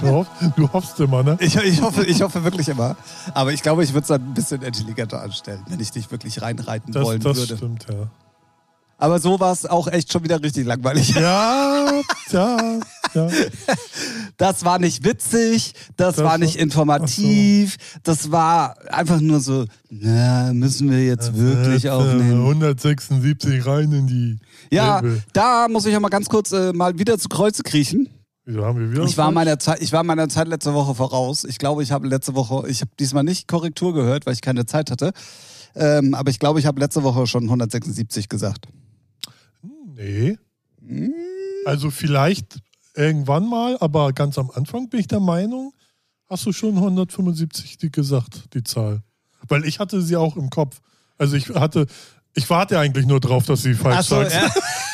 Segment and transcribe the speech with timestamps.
[0.00, 0.26] Du, hoff,
[0.56, 1.36] du hoffst immer, ne?
[1.40, 2.96] Ich, ich, hoffe, ich hoffe wirklich immer.
[3.34, 6.40] Aber ich glaube, ich würde es dann ein bisschen intelligenter anstellen, wenn ich dich wirklich
[6.42, 7.56] reinreiten Das, wollen das würde.
[7.56, 8.08] stimmt, ja.
[8.98, 11.14] Aber so war es auch echt schon wieder richtig langweilig.
[11.14, 11.90] Ja,
[12.32, 12.58] ja,
[13.14, 13.28] ja.
[14.36, 20.52] Das war nicht witzig, das, Das war nicht informativ, das war einfach nur so, na,
[20.52, 22.40] müssen wir jetzt wirklich Äh, aufnehmen.
[22.46, 24.38] 176 rein in die.
[24.70, 25.22] Ja, Elbe.
[25.32, 28.08] da muss ich ja mal ganz kurz äh, mal wieder zu Kreuze kriechen.
[28.50, 29.04] Wieso haben wir wieder?
[29.04, 31.44] Ich war, meiner Zeit, ich war meiner Zeit letzte Woche voraus.
[31.44, 34.66] Ich glaube, ich habe letzte Woche, ich habe diesmal nicht Korrektur gehört, weil ich keine
[34.66, 35.12] Zeit hatte.
[35.76, 38.66] Ähm, aber ich glaube, ich habe letzte Woche schon 176 gesagt.
[39.94, 40.36] Nee.
[40.84, 41.12] Hm?
[41.64, 42.58] Also vielleicht
[42.96, 45.72] irgendwann mal, aber ganz am Anfang bin ich der Meinung,
[46.28, 49.04] hast du schon 175 die gesagt, die Zahl.
[49.46, 50.80] Weil ich hatte sie auch im Kopf.
[51.18, 51.86] Also ich hatte,
[52.34, 54.32] ich warte eigentlich nur drauf, dass sie falsch Ach so, sagt.
[54.32, 54.50] ja.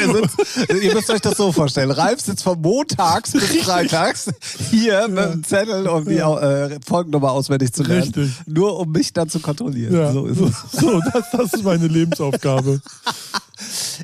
[0.00, 1.90] Der sitzt, ihr müsst euch das so vorstellen.
[1.90, 4.30] Ralf sitzt von montags bis freitags
[4.70, 8.02] hier mit einem Zettel, um die äh, Folgennummer auswendig zu lernen.
[8.02, 8.30] Richtig.
[8.46, 9.94] Nur um mich dann zu kontrollieren.
[9.94, 10.54] Ja, So ist es.
[10.80, 12.80] so das, das ist meine Lebensaufgabe.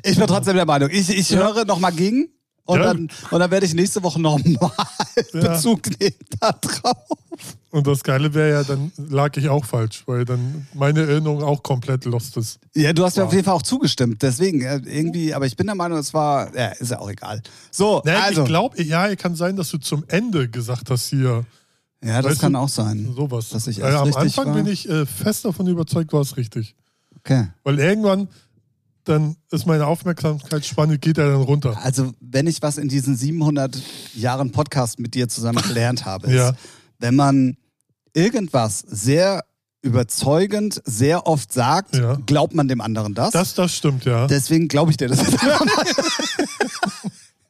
[0.03, 0.89] Ich bin trotzdem der Meinung.
[0.91, 2.29] Ich, ich höre nochmal gegen
[2.67, 2.85] und, Ja.
[2.93, 4.53] dann, und dann werde ich nächste Woche nochmal
[5.33, 5.53] Ja.
[5.53, 7.07] Bezug nehmen da drauf.
[7.71, 11.61] Und das Geile wäre ja, dann lag ich auch falsch, weil dann meine Erinnerung auch
[11.61, 12.59] komplett lost ist.
[12.75, 14.21] Ja, du hast mir auf jeden Fall auch zugestimmt.
[14.21, 17.41] Deswegen, äh, irgendwie, aber ich bin der Meinung, es war, ja, ist ja auch egal.
[17.71, 18.41] So, Nee, also.
[18.43, 21.45] Ich glaube, ja, kann sein, dass du zum Ende gesagt hast hier
[22.03, 23.11] ja, das kann du, auch sein.
[23.15, 23.49] sowas.
[23.49, 24.53] Dass ich Weil erst am richtig Anfang war.
[24.55, 26.75] bin ich äh, fest davon überzeugt, war es richtig.
[27.19, 27.47] Okay.
[27.63, 28.27] Weil irgendwann,
[29.07, 31.77] dann ist meine Aufmerksamkeitsspanne, geht er dann runter.
[31.83, 33.81] Also, wenn ich was in diesen 700
[34.15, 36.51] Jahren Podcast mit dir zusammen gelernt habe, ist, Ja.
[36.99, 37.57] wenn man
[38.13, 39.43] irgendwas sehr
[39.83, 42.17] überzeugend, sehr oft sagt, Ja.
[42.25, 43.31] glaubt man dem anderen das.
[43.31, 44.27] Das, das stimmt, ja.
[44.27, 45.19] Deswegen glaube ich dir das.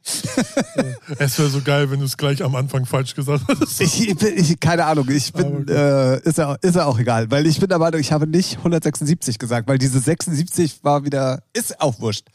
[1.19, 3.81] Es wäre so geil, wenn du es gleich am Anfang falsch gesagt hättest.
[3.81, 7.59] Ich, ich, keine Ahnung, ich bin, äh, ist, ja, ist ja auch egal, weil ich
[7.59, 11.99] bin der Meinung, ich habe nicht 176 gesagt, weil diese 76 war wieder, ist auch
[11.99, 12.27] wurscht.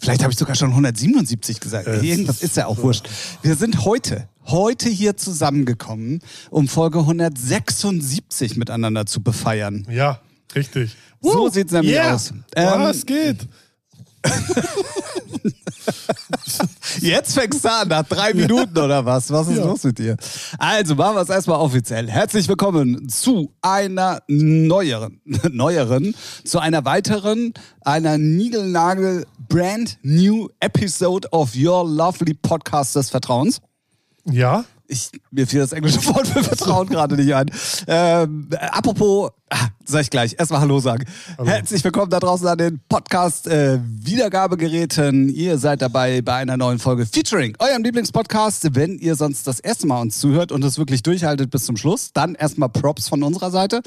[0.00, 1.86] Vielleicht habe ich sogar schon 177 gesagt.
[1.86, 3.08] Es Irgendwas ist ja auch wurscht.
[3.42, 6.20] Wir sind heute, heute hier zusammengekommen,
[6.50, 9.86] um Folge 176 miteinander zu befeiern.
[9.88, 10.20] Ja,
[10.56, 10.96] richtig.
[11.20, 12.14] So sieht's nämlich yeah.
[12.14, 12.32] aus.
[12.56, 13.46] Ähm, Was geht?
[17.00, 19.30] Jetzt fängst du an, nach drei Minuten oder was?
[19.30, 19.64] Was ist Ja.
[19.64, 20.16] los mit dir?
[20.58, 22.08] Also machen wir es erstmal offiziell.
[22.08, 25.20] Herzlich willkommen zu einer neueren,
[25.50, 33.60] neueren, zu einer weiteren, einer Nigelnagel brand new episode of your lovely podcast des Vertrauens.
[34.24, 37.50] Ja, Ich, mir fiel das englische Wort für Vertrauen gerade nicht ein.
[37.86, 41.06] Ähm, apropos, ah, sag ich gleich, erstmal Hallo sagen.
[41.38, 41.48] Hallo.
[41.48, 45.30] Herzlich willkommen da draußen an den Podcast äh, Wiedergabegeräten.
[45.30, 48.74] Ihr seid dabei bei einer neuen Folge Featuring, eurem Lieblingspodcast.
[48.74, 52.12] Wenn ihr sonst das erste Mal uns zuhört und es wirklich durchhaltet bis zum Schluss,
[52.12, 53.80] dann erstmal Props von unserer Seite.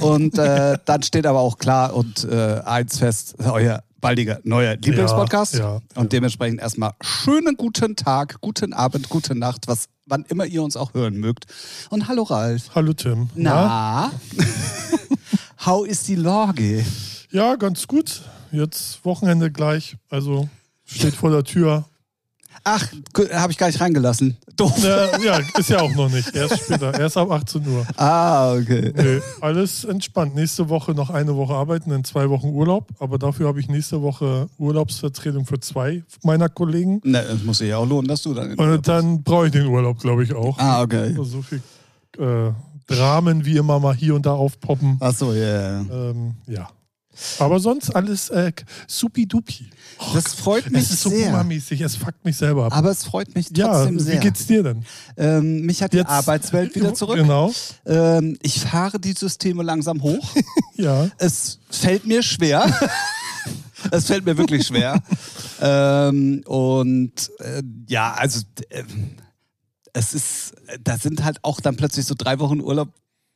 [0.00, 5.54] Und äh, dann steht aber auch klar und äh, eins fest, euer baldiger neuer Lieblingspodcast.
[5.54, 5.80] ja, ja.
[5.94, 10.76] Und dementsprechend erstmal schönen guten Tag, guten Abend, gute Nacht, was wann immer ihr uns
[10.76, 11.46] auch hören mögt.
[11.90, 12.70] Und hallo Ralf.
[12.74, 13.28] hallo Tim.
[13.34, 14.12] Na?
[15.66, 16.84] How ist die Lage?
[17.30, 18.22] Ja, ganz gut.
[18.52, 19.96] Jetzt Wochenende gleich.
[20.08, 20.48] Also
[20.84, 21.84] steht vor der Tür.
[22.68, 22.84] Ach,
[23.32, 24.36] habe ich gar nicht reingelassen.
[24.56, 24.72] Doof.
[24.82, 26.34] Na, ja, ist ja auch noch nicht.
[26.34, 26.98] Erst später.
[26.98, 27.86] Erst ab 18 Uhr.
[27.96, 28.92] Ah, okay.
[28.92, 30.34] Nee, alles entspannt.
[30.34, 32.88] Nächste Woche noch eine Woche arbeiten, dann zwei Wochen Urlaub.
[32.98, 37.00] Aber dafür habe ich nächste Woche Urlaubsvertretung für zwei meiner Kollegen.
[37.04, 38.54] Na, es muss sich ja auch lohnen, dass du dann.
[38.54, 40.58] Und dann brauche ich den Urlaub, glaube ich, auch.
[40.58, 41.10] Ah, okay.
[41.10, 41.62] Also so viel
[42.18, 42.50] äh,
[42.88, 44.96] Dramen wie immer mal hier und da aufpoppen.
[44.98, 45.82] Ach so, ja.
[45.82, 46.10] yeah.
[46.10, 46.68] Ähm, ja.
[47.38, 48.52] Aber sonst alles äh,
[48.86, 49.70] supi-dupi.
[50.14, 51.26] Das freut mich Es ist so sehr.
[51.26, 52.76] boomermäßig, es fuckt mich selber ab.
[52.76, 54.16] Aber es freut mich ja, trotzdem wie sehr.
[54.20, 54.84] geht's dir denn?
[55.16, 57.16] Ähm, mich hat die Jetzt- Arbeitswelt wieder zurück.
[57.16, 57.52] Genau,
[57.86, 60.28] Ähm, ich fahre die Systeme langsam hoch.
[60.74, 61.08] ja.
[61.18, 62.64] Es fällt mir schwer.
[63.90, 65.02] es fällt mir wirklich schwer.
[65.60, 68.40] ähm, und äh, ja, also
[68.70, 68.82] äh,
[69.92, 70.54] es ist,
[70.84, 72.88] da sind halt auch dann plötzlich so drei Wochen Urlaub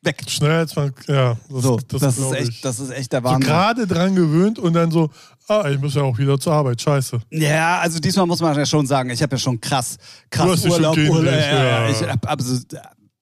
[0.03, 0.23] weg.
[0.29, 2.61] Schneller als man, ja, das, So, das, das, ist echt, ich.
[2.63, 3.47] das ist echt der so Wahnsinn.
[3.47, 5.11] gerade dran gewöhnt und dann so,
[5.49, 7.21] ah, ich muss ja auch wieder zur Arbeit, scheiße.
[7.31, 9.97] ja, also diesmal muss man ja schon sagen, ich habe ja schon krass,
[10.31, 11.23] krass dich schon Urlaub, Urlaub.
[11.25, 12.57] lässt, Ja, ich hab, also,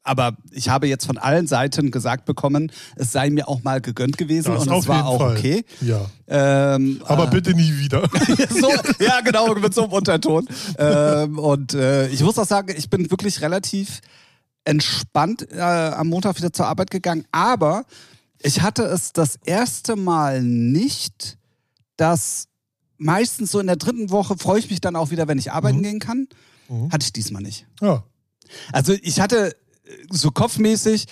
[0.05, 4.17] aber ich habe jetzt von allen Seiten gesagt bekommen, es sei mir auch mal gegönnt
[4.17, 5.37] gewesen Das und es war auch Fall.
[5.37, 5.65] okay.
[5.83, 8.09] Ja, Ähm, aber äh, bitte nie wieder.
[8.49, 8.71] so,
[9.05, 10.49] ja, genau, mit so einem Unterton.
[10.79, 14.01] ähm, und äh, ich muss auch sagen, ich bin wirklich relativ
[14.69, 17.85] entspannt äh, am Montag wieder zur Arbeit gegangen, aber
[18.41, 21.39] ich hatte es das erste Mal nicht,
[21.97, 22.45] dass
[22.99, 25.79] meistens so in der dritten Woche freue ich mich dann auch wieder, wenn ich arbeiten
[25.79, 25.83] Mhm.
[25.83, 26.29] gehen kann.
[26.91, 27.67] Hatte ich diesmal nicht.
[27.81, 28.05] Ja.
[28.73, 29.53] Also ich hatte
[29.85, 31.07] äh, so kopfmäßig,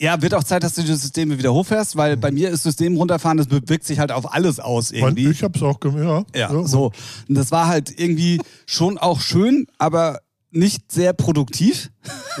[0.00, 2.96] ja, wird auch Zeit, dass du die Systeme wieder hochfährst, weil bei mir ist System
[2.96, 5.28] runterfahren, das wirkt sich halt auf alles aus irgendwie.
[5.28, 6.26] ich hab's auch gemacht.
[6.34, 6.52] Ja.
[6.52, 6.92] Ja, so.
[7.28, 10.20] Und das war halt irgendwie schon auch schön, aber
[10.50, 11.90] nicht sehr produktiv.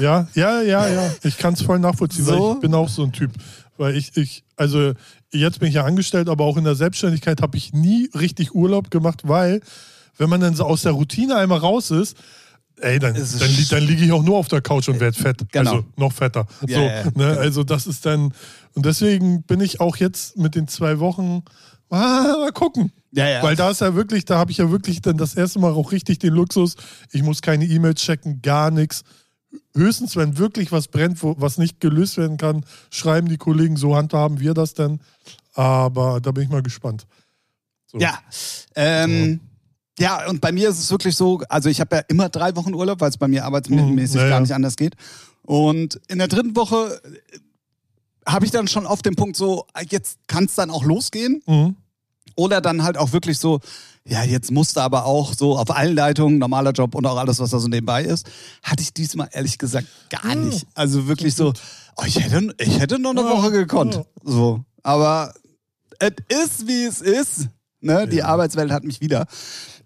[0.00, 1.14] Ja, ja, ja, ja.
[1.24, 2.32] Ich kann es voll nachvollziehen, So?
[2.32, 3.32] weil ich bin auch so ein Typ.
[3.76, 4.92] Weil ich, ich, also
[5.32, 8.90] jetzt bin ich ja angestellt, aber auch in der Selbstständigkeit habe ich nie richtig Urlaub
[8.90, 9.60] gemacht, weil
[10.16, 12.16] wenn man dann so aus der Routine einmal raus ist,
[12.80, 15.44] ey, dann, dann, li dann liege ich auch nur auf der Couch und werde fett.
[15.52, 15.70] Genau.
[15.70, 16.46] Also noch fetter.
[16.66, 17.12] Ja, so, ja, ne?
[17.14, 17.40] genau.
[17.40, 18.32] Also das ist dann,
[18.74, 21.42] und deswegen bin ich auch jetzt mit den zwei Wochen,
[21.90, 22.92] ah, mal gucken.
[23.12, 23.42] Ja, ja.
[23.42, 25.92] Weil da ist ja wirklich, da habe ich ja wirklich dann das erste Mal auch
[25.92, 26.76] richtig den Luxus.
[27.12, 29.02] Ich muss keine E-Mails checken, gar nichts.
[29.74, 33.96] Höchstens, wenn wirklich was brennt, wo, was nicht gelöst werden kann, schreiben die Kollegen, so
[33.96, 35.00] handhaben wir das dann.
[35.54, 37.06] Aber da bin ich mal gespannt.
[37.86, 37.98] So.
[37.98, 38.18] Ja.
[38.74, 39.40] Ähm,
[39.98, 42.74] Ja, und bei mir ist es wirklich so, also ich habe ja immer drei Wochen
[42.74, 44.94] Urlaub, weil es bei mir arbeitsmäßig Mhm, ja, gar nicht anders geht.
[45.42, 47.38] Und in der dritten Woche äh,
[48.30, 51.42] habe ich dann schon auf dem Punkt so, ah, jetzt kann es dann auch losgehen.
[51.46, 51.74] Mhm.
[52.38, 53.58] Oder dann halt auch wirklich so,
[54.04, 57.50] ja, jetzt musste aber auch so auf allen Leitungen, normaler Job und auch alles, was
[57.50, 58.30] da so nebenbei ist,
[58.62, 60.34] hatte ich diesmal ehrlich gesagt gar Ja.
[60.36, 60.64] nicht.
[60.74, 61.52] Also wirklich so,
[61.96, 64.02] oh, ich, hätte, ich hätte noch eine Woche gekonnt.
[64.22, 64.62] So.
[64.84, 65.34] Aber
[65.98, 67.48] es ist, wie es ist.
[67.80, 68.08] Ne?
[68.08, 68.24] Die Ja.
[68.26, 69.26] Arbeitswelt hat mich wieder.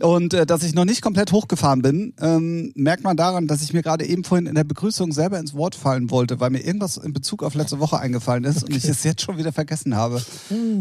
[0.00, 3.72] Und äh, dass ich noch nicht komplett hochgefahren bin, ähm, merkt man daran, dass ich
[3.74, 6.96] mir gerade eben vorhin in der Begrüßung selber ins Wort fallen wollte, weil mir irgendwas
[6.96, 10.22] in Bezug auf letzte Woche eingefallen ist und ich es jetzt schon wieder vergessen habe.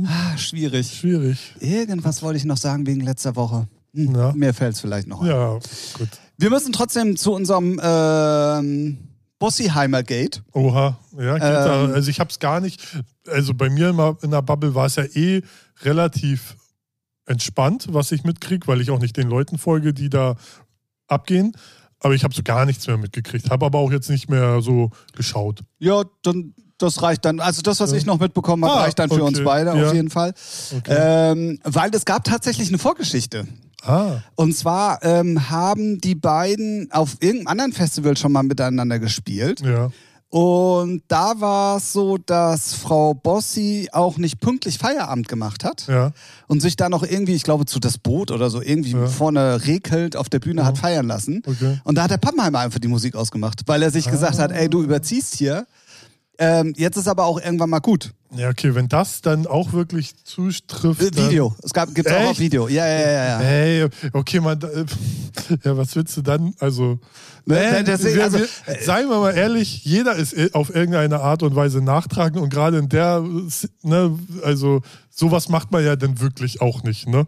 [0.05, 0.93] Ah, schwierig.
[0.99, 1.53] Schwierig.
[1.59, 3.67] Irgendwas wollte ich noch sagen wegen letzter Woche.
[3.93, 4.31] Hm, Ja.
[4.33, 5.27] Mir fällt es vielleicht noch ein.
[5.27, 5.53] Ja,
[5.97, 6.09] gut.
[6.37, 8.97] Wir müssen trotzdem zu unserem ähm,
[9.37, 10.41] Bossiheimer Gate.
[10.53, 11.35] Oha, ja.
[11.85, 11.93] Ähm.
[11.93, 12.81] Also ich habe es gar nicht.
[13.27, 15.41] Also bei mir immer in der Bubble war es ja eh
[15.83, 16.55] relativ
[17.25, 20.35] entspannt, was ich mitkriege, weil ich auch nicht den Leuten folge, die da
[21.07, 21.53] abgehen.
[21.99, 23.51] Aber ich habe so gar nichts mehr mitgekriegt.
[23.51, 25.61] Habe aber auch jetzt nicht mehr so geschaut.
[25.79, 27.39] Ja, dann das reicht dann.
[27.39, 29.23] Also das, was ich noch mitbekommen habe, Ah, reicht dann für okay.
[29.23, 29.87] uns beide Ja.
[29.87, 30.33] auf jeden Fall.
[30.75, 30.95] Okay.
[30.97, 33.47] Ähm, weil es gab tatsächlich eine Vorgeschichte.
[33.83, 39.61] ah, Und zwar ähm, haben die beiden auf irgendeinem anderen Festival schon mal miteinander gespielt.
[39.61, 39.91] ja.
[40.31, 46.11] Und da war es so, dass Frau Bossi auch nicht pünktlich Feierabend gemacht hat Ja.
[46.47, 49.07] und sich da noch irgendwie, ich glaube, zu das Boot oder so irgendwie Ja.
[49.07, 51.43] vorne rekelt auf der Bühne hat feiern lassen.
[51.45, 51.79] Okay.
[51.83, 54.69] Und da hat der Pappenheimer einfach die Musik ausgemacht, weil er sich gesagt hat, ey,
[54.69, 55.67] du überziehst hier.
[56.43, 58.15] Ähm, jetzt ist aber auch irgendwann mal gut.
[58.33, 60.99] Ja, okay, wenn das dann auch wirklich zutrifft.
[60.99, 61.55] Äh, Video.
[61.61, 62.29] Es gab, gibt's auch Echt?
[62.31, 62.67] auf Video.
[62.67, 63.39] Ja, ja, ja, ja.
[63.39, 64.85] Hey, okay, man, äh,
[65.63, 66.55] ja, was willst du dann?
[66.59, 66.99] Also,
[67.45, 68.47] Ne, äh, deswegen, wir, also, wir,
[68.81, 72.77] seien wir mal ehrlich, jeder ist äh, auf irgendeine Art und Weise nachtragend und gerade
[72.77, 73.23] in der,
[73.81, 77.27] ne, also sowas macht man ja dann wirklich auch nicht, ne?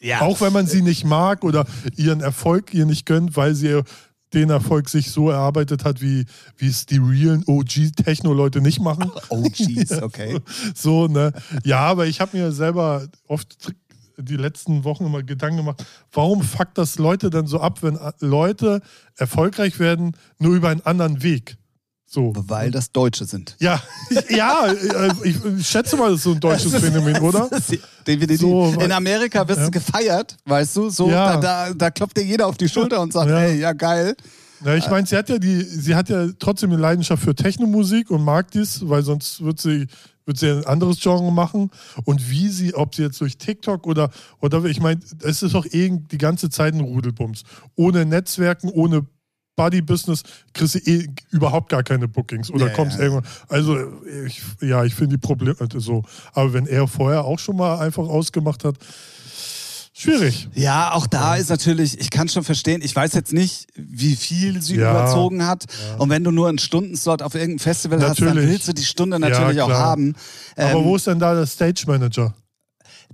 [0.00, 0.20] ja.
[0.20, 1.66] Auch wenn man sie nicht mag oder
[1.96, 3.82] ihren Erfolg ihr nicht gönnt, weil sie
[4.34, 6.26] den Erfolg sich so erarbeitet hat, wie,
[6.56, 9.10] wie es die realen OG-Techno-Leute nicht machen.
[9.30, 10.40] Oh, jeez, okay.
[10.74, 11.32] So, ne?
[11.64, 13.74] Ja, aber ich habe mir selber oft
[14.16, 18.80] die letzten Wochen immer Gedanken gemacht, warum fuckt das Leute dann so ab, wenn Leute
[19.16, 21.58] erfolgreich werden, nur über einen anderen Weg?
[22.10, 22.32] So.
[22.34, 23.54] Weil das Deutsche sind.
[23.60, 23.82] Ja,
[24.30, 27.50] ja, äh, ich, ich schätze mal, das ist so ein deutsches Phänomen, oder?
[28.38, 29.64] So, In Amerika wirst Ja.
[29.66, 30.88] du gefeiert, weißt du?
[30.88, 31.36] So, Ja.
[31.36, 33.38] da, da, da klopft dir jeder auf die Schulter und sagt, Ja.
[33.40, 34.16] hey, ja geil.
[34.60, 38.10] Na, ich meine, sie hat ja die, sie hat ja trotzdem eine Leidenschaft für Technomusik
[38.10, 39.86] und mag dies, weil sonst wird sie,
[40.24, 41.70] wird sie ein anderes Genre machen.
[42.04, 44.10] Und wie sie, ob sie jetzt durch TikTok oder,
[44.40, 47.42] oder ich meine, es ist doch eh die ganze Zeit ein Rudelbums.
[47.76, 49.06] Ohne Netzwerken, ohne
[49.58, 50.22] Buddy-Business
[50.54, 53.04] kriegst du eh überhaupt gar keine Bookings oder Ja, kommst ja.
[53.04, 53.26] irgendwann.
[53.48, 53.76] Also,
[54.26, 56.02] ich, ja, ich finde die Probleme so.
[56.32, 58.76] Aber wenn er vorher auch schon mal einfach ausgemacht hat,
[59.92, 60.48] schwierig.
[60.54, 64.62] Ja, auch da ist natürlich, ich kann schon verstehen, ich weiß jetzt nicht, wie viel
[64.62, 64.90] sie Ja.
[64.92, 65.64] überzogen hat.
[65.98, 68.48] Und wenn du nur einen Stundenslot auf irgendeinem Festival hast, dann Natürlich.
[68.50, 70.14] willst du die Stunde natürlich Ja, auch haben.
[70.56, 72.32] Aber Ähm, wo ist denn da der Stage Manager?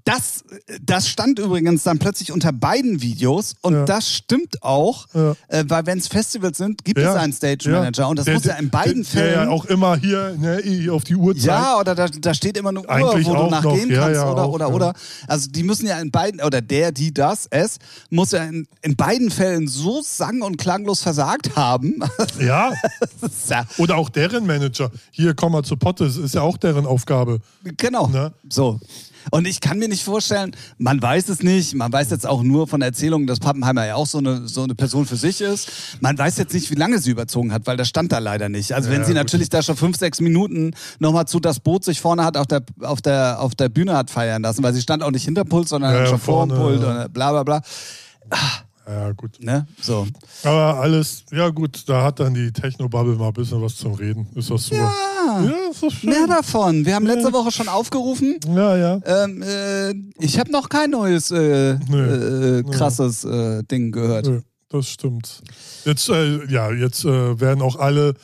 [0.07, 0.45] Das,
[0.83, 3.85] das stand übrigens dann plötzlich unter beiden Videos und Ja.
[3.87, 5.35] das stimmt auch, Ja.
[5.49, 7.15] äh, weil wenn es Festivals sind, gibt es Ja.
[7.15, 9.33] einen Stage Manager und das Der- muss ja in beiden der, Fällen.
[9.35, 11.47] Der ja auch immer hier, ne, auf die Uhr zeigt.
[11.47, 14.53] Ja, oder da, da steht immer eine Uhr, Eigentlich wo du nachgehen kannst, oder, auch,
[14.53, 14.95] oder, oder.
[15.27, 17.79] Also die müssen ja in beiden, oder der, die, das, es,
[18.11, 22.01] muss ja in, in beiden Fällen so sang- und klanglos versagt haben.
[22.41, 22.73] Ja,
[23.79, 24.91] oder auch deren Manager.
[25.13, 27.39] Hier, komm mal zu Potte, das ist ja auch deren Aufgabe.
[27.79, 28.09] genau.
[28.09, 28.33] Ne?
[28.51, 28.81] So.
[29.31, 32.67] Und ich kann mir nicht vorstellen, man weiß es nicht, man weiß jetzt auch nur
[32.69, 35.71] von Erzählungen, dass Pappenheimer ja auch so eine, so eine Person für sich ist.
[36.01, 38.73] Man weiß jetzt nicht, wie lange sie überzogen hat, weil das stand da leider nicht.
[38.73, 39.17] Also wenn Ja, sie gut.
[39.19, 42.63] natürlich da schon fünf, sechs Minuten nochmal zu das Boot sich vorne hat auf der,
[42.81, 45.69] auf der, auf der Bühne hat feiern lassen, weil sie stand auch nicht hinter Pult,
[45.69, 47.61] sondern Ja, schon vor dem vorne, Pult und bla bla bla.
[48.87, 49.43] Ja, gut.
[49.43, 49.67] Ne?
[49.81, 50.07] So.
[50.43, 54.27] Aber alles, ja gut, da hat dann die Techno-Bubble mal ein bisschen was zum Reden.
[54.35, 54.75] Ist das so?
[54.75, 54.93] Ja,
[55.43, 56.11] ja ist das schön.
[56.11, 56.85] mehr davon.
[56.85, 57.33] Wir haben letzte Ja.
[57.33, 58.39] Woche schon aufgerufen.
[58.55, 59.01] Ja, ja.
[59.07, 62.59] Ähm, äh, ich habe noch kein neues äh, Nö.
[62.59, 64.27] äh, krasses äh, Ding gehört.
[64.27, 65.43] Nö, das stimmt.
[65.87, 68.15] Jetzt, äh, ja, jetzt äh, werden auch alle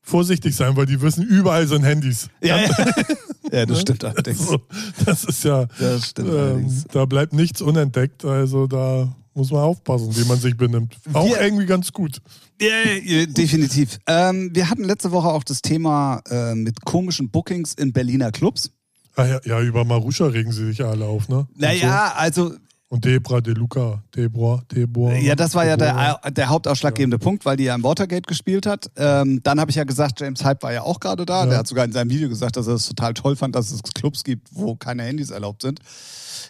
[0.00, 2.30] vorsichtig sein, weil die wissen, überall sind Handys.
[2.42, 2.70] Ja, ja.
[3.52, 4.48] ja das stimmt allerdings.
[4.48, 4.58] So,
[5.04, 6.84] das ist ja, Das stimmt ähm, allerdings.
[6.90, 8.24] da bleibt nichts unentdeckt.
[8.24, 10.94] Also da muss man aufpassen, wie man sich benimmt.
[11.14, 12.18] Auch Wir- irgendwie ganz gut.
[12.60, 13.98] Ja, definitiv.
[14.06, 18.70] Ähm, wir hatten letzte Woche auch das Thema äh, mit komischen Bookings in Berliner Clubs.
[19.16, 21.46] Ah, ja, ja, über Marusha regen sie sich ja alle auf, ne?
[21.56, 22.56] Naja, also So.
[22.90, 25.12] Und Debra, De Luca, Debra, Debra.
[25.16, 26.20] Ja, das war ja Deborah.
[26.24, 28.90] der, der hauptausschlaggebende Punkt, weil die ja im Watergate gespielt hat.
[28.96, 31.40] Ähm, dann habe ich ja gesagt, James Hype war ja auch gerade da.
[31.40, 31.46] Ja.
[31.50, 33.82] Der hat sogar in seinem Video gesagt, dass er es total toll fand, dass es
[33.82, 35.80] Clubs gibt, wo keine Handys erlaubt sind.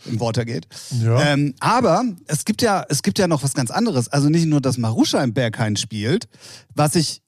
[0.06, 0.68] Im Watergate.
[1.02, 1.20] Ja.
[1.32, 4.08] Ähm, aber es gibt ja, es gibt ja noch was ganz anderes.
[4.08, 6.28] Also nicht nur, dass Marusha im Berghain spielt,
[6.72, 7.20] was ich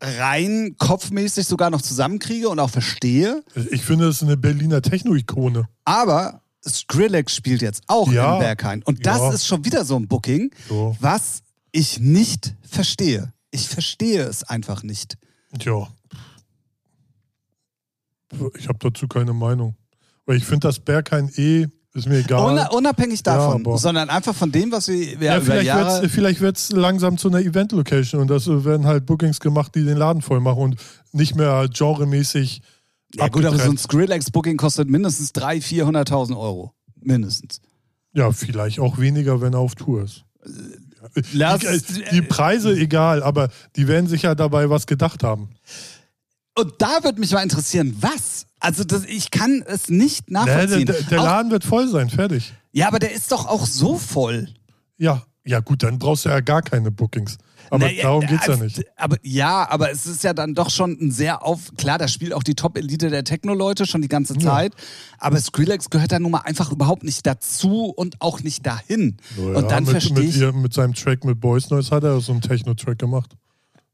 [0.00, 3.42] rein kopfmäßig sogar noch zusammenkriege und auch verstehe.
[3.70, 5.68] Ich finde, es ist eine Berliner Techno-Ikone.
[5.84, 8.34] Aber Skrillex spielt jetzt auch Ja.
[8.34, 8.82] im Berghain.
[8.84, 9.32] Und das Ja.
[9.32, 10.96] ist schon wieder so ein Booking, So.
[11.00, 11.42] was
[11.72, 13.32] ich nicht verstehe.
[13.50, 15.16] Ich verstehe es einfach nicht.
[15.58, 15.88] Tja.
[18.58, 19.74] Ich habe dazu keine Meinung.
[20.24, 22.50] Weil ich finde das Berghain eh, ist mir egal.
[22.52, 26.00] Una- unabhängig davon, aber- sondern einfach von dem, was wir ja, ja, vielleicht Jahre...
[26.02, 29.84] wird's, vielleicht wird es langsam zu einer Event-Location und das werden halt Bookings gemacht, die
[29.84, 30.76] den Laden voll machen und
[31.12, 32.62] nicht mehr genremäßig.
[33.14, 33.76] Ja gut, aber so ein.
[33.78, 36.72] Skrillex-Booking kostet mindestens 300.000, 400.000 Euro.
[37.00, 37.60] Mindestens.
[38.14, 40.24] Ja, vielleicht auch weniger, wenn er auf Tour ist.
[41.32, 45.50] Lass- die, die Preise egal, aber die werden sich ja dabei was gedacht haben.
[46.58, 48.46] Und da würde mich mal interessieren, was?
[48.60, 50.86] Also das, ich kann es nicht Nee, der, nachvollziehen.
[50.86, 52.52] der, der Auch- Laden wird voll sein, fertig.
[52.72, 54.48] ja, aber der ist doch auch so voll.
[54.98, 57.38] Ja, ja gut, dann brauchst du ja gar keine Bookings.
[57.70, 58.84] Aber Naja, darum geht's ja also, nicht.
[58.96, 61.72] Aber ja, aber es ist ja dann doch schon ein sehr auf.
[61.76, 64.74] Klar, da spielt auch die Top-Elite der Techno-Leute schon die ganze Zeit.
[65.18, 69.16] Aber Skrillex gehört da nun mal einfach überhaupt nicht dazu und auch nicht dahin.
[69.36, 70.36] Ja, und dann mit, verstehe mit, ich.
[70.38, 73.36] ihr, mit seinem Track mit Boys Noise hat er so einen Techno-Track gemacht.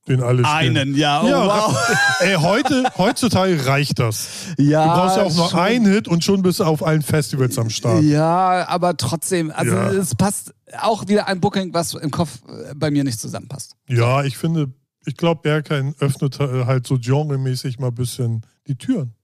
[0.09, 0.77] Den alle spielen.
[0.77, 1.77] Einen, ja, oh, ja, wow.
[2.21, 4.29] Ey, heute, heutzutage reicht das.
[4.57, 7.59] Ja, du brauchst ja auch nur einen Hit und schon bist du auf allen Festivals
[7.59, 8.03] am Start.
[8.03, 9.91] Ja, aber trotzdem, also Ja.
[9.93, 13.77] es passt auch wieder ein Booking, was im Kopf äh, bei mir nicht zusammenpasst.
[13.89, 14.73] Ja, ich finde,
[15.05, 19.15] ich glaube, Berghain öffnet äh, halt so genremäßig mal ein bisschen die Türen.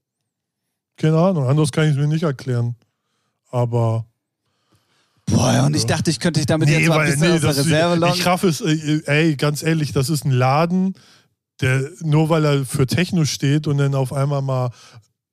[0.97, 2.75] Keine Ahnung, anders kann ich es mir nicht erklären.
[3.51, 4.05] Aber.
[5.27, 7.95] Boah, und ich dachte, ich könnte dich damit jetzt mal ein bisschen aus der Reserve
[7.95, 8.15] locken.
[8.15, 10.93] ich raff es, äh, ey, ganz ehrlich, das ist ein Laden,
[11.61, 14.69] der nur weil er für Techno steht und dann auf einmal mal,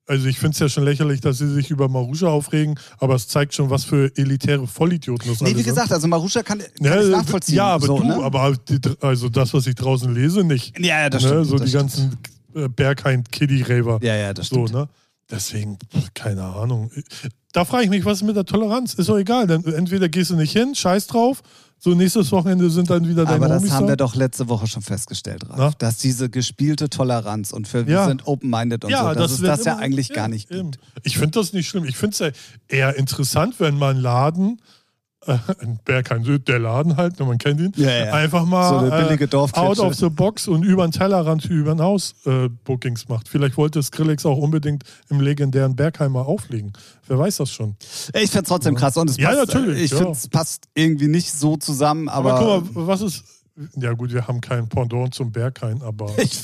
[0.07, 3.27] also ich finde es ja schon lächerlich, dass sie sich über Marusha aufregen, aber es
[3.27, 5.75] zeigt schon, was für elitäre Vollidioten das Nee, alle wie sind.
[5.75, 7.55] gesagt, also Marusha kann, kann Ja, ich nachvollziehen.
[7.55, 8.15] ja, aber so, du, ne?
[8.15, 10.77] aber die, also das, was ich draußen lese, nicht.
[10.79, 11.29] Ja, ja, das ne?
[11.29, 11.45] stimmt.
[11.45, 11.83] So das die stimmt.
[11.83, 12.17] ganzen
[12.55, 13.99] äh, Berghain-Kiddie-Raver.
[14.01, 14.73] Ja, ja, das So, stimmt.
[14.73, 14.89] ne?
[15.31, 15.77] Deswegen,
[16.13, 16.91] keine Ahnung.
[17.53, 18.95] Da frage ich mich, was ist mit der Toleranz?
[18.95, 19.47] Ist doch egal.
[19.47, 21.41] Dann entweder gehst du nicht hin, scheiß drauf.
[21.79, 23.91] So nächstes Wochenende sind dann wieder deine Aber das Homies haben da.
[23.91, 25.71] wir doch letzte Woche schon festgestellt, Ralf, Na?
[25.77, 28.07] dass diese gespielte Toleranz und für wir Ja.
[28.07, 30.71] sind open-minded und so, dass es wird das ja eigentlich ja, gar nicht eben.
[30.71, 30.83] gibt.
[31.03, 31.83] Ich finde das nicht schlimm.
[31.85, 32.29] Ich finde es ja
[32.69, 34.61] eher interessant, wenn man Laden,
[35.27, 38.13] äh, ein Berghain Süd, der Laden halt, man kennt ihn, Ja, ja.
[38.13, 39.67] einfach mal So eine billige äh, Dorfklitsche.
[39.67, 43.29] out of the box und über den Tellerrand, über ein Haus äh, Bookings macht.
[43.29, 46.73] Vielleicht wollte Skrillex auch unbedingt im legendären Bergheimer auflegen.
[47.07, 47.75] Wer weiß das schon.
[48.13, 49.97] Ich find's trotzdem krass und es Ja, passt, natürlich, ich ja.
[49.97, 53.23] finde, es passt irgendwie nicht so zusammen, aber, Aber, guck mal, was ist.
[53.75, 56.41] Ja, gut, wir haben kein Pendant zum Berghain, aber ich,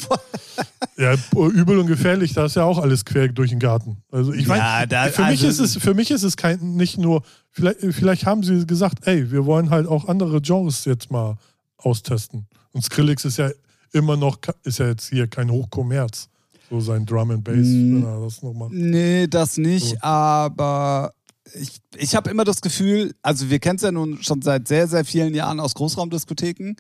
[0.98, 3.98] ja, übel und gefährlich, da ist ja auch alles quer durch den Garten.
[4.12, 6.76] Also ich Ja, meine, da- für, mich also- ist es, für mich ist es kein,
[6.76, 11.10] nicht nur, vielleicht, vielleicht haben sie gesagt, ey, wir wollen halt auch andere Genres jetzt
[11.12, 11.38] mal
[11.78, 12.48] austesten.
[12.74, 13.50] Und Skrillex ist ja
[13.92, 16.30] immer noch, ist ja jetzt hier kein Hochkommerz.
[16.70, 18.70] So sein Drum and Bass, wenn er das nochmal.
[18.72, 19.98] Nee, das nicht, So.
[20.02, 21.12] aber
[21.56, 24.88] ich, ich habe immer das Gefühl, also wir kennen es ja nun schon seit sehr,
[24.88, 26.76] sehr vielen Jahren aus Großraumdiskotheken.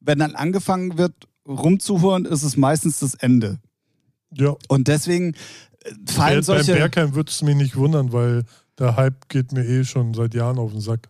[0.00, 1.14] Wenn dann angefangen wird,
[1.46, 3.58] rumzuhören, ist es meistens das Ende.
[4.32, 5.34] Ja, Und deswegen
[5.84, 6.74] äh, fallen beim solche.
[6.74, 8.44] Bergheim würde es mich nicht wundern, weil
[8.78, 11.08] der Hype geht mir eh schon seit Jahren auf den Sack.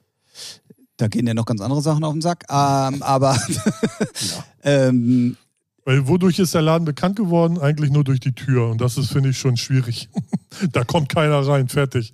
[0.97, 2.45] Da gehen ja noch ganz andere Sachen auf den Sack.
[2.51, 3.39] Ähm, aber
[4.63, 5.37] ähm,
[5.85, 7.59] Weil wodurch ist der Laden bekannt geworden?
[7.59, 8.69] Eigentlich nur durch die Tür.
[8.69, 10.09] Und das ist, finde ich, schon schwierig.
[10.73, 12.13] da kommt keiner rein, fertig.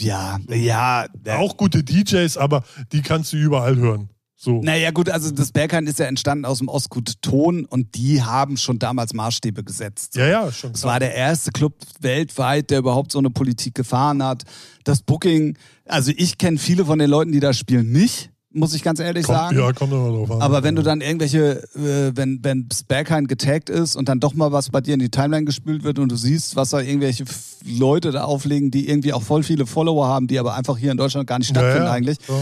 [0.00, 1.06] Ja, ja.
[1.30, 4.10] Auch gute DJs, aber die kannst du überall hören.
[4.40, 4.60] So.
[4.62, 8.56] Naja, gut, also das Berghain ist ja entstanden aus dem Ostgut Ton und die haben
[8.56, 10.14] schon damals Maßstäbe gesetzt.
[10.14, 14.22] Ja, ja, schon Es war der erste Club weltweit, der überhaupt so eine Politik gefahren
[14.22, 14.44] hat.
[14.84, 18.30] Das Booking, also ich kenne viele von den Leuten, die da spielen, nicht.
[18.52, 19.58] Muss ich ganz ehrlich Kommt, sagen.
[19.58, 20.40] ja, kommt immer drauf an.
[20.42, 24.52] Aber wenn du dann irgendwelche, äh, wenn, wenn Berghain getaggt ist und dann doch mal
[24.52, 27.24] was bei dir in die Timeline gespült wird und du siehst, was da irgendwelche
[27.66, 30.96] Leute da auflegen, die irgendwie auch voll viele Follower haben, die aber einfach hier in
[30.96, 32.18] Deutschland gar nicht stattfinden ja, eigentlich.
[32.28, 32.34] ja.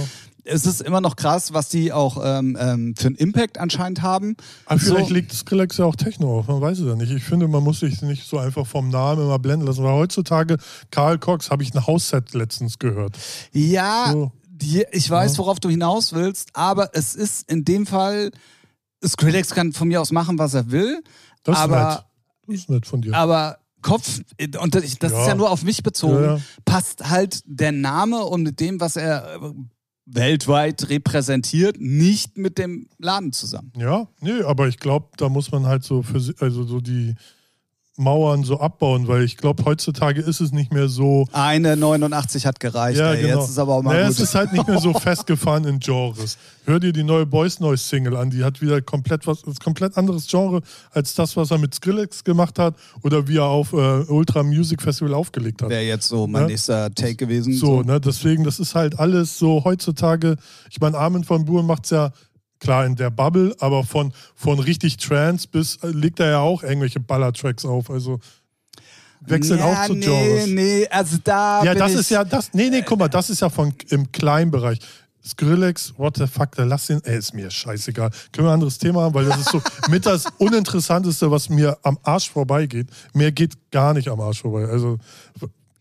[0.49, 4.37] Es ist immer noch krass, was die auch ähm, ähm, für einen Impact anscheinend haben.
[4.67, 7.11] Aber vielleicht So- legt Skrillex ja auch Techno auf, man weiß es ja nicht.
[7.11, 9.83] Ich finde, man muss sich nicht so einfach vom Namen immer blenden lassen.
[9.83, 10.59] Weil heutzutage,
[10.93, 13.17] Karl Cox, habe ich ein Hausset letztens gehört.
[13.53, 14.31] Ja, So.
[14.57, 18.31] Die, ich weiß, worauf du hinaus willst, aber es ist in dem Fall,
[19.05, 21.03] Skrillex kann von mir aus machen, was er will,
[21.43, 22.05] Das ist aber nett.
[22.47, 23.15] Das ist nett von dir.
[23.15, 24.21] aber Kopf,
[24.61, 25.21] und das das Ja.
[25.23, 26.41] ist ja nur auf mich bezogen, Ja, ja.
[26.65, 29.53] passt halt der Name und mit dem, was er äh,
[30.07, 33.73] weltweit repräsentiert, nicht mit dem Laden zusammen.
[33.77, 37.15] Ja, nee, aber ich glaube, da muss man halt so für, also so die
[37.99, 41.27] Mauern so abbauen, weil ich glaube, heutzutage ist es nicht mehr so.
[41.33, 43.23] Eine 89 hat gereicht, Ja, ey.
[43.23, 43.41] genau.
[43.41, 44.17] jetzt ist aber auch mal naja, gut.
[44.17, 46.37] es ist halt nicht mehr so festgefahren in Genres.
[46.67, 50.27] Hör dir die neue Boys Noise Single an, die hat wieder komplett was, komplett anderes
[50.27, 50.61] Genre
[50.91, 54.83] als das, was er mit Skrillex gemacht hat oder wie er auf äh, Ultra Music
[54.83, 55.71] Festival aufgelegt hat.
[55.71, 56.49] Wäre jetzt so mein Ja.
[56.49, 57.55] nächster Take gewesen.
[57.55, 60.37] So, ne, deswegen, das ist halt alles so heutzutage.
[60.71, 62.11] Ich meine, Armin von Buuren macht es ja
[62.61, 66.63] klar in der Bubble, aber von, von richtig Trance bis äh, legt er ja auch
[66.63, 67.91] irgendwelche Ballertracks auf.
[67.91, 68.21] Also
[69.21, 70.47] wechseln ja, auch zu nee, Genres.
[70.49, 71.65] Nee, also da.
[71.65, 72.53] ja, bin das ich, ist ja das.
[72.53, 74.79] Nee, nee, guck mal, das ist ja von im kleinen Bereich.
[75.27, 78.11] Skrillex, what the fuck, da lass den, ey, ist mir scheißegal.
[78.31, 79.61] Können wir ein anderes Thema haben, weil das ist so
[79.91, 82.89] mit das Uninteressanteste, was mir am Arsch vorbeigeht.
[83.13, 84.67] Mir geht gar nicht am Arsch vorbei.
[84.67, 84.99] Also,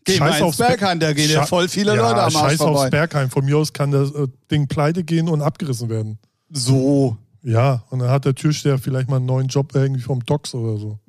[0.02, 2.56] Geh mal ins Be- Berghain, da gehen ja voll viele ja, Leute am Arsch Scheiß
[2.56, 2.80] vorbei.
[2.80, 3.30] aufs Bergheim.
[3.30, 6.18] Von mir aus kann das äh, Ding pleite gehen und abgerissen werden.
[6.50, 7.16] So.
[7.42, 10.78] Ja, und dann hat der Türsteher vielleicht mal einen neuen Job irgendwie vom Docs oder
[10.78, 10.98] so.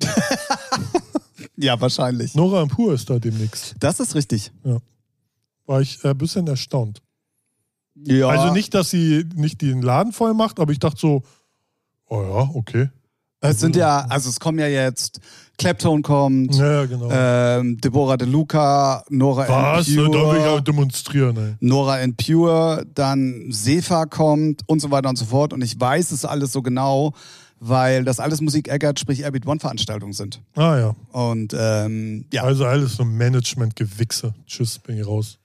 [1.60, 2.36] Ja, wahrscheinlich.
[2.36, 3.74] Nora und Pur ist da demnächst.
[3.80, 4.52] Das ist richtig.
[5.66, 7.02] War ich äh, ein bisschen erstaunt.
[7.96, 8.28] Ja.
[8.28, 11.22] Also nicht, dass sie nicht den Laden voll macht, aber ich dachte so,
[12.06, 12.90] oh ja, okay.
[13.40, 15.20] Es sind ja, also es kommen ja jetzt,
[15.58, 17.08] Clapton kommt, Ja, genau.
[17.10, 19.88] ähm, Deborah De Luca, Nora Was?
[19.88, 21.54] and Da will ich Pure, demonstrieren, ey.
[21.60, 25.52] Nora and Pure, dann Sefa kommt und so weiter und so fort.
[25.52, 27.12] Und ich weiß es alles so genau,
[27.60, 30.40] weil das alles Musik Eggert, sprich Airbeat One Veranstaltungen sind.
[30.54, 30.96] Ah ja.
[31.12, 32.42] Und ähm, ja.
[32.42, 34.34] Also alles so Management-Gewichse.
[34.46, 35.38] Tschüss, bin ich raus.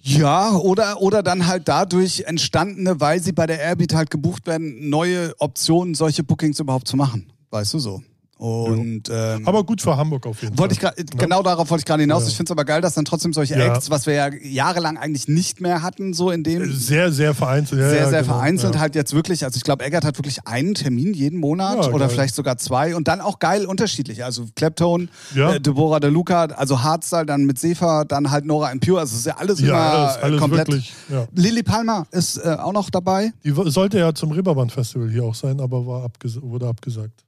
[0.00, 4.88] Ja, oder, oder dann halt dadurch entstandene, weil sie bei der Airbeat halt gebucht werden,
[4.88, 7.32] neue Optionen, solche Bookings überhaupt zu machen.
[7.50, 8.02] Weißt du so.
[8.38, 10.92] Und ähm, Aber gut für Hamburg auf jeden wollte ich Fall.
[10.96, 12.22] grad, genau darauf wollte ich gerade hinaus.
[12.22, 12.28] Ja.
[12.28, 13.74] Ich finde es aber geil, dass dann trotzdem solche Ja.
[13.74, 17.80] Acts, was wir ja jahrelang eigentlich nicht mehr hatten, so in dem Sehr, sehr vereinzelt.
[17.80, 18.34] Ja, sehr, ja, sehr genau.
[18.34, 18.80] vereinzelt ja.
[18.80, 22.06] halt jetzt wirklich, also ich glaube, Eggert hat wirklich einen Termin jeden Monat Ja, oder
[22.06, 22.10] geil.
[22.10, 24.22] vielleicht sogar zwei und dann auch geil unterschiedlich.
[24.24, 25.54] Also Clapton, Ja.
[25.54, 29.00] äh, Deborah De Luca, also Hardstyle, dann mit Sefa, dann halt Nora and Pure.
[29.00, 30.68] Also es ist ja alles immer Ja, alles, alles äh, komplett.
[30.68, 30.92] wirklich.
[31.08, 31.26] Ja.
[31.34, 33.32] Lilly Palmer ist äh, auch noch dabei.
[33.44, 37.24] Die sollte ja zum Reeperbahn-Festival hier auch sein, aber war abges wurde abgesagt.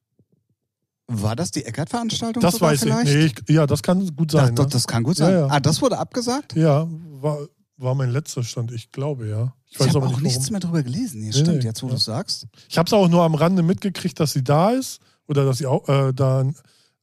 [1.12, 2.40] War das die Eckert-Veranstaltung?
[2.42, 3.08] Das weiß vielleicht?
[3.08, 3.14] ich.
[3.14, 3.54] Nee, ich.
[3.54, 4.54] Ja, das kann gut sein.
[4.54, 4.70] doch, ne?
[4.70, 5.32] das kann gut sein.
[5.32, 5.46] Ja, ja.
[5.50, 6.54] Ah, das wurde abgesagt?
[6.54, 6.86] Ja,
[7.20, 7.38] war,
[7.76, 9.52] war mein letzter Stand, ich glaube, ja.
[9.68, 11.20] Ich Ich, habe auch nicht, nichts mehr drüber gelesen.
[11.20, 11.90] Nee, Nee, stimmt, nee, jetzt wo ja.
[11.92, 12.46] du es sagst.
[12.68, 15.66] Ich habe es auch nur am Rande mitgekriegt, dass sie da ist oder dass sie
[15.66, 16.54] auch äh, da ein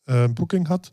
[0.06, 0.92] äh, Booking hat.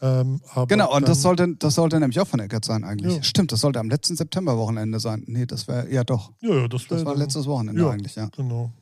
[0.00, 3.16] Ähm, Genau, und das sollte, das sollte nämlich auch von Eckert sein eigentlich.
[3.16, 3.22] Ja.
[3.24, 5.24] Stimmt, das sollte am letzten Septemberwochenende sein.
[5.26, 6.32] Nee, das wäre, ja doch.
[6.40, 7.90] Ja, ja, das, Das wär war dann- letztes Wochenende ja.
[7.90, 8.28] eigentlich, ja.
[8.36, 8.72] Genau.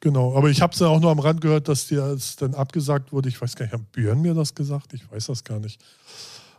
[0.00, 2.54] Genau, aber ich habe es ja auch nur am Rand gehört, dass dir es dann
[2.54, 3.28] abgesagt wurde.
[3.28, 4.94] Ich weiß gar nicht, hat Björn mir das gesagt?
[4.94, 5.80] Ich weiß das gar nicht.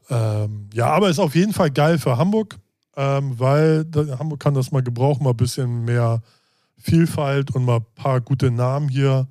[0.10, 2.58] Ähm, ja, aber ist auf jeden Fall geil für Hamburg,
[2.96, 3.86] ähm, weil
[4.18, 6.22] Hamburg kann das mal gebrauchen, mal ein bisschen mehr
[6.78, 9.28] Vielfalt und mal ein paar gute Namen hier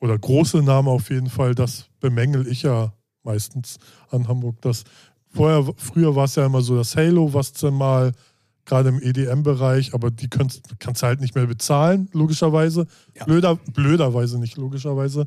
[0.00, 1.54] oder große Namen auf jeden Fall.
[1.54, 3.76] Das bemängel ich ja meistens
[4.10, 4.60] an Hamburg.
[4.62, 4.84] Das
[5.28, 8.12] vorher, früher war es ja immer so das Halo, was dann mal
[8.66, 12.86] gerade im EDM-Bereich, aber die kannst, kannst du halt nicht mehr bezahlen, logischerweise.
[13.14, 13.24] Ja.
[13.24, 15.26] Blöder, blöderweise nicht, logischerweise.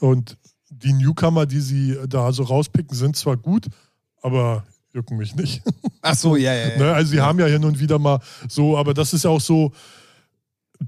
[0.00, 0.36] Und
[0.70, 3.66] die Newcomer, die sie da so rauspicken, sind zwar gut,
[4.22, 5.62] aber jucken mich nicht.
[6.02, 6.78] Ach so, ja, ja, ja.
[6.78, 6.92] Ne?
[6.92, 9.72] Also sie haben ja hin und wieder mal so, aber das ist ja auch so,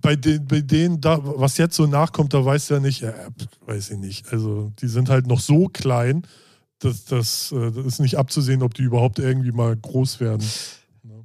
[0.00, 3.12] bei, den, bei denen, da, was jetzt so nachkommt, da weiß ja nicht, ja,
[3.66, 4.32] weiß ich nicht.
[4.32, 6.22] Also die sind halt noch so klein,
[6.78, 10.46] dass das, äh, das ist nicht abzusehen, ob die überhaupt irgendwie mal groß werden.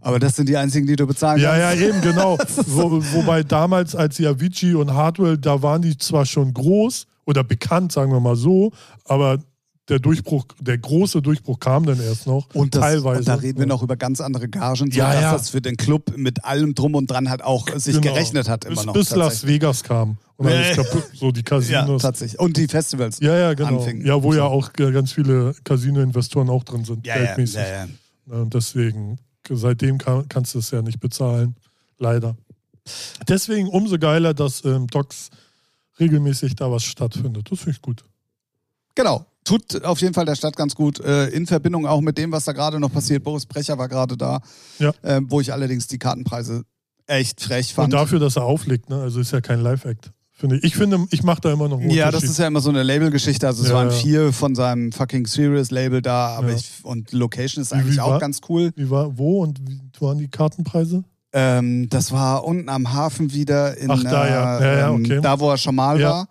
[0.05, 1.83] Aber das sind die einzigen, die du bezahlen Ja, ja, kannst.
[1.83, 2.37] eben, genau.
[2.67, 7.43] Wo, wobei damals, als die Avicii und Hardwell, da waren die zwar schon groß oder
[7.43, 8.71] bekannt, sagen wir mal so,
[9.05, 9.39] aber
[9.89, 12.47] der Durchbruch, der große Durchbruch kam dann erst noch.
[12.53, 13.19] Und, das, teilweise.
[13.19, 15.31] und da reden wir noch über ganz andere Gagen, so Ja, dass ja.
[15.33, 18.13] das für den Club mit allem drum und dran halt auch sich Genau.
[18.13, 18.93] gerechnet hat immer bis, noch.
[18.93, 19.47] Bis Las.
[19.47, 20.17] Vegas kam.
[20.37, 20.83] Und alles Nee.
[20.83, 22.01] kaputt, so die Ja, Casinos.
[22.03, 22.39] tatsächlich.
[22.39, 23.19] Und die Festivals.
[23.21, 23.77] Ja, ja, genau.
[23.79, 24.05] anfingen.
[24.05, 27.55] Ja, wo ja auch ganz viele Casino-Investoren auch drin sind, ja, ja, geldmäßig.
[27.55, 27.85] ja,
[28.27, 28.37] ja.
[28.41, 29.17] Und deswegen,
[29.51, 31.55] seitdem kann, kannst du es ja nicht bezahlen.
[31.97, 32.36] Leider.
[33.27, 35.29] Deswegen umso geiler, dass ähm, Docs
[35.99, 37.49] regelmäßig da was stattfindet.
[37.51, 38.03] Das finde ich gut.
[38.95, 39.25] Genau.
[39.43, 40.99] Tut auf jeden Fall der Stadt ganz gut.
[40.99, 43.23] Äh, in Verbindung auch mit dem, was da gerade noch passiert.
[43.23, 44.41] Boris Brecher war gerade da,
[44.79, 44.91] Ja.
[45.03, 46.63] äh, wo ich allerdings die Kartenpreise
[47.05, 47.93] echt frech Und fand.
[47.93, 48.99] dafür, dass er auflegt, ne?
[49.01, 50.12] Also ist ja kein Live-Act.
[50.37, 50.63] Finde ich.
[50.65, 52.83] Ich finde, ich mache da immer noch einen ja, das ist ja immer so eine
[52.83, 53.47] Labelgeschichte.
[53.47, 53.93] Also es Ja, waren ja.
[53.95, 56.55] vier von seinem fucking Serious Label da, aber Ja.
[56.57, 58.71] ich und Location ist eigentlich wie auch war- ganz cool.
[58.75, 61.05] Wie war, wo und wie waren die Kartenpreise?
[61.31, 64.59] Ähm, das war unten am Hafen wieder in Ach, da, ja.
[64.59, 65.19] äh, Ja, ähm, okay.
[65.21, 66.27] da, wo er schon mal war.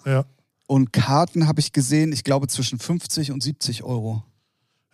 [0.67, 4.23] Und Karten habe ich gesehen, ich glaube zwischen 50 und 70 Euro.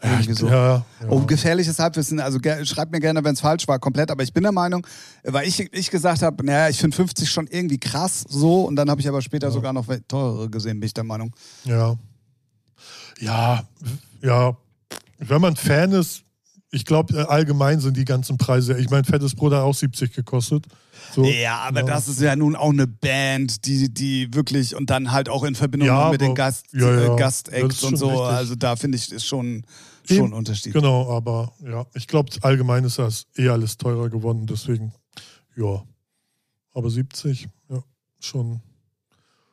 [0.02, 0.48] Ja, ich, so.
[0.48, 1.08] ja, ja.
[1.08, 4.10] Um gefährliches Halbwissen, also schreibt mir gerne, wenn es falsch war, komplett.
[4.10, 4.86] Aber ich bin der Meinung,
[5.24, 8.62] weil ich, ich gesagt habe, naja, ich finde 50 schon irgendwie krass so.
[8.64, 11.32] Und dann habe ich aber später sogar noch teurere gesehen, bin ich der Meinung.
[11.64, 11.96] Ja.
[13.20, 13.64] Ja,
[14.22, 14.56] ja.
[15.18, 16.22] Wenn man Fan ist,
[16.70, 18.78] ich glaube, allgemein sind die ganzen Preise.
[18.78, 20.64] Ich meine, Fettes hat auch 70 gekostet.
[21.12, 21.24] So.
[21.24, 21.86] Ja, aber Ja.
[21.86, 25.54] das ist ja nun auch eine Band, die, die wirklich und dann halt auch in
[25.56, 27.14] Verbindung Ja, mit den aber- Gast, ja, ja.
[27.14, 28.08] äh, Gastacts und so.
[28.10, 28.26] richtig.
[28.36, 29.64] Also da finde ich, ist schon,
[30.06, 30.72] schon ein Unterschied.
[30.72, 34.46] Genau, aber ja, ich glaube, allgemein ist das eh alles teurer geworden.
[34.46, 34.92] Deswegen,
[35.56, 35.82] ja.
[36.72, 37.82] Aber 70, ja,
[38.20, 38.60] schon.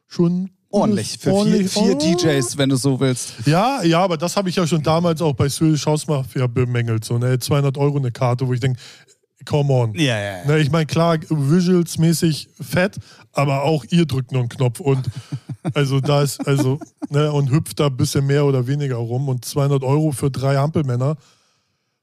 [0.07, 0.51] Schon.
[0.69, 1.71] Ordentlich für ordentlich.
[1.71, 2.15] vier, vier Oh.
[2.15, 3.33] DJs, wenn du so willst.
[3.45, 7.05] Ja, ja, aber das habe ich ja schon damals auch bei Swedish House Mafia bemängelt.
[7.05, 8.79] So, ne, 200 Euro eine Karte, wo ich denke,
[9.45, 9.93] come on.
[9.95, 10.45] Ja, ja, ja.
[10.45, 12.97] Ne, ich meine, klar, visuals-mäßig fett,
[13.38, 15.06] aber auch ihr drückt nur einen Knopf und
[15.73, 19.45] also da ist, also, ne, und hüpft da ein bisschen mehr oder weniger rum und
[19.45, 21.17] 200 Euro für drei Hampelmänner,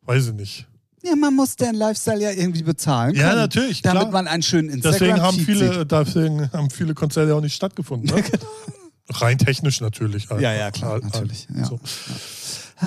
[0.02, 0.66] weiß ich nicht.
[1.02, 3.14] Ja, man muss den Lifestyle ja irgendwie bezahlen.
[3.14, 4.12] Ja, können, natürlich, Damit klar.
[4.12, 5.44] man einen schönen instagram Deswegen haben, sieht.
[5.44, 8.14] viele, deswegen haben viele Konzerte auch nicht stattgefunden.
[8.14, 8.24] Ne?
[9.10, 10.30] Rein technisch natürlich.
[10.30, 10.40] halt.
[10.40, 11.46] Ja, ja, klar, Halt, natürlich.
[11.54, 11.64] Ja.
[11.64, 11.78] So.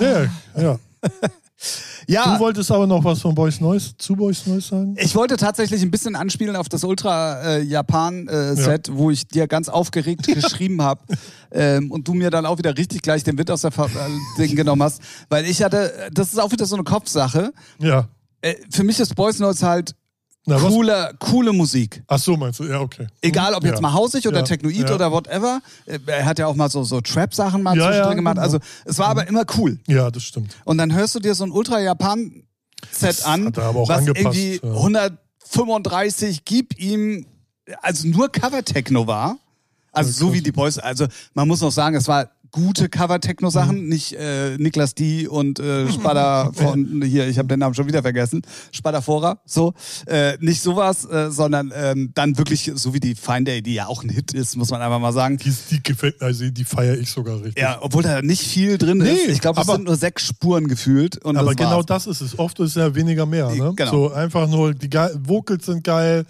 [0.00, 0.30] Ja, ja.
[0.56, 0.78] Ja,
[2.06, 4.96] Du wolltest aber noch was von Boys Noise, zu Boys Noise sagen?
[4.98, 10.82] Ich wollte tatsächlich ein bisschen anspielen auf das Ultra-Japan-Set, wo ich dir ganz aufgeregt geschrieben
[10.82, 11.00] habe
[11.50, 13.88] ähm, und du mir dann auch wieder richtig gleich den Wind aus der Ver äh,
[14.38, 15.02] Ding genommen hast.
[15.28, 17.52] Weil ich hatte, das ist auch wieder so eine Kopfsache.
[17.80, 18.08] Ja.
[18.40, 19.96] Äh, für mich ist Boys Noise halt
[20.46, 22.02] Na, coole, coole Musik.
[22.06, 22.64] Ach so, meinst du?
[22.64, 23.06] Ja, okay.
[23.20, 23.80] Egal, ob jetzt Ja.
[23.82, 24.94] mal hausig oder Ja, Technoid ja.
[24.94, 25.60] oder whatever.
[25.84, 28.36] Äh, Er hat ja auch mal so, so Trap-Sachen mal Ja, zwischendrin gemacht.
[28.36, 28.44] genau.
[28.46, 29.78] Also es war aber immer cool.
[29.86, 30.56] Ja, das stimmt.
[30.64, 34.36] Und dann hörst du dir so ein Ultra-Japan-Set an, hat er aber auch was angepasst,
[34.38, 34.72] irgendwie ja.
[34.72, 37.26] 135 gib ihm,
[37.82, 39.36] also nur Cover-Techno war.
[39.92, 43.88] Also so wie die Boys, also man muss noch sagen, es war gute Cover-Techno-Sachen, Mhm.
[43.88, 48.02] nicht äh, Niklas D und äh, Spada von, hier, ich habe den Namen schon wieder
[48.02, 49.74] vergessen, Spadafora, so,
[50.06, 53.86] äh, nicht sowas, äh, sondern ähm, dann wirklich so wie die Fine Day, die ja
[53.86, 55.36] auch ein Hit ist, muss man einfach mal sagen.
[55.38, 57.58] Die, die gefällt also die feiere ich sogar richtig.
[57.62, 59.28] Ja, obwohl da nicht viel drin Nee, ist.
[59.28, 61.24] Ich glaube, es sind nur sechs Spuren gefühlt.
[61.24, 62.38] Aber das genau das ist es.
[62.38, 63.50] Oft ist ja weniger mehr.
[63.50, 63.72] Ne?
[63.76, 63.90] Genau.
[63.90, 66.24] So einfach nur, die Ge Vocals sind geil,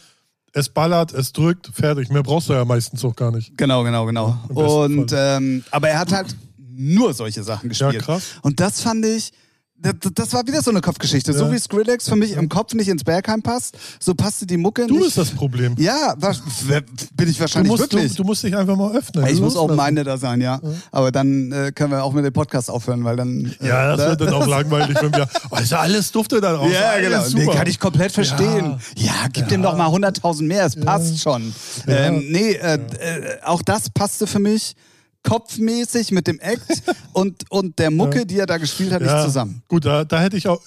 [0.52, 2.10] es ballert, es drückt, fertig.
[2.10, 3.56] Mehr brauchst du ja meistens auch gar nicht.
[3.56, 4.38] Genau, genau, genau.
[4.48, 6.36] Und ähm, aber er hat halt
[6.76, 7.94] nur solche Sachen gespielt.
[7.94, 8.36] Ja, krass.
[8.42, 9.32] Und das fand ich.
[9.80, 11.32] Das, war wieder so eine Kopfgeschichte.
[11.32, 11.52] So Ja.
[11.52, 14.94] wie Skrillex für mich im Kopf nicht ins Bergheim passt, so passte die Mucke Du
[14.94, 15.04] nicht.
[15.04, 15.76] bist das Problem.
[15.78, 16.80] ja, war, w-
[17.14, 18.14] bin ich Du wahrscheinlich musst, du, wirklich.
[18.16, 19.24] du musst dich einfach mal öffnen.
[19.28, 20.60] ich muss auch meine da sein, ja.
[20.90, 23.54] Aber dann äh, können wir auch mit dem Podcast aufhören, weil dann.
[23.60, 24.06] Äh, Ja, das ne?
[24.10, 25.28] wird dann auch langweilig, wenn wir.
[25.50, 26.70] Oh, ja alles dufte da drauf.
[26.72, 27.24] Ja, genau.
[27.24, 27.44] Super.
[27.44, 28.80] Nee, kann ich komplett verstehen.
[28.96, 31.54] Ja, gib dem doch mal 100.000 mehr, es passt schon.
[31.86, 34.74] Ähm, nee, äh, äh, auch das passte für mich
[35.22, 39.62] kopfmäßig mit dem Act und, und der Mucke, die er da gespielt hat, nicht zusammen.
[39.68, 40.60] Gut, da, da hätte ich auch,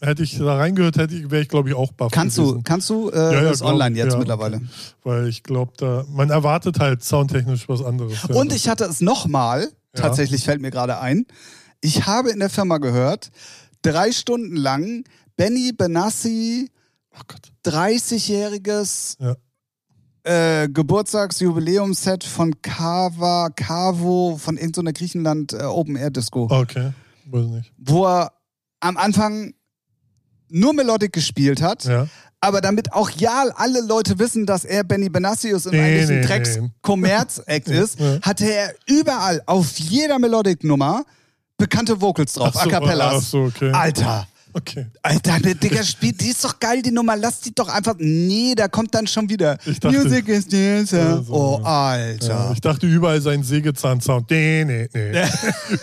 [0.00, 2.56] hätte ich da reingehört, hätte ich, wäre ich glaube ich auch baff Kannst gewesen.
[2.56, 4.60] du, kannst du, äh, Ja, ja, ist glaub- online jetzt ja, mittlerweile.
[5.04, 8.18] Weil ich glaube, da, man erwartet halt soundtechnisch was anderes.
[8.28, 8.34] ja.
[8.34, 9.62] Und ich hatte es nochmal,
[9.94, 10.02] Ja.
[10.02, 11.26] tatsächlich fällt mir gerade ein,
[11.80, 13.30] ich habe in der Firma gehört,
[13.82, 15.04] drei Stunden lang
[15.36, 16.70] Benny Benassi,
[17.12, 17.50] Oh Gott.
[17.66, 19.36] 30-jähriges Ja.
[20.24, 26.92] Äh, Geburtstagsjubiläumsset von Kava, Kavo, von irgendeiner Griechenland äh, Open Air Disco, Okay,
[27.26, 27.72] weiß nicht.
[27.78, 28.32] wo er
[28.80, 29.54] am Anfang
[30.48, 32.06] nur Melodic gespielt hat, Ja.
[32.40, 36.20] aber damit auch ja alle Leute wissen, dass er Benny Benassius und Nee, eigentlich ein
[36.20, 36.70] nee, drecks nee.
[36.82, 38.20] kommerz act ist, Ja.
[38.22, 41.04] hatte er überall auf jeder Melodic-Nummer
[41.56, 43.14] bekannte Vocals drauf, Ach so, A Cappellas.
[43.16, 43.70] ach so, okay.
[43.72, 44.26] Alter.
[44.52, 44.86] Okay.
[45.02, 47.94] Alter, der Digga spielt, die ist doch geil, die Nummer, lass die doch einfach.
[47.98, 49.58] Nee, da kommt dann schon wieder.
[49.64, 50.98] Ich dachte- Music is dancer.
[50.98, 51.60] Ja, so, oh.
[51.64, 52.26] Alter.
[52.28, 54.30] Ja, ich dachte überall sein Sägezahn-Sound.
[54.30, 55.12] Nee, nee, nee.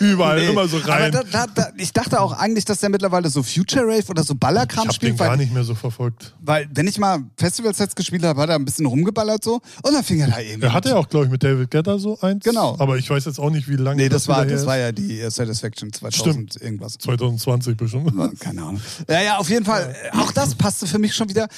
[0.00, 0.50] überall Nee.
[0.50, 1.12] immer so rein.
[1.12, 4.34] Da, da, da, ich dachte auch eigentlich, dass der mittlerweile so Future Rave oder so
[4.34, 5.18] ich Ballerkram habe den spielt.
[5.18, 6.34] gar Weil, nicht mehr so verfolgt.
[6.40, 9.60] weil, wenn ich mal Festivalsets gespielt habe, hat er ein bisschen rumgeballert so.
[9.82, 10.66] Und dann fing er da irgendwie.
[10.66, 12.44] Er hatte ja auch, glaube ich, mit David Guetta so eins.
[12.44, 12.76] Genau.
[12.78, 14.92] Aber ich weiß jetzt auch nicht, wie lange Nee, das, war, wieder das war ja
[14.92, 16.98] die Satisfaction 2000 irgendwas.
[16.98, 18.12] 2020 bestimmt.
[18.40, 18.80] Keine Ahnung.
[19.08, 19.94] Ja, ja, auf jeden Fall.
[20.12, 21.48] Auch das passte für mich schon wieder.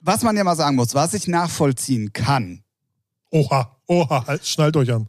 [0.00, 2.62] was man ja mal sagen muss, was ich nachvollziehen kann,
[3.30, 5.06] Oha, oha, halt, schnallt euch an.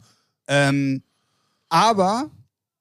[0.47, 1.01] ähm,
[1.69, 2.29] aber,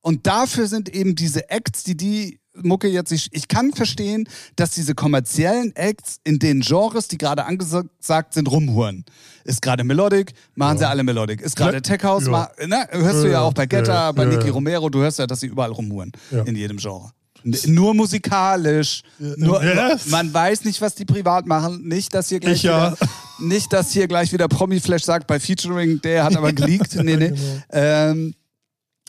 [0.03, 4.73] und dafür sind eben diese Acts, die die Mucke jetzt, ich, ich kann verstehen, dass
[4.73, 9.05] diese kommerziellen Acts in den Genres, die gerade angesagt sind, rumhuren.
[9.45, 11.41] Ist gerade Melodic, machen sie alle Melodic.
[11.41, 11.81] Ist gerade Ja.
[11.81, 12.31] Tech House, Ja.
[12.31, 12.89] ma- ne?
[12.91, 14.53] hörst du ja Ja, auch bei Getta, ja, bei ja, Nicky ja.
[14.53, 16.11] Romero, du hörst ja, dass sie überall rumhuren.
[16.33, 16.43] Ja.
[16.43, 17.13] In jedem Genre.
[17.45, 19.03] Nur musikalisch.
[19.19, 20.07] Nur, Yes.
[20.07, 21.87] Man weiß nicht, was die privat machen.
[21.87, 22.93] Nicht, dass hier gleich Ich ja.
[22.93, 26.95] wieder, nicht, dass hier gleich wieder Promi Flash sagt bei Featuring, der hat aber geleakt.
[27.01, 27.29] Nee, nee.
[27.29, 27.63] genau.
[27.71, 28.35] Ähm,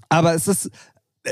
[0.10, 0.70] aber es ist,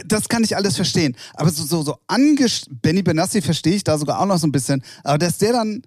[0.05, 1.15] das kann ich alles verstehen.
[1.33, 4.51] Aber so, so, so angest Benny Benassi verstehe ich da sogar auch noch so ein
[4.51, 4.83] bisschen.
[5.03, 5.81] Aber dass der dann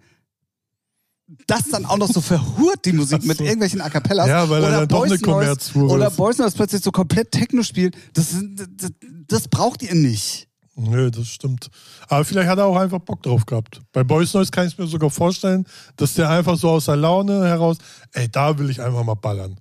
[1.46, 3.44] das dann auch noch so verhurt, die Musik, mit so.
[3.44, 4.28] irgendwelchen A Cappellas.
[4.28, 6.10] Ja, weil er oder dann doch eine Kommerzhure Oder.
[6.10, 7.96] Boys Noise plötzlich so komplett Techno spielt.
[8.12, 8.34] Das,
[8.76, 8.90] das,
[9.28, 10.48] das braucht ihr nicht.
[10.74, 11.68] Nö, das stimmt.
[12.08, 13.80] Aber vielleicht hat er auch einfach Bock drauf gehabt.
[13.92, 17.44] Bei Boys Noise kann ich mir sogar vorstellen, dass der einfach so aus der Laune
[17.46, 17.76] heraus,
[18.12, 19.58] ey, da will ich einfach mal ballern.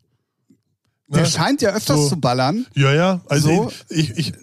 [1.09, 1.27] Der Ne?
[1.27, 2.09] scheint ja öfters So.
[2.09, 2.65] zu ballern.
[2.75, 3.21] Ja, ja.
[3.27, 3.71] Also So?
[3.89, 4.33] ich, ich,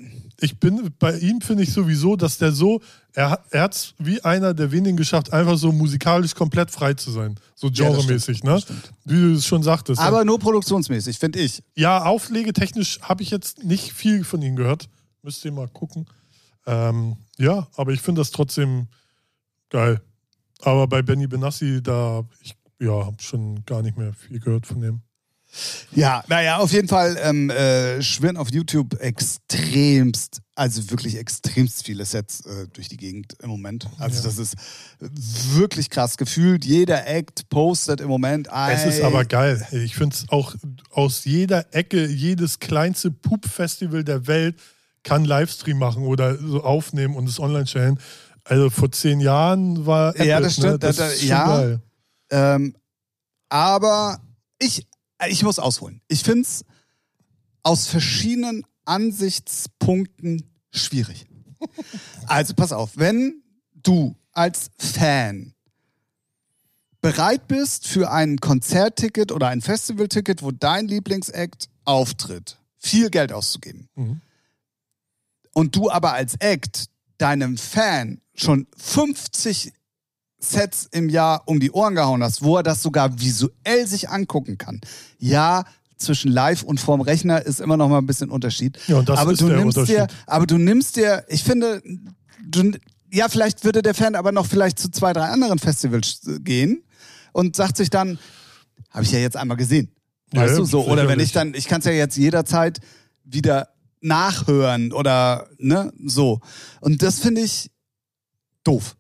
[0.41, 2.83] ich bin bei ihm finde ich sowieso, dass der so,
[3.15, 6.93] er, hat- er hat es wie einer der wenigen geschafft, einfach so musikalisch komplett frei
[6.93, 7.37] zu sein.
[7.55, 8.63] So Ja, genremäßig, stimmt, ne?
[9.07, 10.01] Wie du es schon sagtest.
[10.03, 11.63] Aber nur produktionsmäßig, finde ich.
[11.75, 14.91] Ja, auflegetechnisch habe ich jetzt nicht viel von ihm gehört.
[15.23, 16.07] Müsst ihr mal gucken.
[16.69, 18.89] Ähm, ja, aber ich finde das trotzdem
[19.71, 20.01] geil.
[20.61, 24.81] Aber bei Benny Benassi, da, ich ja, habe schon gar nicht mehr viel gehört von
[24.81, 25.01] dem.
[25.93, 32.05] Ja, naja, auf jeden Fall ähm, äh, schwirren auf YouTube extremst, also wirklich extremst viele
[32.05, 33.89] Sets äh, durch die Gegend im Moment.
[33.99, 34.25] Also Ja.
[34.25, 34.57] das ist
[35.55, 36.67] wirklich krass gefühlt.
[36.67, 38.77] Jeder Act postet im Moment ein.
[38.77, 39.67] Es ist aber geil.
[39.73, 40.55] Ich finde es auch
[40.91, 44.57] aus jeder Ecke, jedes kleinste Pup-Festival der Welt
[45.03, 47.99] kann Livestream machen oder so aufnehmen und es online stellen.
[48.45, 50.73] Also vor zehn Jahren war Ja, Apple, das stimmt.
[50.73, 50.79] Ne?
[50.79, 51.47] Das Da- da- ja.
[51.59, 51.83] geil.
[52.31, 52.77] Ähm,
[53.49, 54.21] aber
[54.59, 54.87] ich,
[55.29, 56.01] ich muss ausholen.
[56.09, 56.65] Ich finde es
[57.63, 61.27] aus verschiedenen Ansichtspunkten schwierig.
[62.27, 63.43] Also pass auf, wenn
[63.75, 65.55] du als Fan
[67.01, 73.89] bereit bist für ein Konzertticket oder ein Festivalticket, wo dein Lieblingsact auftritt, viel Geld auszugeben,
[73.97, 74.21] Mhm.
[75.53, 76.87] Und du aber als Act
[77.19, 79.73] deinem Fan schon 50
[80.41, 84.57] Sets im Jahr um die Ohren gehauen hast, wo er das sogar visuell sich angucken
[84.57, 84.81] kann.
[85.19, 85.65] Ja,
[85.97, 88.79] zwischen live und vorm Rechner ist immer noch mal ein bisschen Unterschied.
[88.87, 90.25] Ja, und das aber ist du der nimmst dir, Unterschied.
[90.27, 91.83] aber du nimmst dir, ich finde,
[92.45, 92.71] du,
[93.11, 96.85] ja, vielleicht würde der Fan aber noch vielleicht zu zwei, drei anderen Festivals gehen
[97.33, 98.19] und sagt sich dann,
[98.91, 99.91] habe ich ja jetzt einmal gesehen.
[100.33, 100.87] Ja, Weißt du, so.
[100.87, 102.81] Oder wenn ich dann, ich kann es ja jetzt jederzeit
[103.25, 103.69] wieder
[104.01, 106.41] nachhören oder, ne, so.
[106.81, 107.71] Und das finde ich
[108.65, 108.97] doof.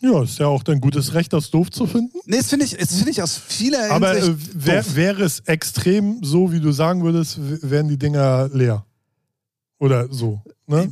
[0.00, 2.18] Ja, ist ja auch dein gutes Recht, das doof zu finden.
[2.26, 5.40] Nee, das finde ich, das finde ich aus vieler Aber äh, Hinsicht wär, wäre es
[5.40, 8.84] extrem so, wie du sagen würdest, wären die Dinger leer.
[9.78, 10.42] Oder so.
[10.72, 10.88] Ne?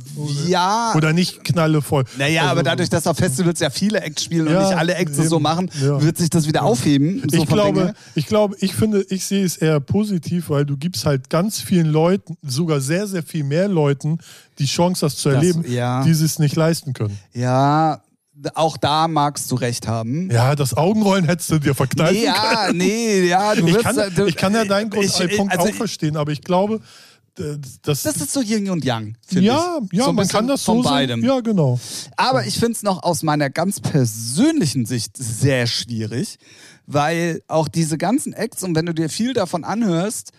[0.47, 0.93] Ja.
[0.95, 2.05] Oder nicht knallevoll.
[2.17, 4.95] Naja, Also, aber dadurch, dass auf Festivals ja viele Acts spielen und Ja, nicht alle
[4.95, 5.43] Acts das so eben.
[5.43, 6.01] machen, Ja.
[6.01, 7.23] wird sich das wieder aufheben.
[7.29, 7.93] So ich glaube, Dinge.
[8.15, 11.87] ich glaube, ich finde, ich sehe es eher positiv, weil du gibst halt ganz vielen
[11.87, 14.19] Leuten, sogar sehr, sehr viel mehr Leuten,
[14.59, 16.03] die Chance, das zu Das- erleben, ja.
[16.03, 17.17] die es nicht leisten können.
[17.33, 18.01] Ja,
[18.55, 20.31] auch da magst du recht haben.
[20.31, 22.77] Ja, das Augenrollen hättest du dir verkneifen Nee, ja, können.
[22.77, 25.75] nee, ja, du Ich wirst, kann, du, ich kann ja deinen ich- Grundpunkt also, auch
[25.75, 26.79] verstehen, aber ich glaube,
[27.35, 29.97] das, Das ist so Yin und Yang, finde ja, ich.
[29.97, 30.91] ja, so man kann das von so sehen.
[30.91, 31.23] beidem.
[31.23, 31.79] Ja, genau.
[32.17, 36.37] Aber ich finde es noch aus meiner ganz persönlichen Sicht sehr schwierig,
[36.85, 40.31] weil auch diese ganzen Acts, und wenn du dir viel davon anhörst,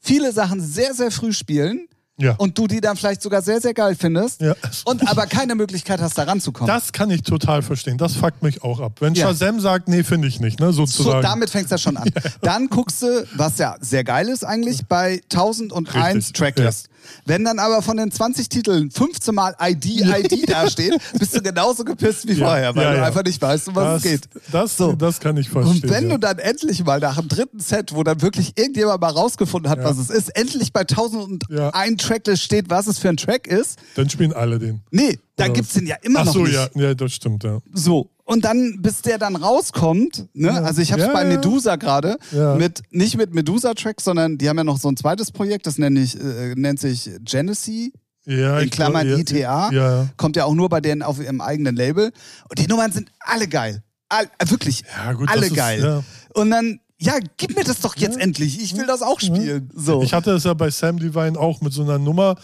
[0.00, 2.34] viele Sachen sehr, sehr früh spielen Ja.
[2.36, 4.54] und du die dann vielleicht sogar sehr, sehr geil findest Ja.
[4.84, 6.66] und aber keine Möglichkeit hast, da ranzukommen.
[6.72, 7.96] Das kann ich total verstehen.
[7.96, 8.98] Das fuckt mich auch ab.
[9.00, 9.28] Wenn Ja.
[9.28, 11.22] Shazam sagt, nee, finde ich nicht, ne, so, sozusagen.
[11.22, 12.10] damit fängst du schon an.
[12.42, 16.88] Dann guckst du, was ja sehr geil ist eigentlich, bei 1001 Richtig, Tracklist.
[17.24, 19.84] Wenn dann aber von den 20 Titeln 15 Mal ID,
[20.32, 23.04] ID dasteht, bist du genauso gepisst wie Ja, vorher, weil ja, du ja.
[23.04, 24.28] einfach nicht weißt, um was das, es geht.
[24.50, 24.92] Das, So.
[24.92, 25.82] das kann ich verstehen.
[25.82, 29.10] Und wenn du dann endlich mal nach dem dritten Set, wo dann wirklich irgendjemand mal
[29.10, 31.70] rausgefunden hat, was es ist, endlich bei 1001 Ja.
[31.96, 34.82] Tracklist steht, was es für ein Track ist, dann spielen alle den.
[34.90, 36.52] nee, da Oder gibt's den ja immer Ach noch so, nicht.
[36.54, 37.58] ja, ja, das stimmt, ja.
[37.72, 38.10] So.
[38.24, 40.62] Und dann, bis der dann rauskommt, ne, Ja.
[40.62, 41.28] also ich hab's Ja, bei ja.
[41.28, 42.54] Medusa gerade, Ja.
[42.54, 45.98] mit, nicht mit Medusa-Tracks, sondern die haben ja noch so ein zweites Projekt, das nennt,
[45.98, 47.92] ich, äh, nennt sich Genesee,
[48.24, 49.70] ja in Klammern glaub, ITA.
[49.72, 50.08] Ja, ja.
[50.16, 52.12] Kommt ja auch nur bei denen auf ihrem eigenen Label.
[52.48, 53.82] Und die Nummern sind alle geil.
[54.08, 54.84] All, äh, wirklich.
[54.96, 55.80] Ja, gut, alle ist- geil.
[55.82, 56.02] ja.
[56.34, 58.62] Und dann, ja, gib mir das doch jetzt endlich.
[58.62, 59.68] Ich will das auch spielen.
[59.74, 60.02] So.
[60.04, 62.36] Ich hatte es ja bei Sam Divine auch mit so einer Nummer,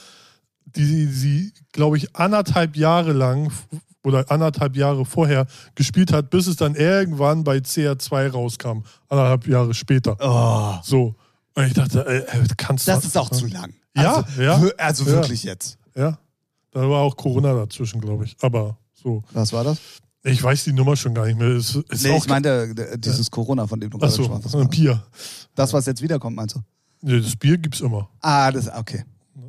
[0.66, 3.52] die sie, glaube ich, anderthalb Jahre lang
[4.08, 8.82] oder anderthalb Jahre vorher gespielt hat, bis es dann irgendwann bei CR2 rauskam.
[9.08, 10.16] Anderthalb Jahre später.
[10.20, 11.14] Oh, So.
[11.54, 12.92] Und ich dachte, ey, ey, kannst du.
[12.92, 13.72] das ist auch zu lang.
[13.96, 15.10] Ja, also, ja, Also ja.
[15.12, 15.76] wirklich jetzt.
[15.96, 16.18] Ja.
[16.70, 18.36] Da war auch Corona dazwischen, glaube ich.
[18.40, 19.24] Aber so.
[19.32, 19.78] Was war das?
[20.22, 21.48] Ich weiß die Nummer schon gar nicht mehr.
[21.48, 24.54] Es ist Nee, ich meinte äh, dieses Corona, von dem du gerade Achso, gesprochen hast.
[24.54, 25.02] ein Bier.
[25.54, 26.60] Das, was jetzt wiederkommt, meinst du?
[27.00, 28.08] Nee, das Bier gibt's immer.
[28.20, 29.04] Ah, das, okay.
[29.34, 29.42] Ja,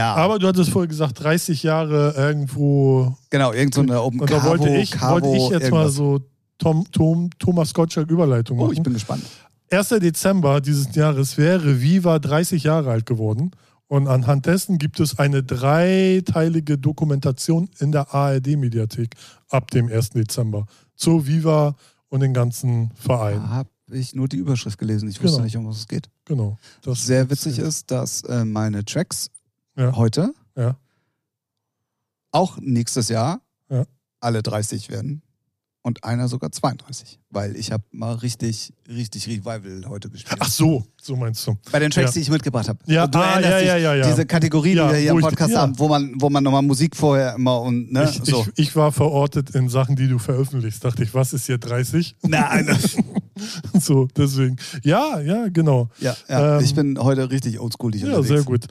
[0.00, 3.14] Aber du hattest vorher gesagt, 30 Jahre irgendwo.
[3.30, 5.94] genau, irgend so eine Open Und da wollte ich, Cavo, wollte ich jetzt mal irgendwas.
[5.94, 6.20] so
[6.58, 8.74] Tom, Tom, Thomas Gottschalk Überleitung Oh, machen.
[8.74, 9.24] ich bin gespannt.
[9.70, 9.88] 1.
[9.88, 13.50] Dezember dieses Jahres wäre Viva 30 Jahre alt geworden.
[13.88, 19.14] Und anhand dessen gibt es eine dreiteilige Dokumentation in der ARD-Mediathek
[19.50, 20.10] ab dem 1.
[20.10, 21.74] Dezember zu Viva
[22.08, 23.50] und den ganzen Verein.
[23.50, 25.08] Habe ich nur die Überschrift gelesen.
[25.08, 25.44] Ich wusste Genau.
[25.44, 26.08] nicht, um was es geht.
[26.24, 26.56] Genau.
[26.82, 29.28] Das Sehr witzig ist, dass äh, meine Tracks
[29.76, 29.96] Ja.
[29.96, 30.76] heute Ja.
[32.30, 33.84] auch nächstes Jahr Ja.
[34.20, 35.22] alle 30 werden
[35.84, 40.38] und einer sogar 32, weil ich habe mal richtig, richtig Revival heute gespielt.
[40.40, 41.56] Ach so, so meinst du.
[41.72, 42.12] Bei den Tracks, Ja.
[42.14, 42.78] die ich mitgebracht habe.
[42.86, 44.06] Ja, Und du ah, ja, ja, ja, ja.
[44.08, 45.60] Diese Kategorie, Ja, die wir hier im ich- Podcast ja.
[45.62, 48.42] haben, wo man, wo man nochmal Musik vorher immer und ne, Ich, so.
[48.54, 50.84] ich, ich war verortet in Sachen, die du veröffentlichst.
[50.84, 52.14] Dachte ich, was ist hier 30?
[52.22, 52.68] Nein,
[53.80, 54.56] So, deswegen.
[54.84, 55.88] Ja, ja, genau.
[55.98, 56.58] ja, ja.
[56.58, 58.28] Ähm, ich bin heute richtig oldschoolig Ja, unterwegs.
[58.28, 58.66] sehr gut.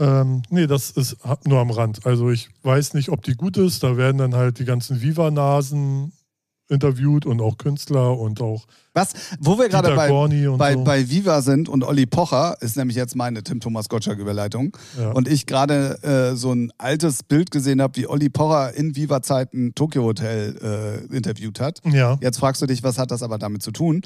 [0.00, 2.06] Ähm, nee, das ist nur am Rand.
[2.06, 3.82] Also ich weiß nicht, ob die gut ist.
[3.82, 6.12] Da werden dann halt die ganzen Viva-Nasen
[6.70, 10.08] interviewt und auch Künstler und auch Was, wo wir gerade bei,
[10.56, 10.84] bei, so.
[10.84, 14.76] bei Viva sind und Olli Pocher, ist nämlich jetzt meine Tim Thomas Gottschalk-Überleitung.
[14.98, 15.10] Ja.
[15.10, 19.74] Und ich gerade äh, so ein altes Bild gesehen habe, wie Olli Pocher in Viva-Zeiten
[19.74, 21.80] Tokyo Hotel äh, interviewt hat.
[21.84, 22.16] ja.
[22.20, 24.02] Jetzt fragst du dich, was hat das aber damit zu tun?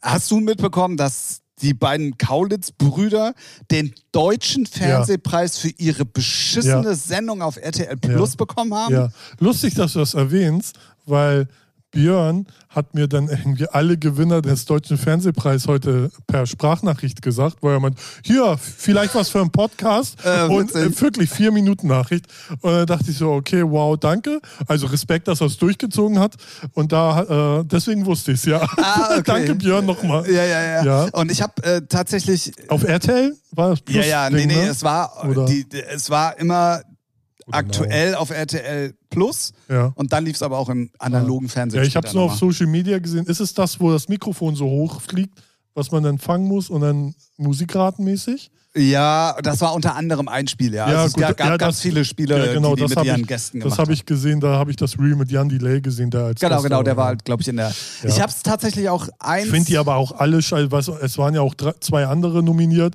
[0.00, 3.34] Hast du mitbekommen, dass die beiden Kaulitz-Brüder
[3.70, 6.94] den deutschen Fernsehpreis für ihre beschissene.
[6.94, 8.94] Sendung auf RTL Plus bekommen haben?
[8.94, 11.48] Ja, lustig, dass du das erwähnst, weil
[11.90, 17.74] Björn hat mir dann irgendwie alle Gewinner des Deutschen Fernsehpreis heute per Sprachnachricht gesagt, weil
[17.74, 22.26] er meint, hier, vielleicht was für einen Podcast Äh, und äh, wirklich vier Minuten Nachricht.
[22.60, 24.40] Und dann dachte ich so, okay, wow, danke.
[24.66, 26.36] Also Respekt, dass er es durchgezogen hat.
[26.74, 28.60] Und da, äh, deswegen wusste ich es, ja.
[28.76, 29.22] Ah, okay.
[29.24, 30.30] danke Björn nochmal.
[30.30, 30.84] Ja, ja, ja.
[30.84, 31.08] Ja.
[31.12, 34.54] Und ich habe äh, tatsächlich Auf RTL war das Plus Ja, ja, nee, Ding, nee,
[34.56, 34.68] ne?
[34.68, 36.82] es war, die, es war immer
[37.52, 39.92] aktuell auf RTL Plus Ja.
[39.94, 41.82] und dann lief es aber auch im analogen Fernsehen.
[41.82, 42.36] Ja, ich habe es nur auf.
[42.36, 43.26] Social Media gesehen.
[43.26, 45.42] Ist es das, wo das Mikrofon so hoch fliegt,
[45.74, 48.50] was man dann fangen muss und dann musikratenmäßig?
[48.76, 50.88] Ja, das war unter anderem ein Spiel, ja.
[50.88, 52.96] Ja, also es gut, gab ja, ganz das- viele Spiele, ja, genau, die die das
[52.96, 53.94] mit ihren ich- Gästen Das gemacht habe haben.
[53.94, 56.64] ich gesehen, da habe ich das Reel mit Jan Delay gesehen, der als Genau, Gast
[56.64, 57.72] genau, der war halt, glaube ich, in der.
[58.04, 59.46] Ich habe es tatsächlich auch eins.
[59.46, 60.70] Ich finde die aber auch alle scheiße.
[60.70, 62.94] weißt Es waren ja auch drei, zwei andere nominiert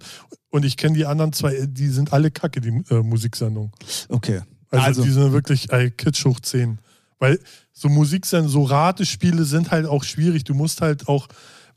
[0.49, 3.71] und ich kenne die anderen zwei, die sind alle kacke, die äh, Musiksendungen.
[4.07, 4.41] Okay.
[4.71, 6.79] Also, Also, die sind wirklich ey, Kitsch hoch 10.
[7.19, 7.39] Weil
[7.73, 10.45] so Musiksendungen, so Ratespiele sind halt auch schwierig.
[10.45, 11.27] Du musst halt auch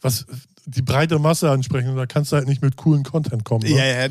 [0.01, 0.27] was
[0.67, 3.65] die breite Masse ansprechen und da kannst du halt nicht mit coolen Content kommen.
[3.65, 3.77] Ne?
[3.77, 4.09] ja, ja.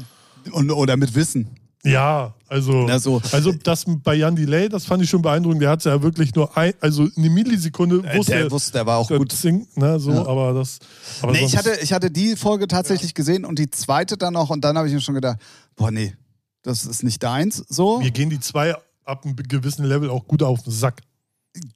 [0.52, 1.50] Und, oder mit Wissen.
[1.84, 3.22] Ja, also, so.
[3.32, 5.62] also das bei Jan Delay, das fand ich schon beeindruckend.
[5.62, 8.86] Der hat ja wirklich nur ein, also eine Millisekunde Äh, wusste der er, wusste, der
[8.86, 9.32] war auch der gut.
[9.32, 10.26] singt, ne, so, Ja.
[10.26, 10.80] aber das.
[11.22, 14.50] Aber Nee, ich hatte, ich hatte die Folge tatsächlich gesehen und die zweite dann noch
[14.50, 15.38] und dann habe ich mir schon gedacht,
[15.76, 16.16] boah, nee,
[16.64, 17.64] das ist nicht deins.
[17.70, 18.00] So.
[18.00, 21.02] mir gehen die zwei ab einem gewissen Level auch gut auf den Sack.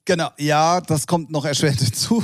[0.06, 2.24] Genau, ja, das kommt noch erschwert hinzu.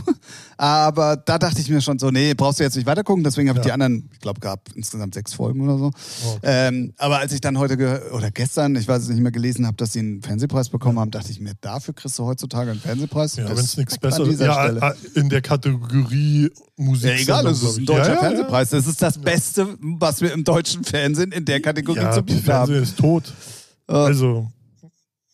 [0.57, 3.23] Aber da dachte ich mir schon so, nee, brauchst du jetzt nicht weitergucken.
[3.23, 3.69] Deswegen habe ich Ja.
[3.69, 5.91] die anderen, ich glaube, gab insgesamt sechs Folgen oder so.
[6.25, 6.37] Oh.
[6.43, 9.77] Ähm, aber als ich dann heute oder gestern, ich weiß es nicht mehr, gelesen habe,
[9.77, 13.35] dass sie einen Fernsehpreis bekommen haben, dachte ich mir, dafür kriegst du heutzutage einen Fernsehpreis.
[13.35, 14.95] Ja, wenn es nichts Besseres dieser ja, Stelle.
[15.15, 17.09] äh, in der Kategorie Musik.
[17.11, 18.69] Ja, egal, es ist ein deutscher ja, ja, Fernsehpreis.
[18.69, 22.21] Das ist das Beste, was wir im deutschen Fernsehen in der Kategorie Ja, zu ja
[22.21, 22.83] bieten Fernsehen haben.
[22.83, 23.33] ist tot.
[23.87, 24.51] Äh, Also,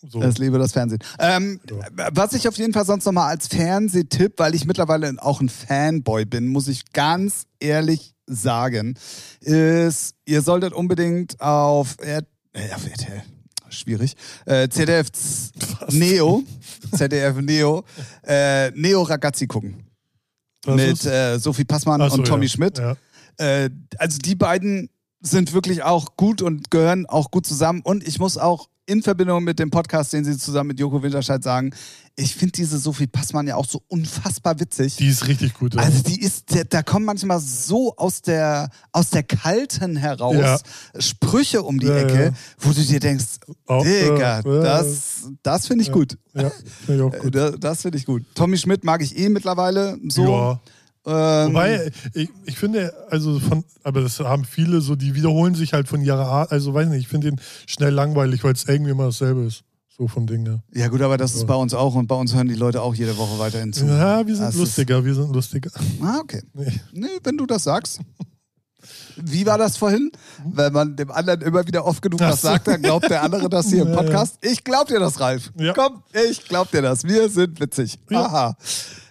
[0.08, 0.22] so.
[0.22, 1.00] Es lebe das Fernsehen.
[1.20, 2.10] Ähm, Ja.
[2.14, 6.26] Was ich auf jeden Fall sonst nochmal als Fernsehtipp, weil ich mittlerweile auch ein Fanboy
[6.26, 8.96] bin, muss ich ganz ehrlich sagen,
[9.42, 12.24] ist, ihr solltet unbedingt auf, R
[12.54, 13.24] äh, auf RTL,
[13.70, 15.52] schwierig, äh, ZDF Z-
[15.92, 16.44] Neo,
[16.96, 17.84] ZDF Neo,
[18.26, 19.88] äh, Neo Ragazzi gucken.
[20.62, 22.50] Das mit äh, Sophie Passmann so, und Tommy ja.
[22.50, 22.78] Schmidt.
[22.78, 22.96] Ja.
[23.38, 24.90] Äh, also die beiden
[25.20, 27.82] sind wirklich auch gut und gehören auch gut zusammen.
[27.84, 31.42] Und ich muss auch in Verbindung mit dem Podcast, den sie zusammen mit Joko Winterscheid
[31.44, 31.74] sagen,
[32.16, 34.98] ich finde diese Sophie Passmann ja auch so unfassbar witzig.
[34.98, 35.74] Die ist richtig gut.
[35.74, 35.82] Ja.
[35.82, 40.60] also die ist, da- kommen manchmal so aus der, aus der Kalten heraus Ja.
[41.00, 43.26] Sprüche um die Ja, Ecke, wo du dir denkst,
[43.66, 46.18] Auch, Digga, äh, äh, das, das finde ich gut.
[46.34, 46.52] ja,
[46.86, 47.36] finde ich auch Äh, gut.
[47.36, 48.24] da- Das finde ich gut.
[48.36, 50.26] Tommy Schmidt mag ich eh mittlerweile so.
[50.28, 50.60] Ja.
[51.06, 55.74] Ähm, Wobei, ich, ich finde, also von, aber das haben viele so, die wiederholen sich
[55.74, 58.92] halt von ihrer Art, also weiß nicht, ich finde ihn schnell langweilig, weil es irgendwie
[58.92, 59.64] immer dasselbe ist.
[59.96, 60.64] So vom Ding her.
[60.74, 62.96] Ja gut, aber das ist bei uns auch und bei uns hören die Leute auch
[62.96, 63.86] jede Woche weiterhin zu.
[63.86, 65.70] Ja, wir sind Das lustiger, wir sind lustiger.
[66.02, 66.42] Ah, okay.
[66.54, 66.82] Nee.
[66.94, 68.00] Nee, wenn du das sagst.
[69.16, 70.12] Wie war das vorhin?
[70.52, 73.50] Wenn man dem anderen immer wieder oft genug Ach was sagt, dann glaubt der andere
[73.50, 73.92] das hier im.
[73.96, 74.40] Podcast.
[74.42, 75.52] Ich glaub dir das, Ralf.
[75.58, 75.74] Ja.
[75.74, 77.04] Komm, ich glaub dir das.
[77.04, 78.00] Wir sind witzig.
[78.10, 78.26] Ja.
[78.26, 78.58] Aha.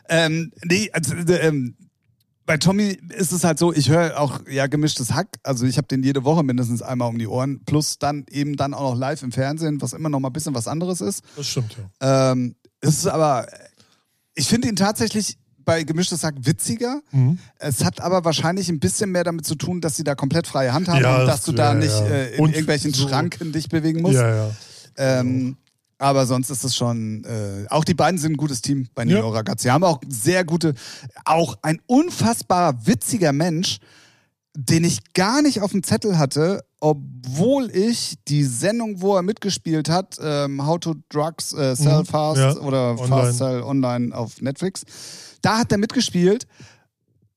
[0.09, 1.77] Ähm, nee, also, äh, ähm,
[2.47, 5.29] bei Tommy ist es halt so, ich höre auch ja gemischtes Hack.
[5.45, 7.65] Also ich habe den jede Woche mindestens einmal um die Ohren.
[7.65, 10.55] Plus dann eben dann auch noch live im Fernsehen, was immer noch mal ein bisschen
[10.55, 11.23] was anderes ist.
[11.37, 12.33] Das stimmt, ja.
[12.33, 13.47] Ähm, es ist aber,
[14.35, 17.01] ich finde ihn tatsächlich bei gemischtes Hack witziger.
[17.13, 17.39] Mhm.
[17.61, 20.73] Es hat aber wahrscheinlich ein bisschen mehr damit zu tun, dass sie da komplett freie
[20.73, 23.07] Hand haben Ja, und dass das- du da ja, nicht äh, in Und irgendwelchen so-
[23.09, 24.15] Schranken dich bewegen musst.
[24.17, 24.51] Ja, ja.
[24.97, 25.57] Ähm,
[26.03, 29.29] aber sonst ist es schon, äh, auch die beiden sind ein gutes Team bei Neo
[29.29, 29.29] Ja.
[29.31, 29.69] Ragazzi.
[29.69, 30.75] Haben auch sehr gute,
[31.25, 33.79] auch ein unfassbar witziger Mensch,
[34.55, 39.89] den ich gar nicht auf dem Zettel hatte, obwohl ich die Sendung, wo er mitgespielt
[39.89, 42.07] hat, ähm, How to Drugs äh, Sell Mhm.
[42.07, 43.09] Fast Ja, oder online.
[43.09, 44.83] Fast Sell Online auf Netflix,
[45.41, 46.47] da hat er mitgespielt.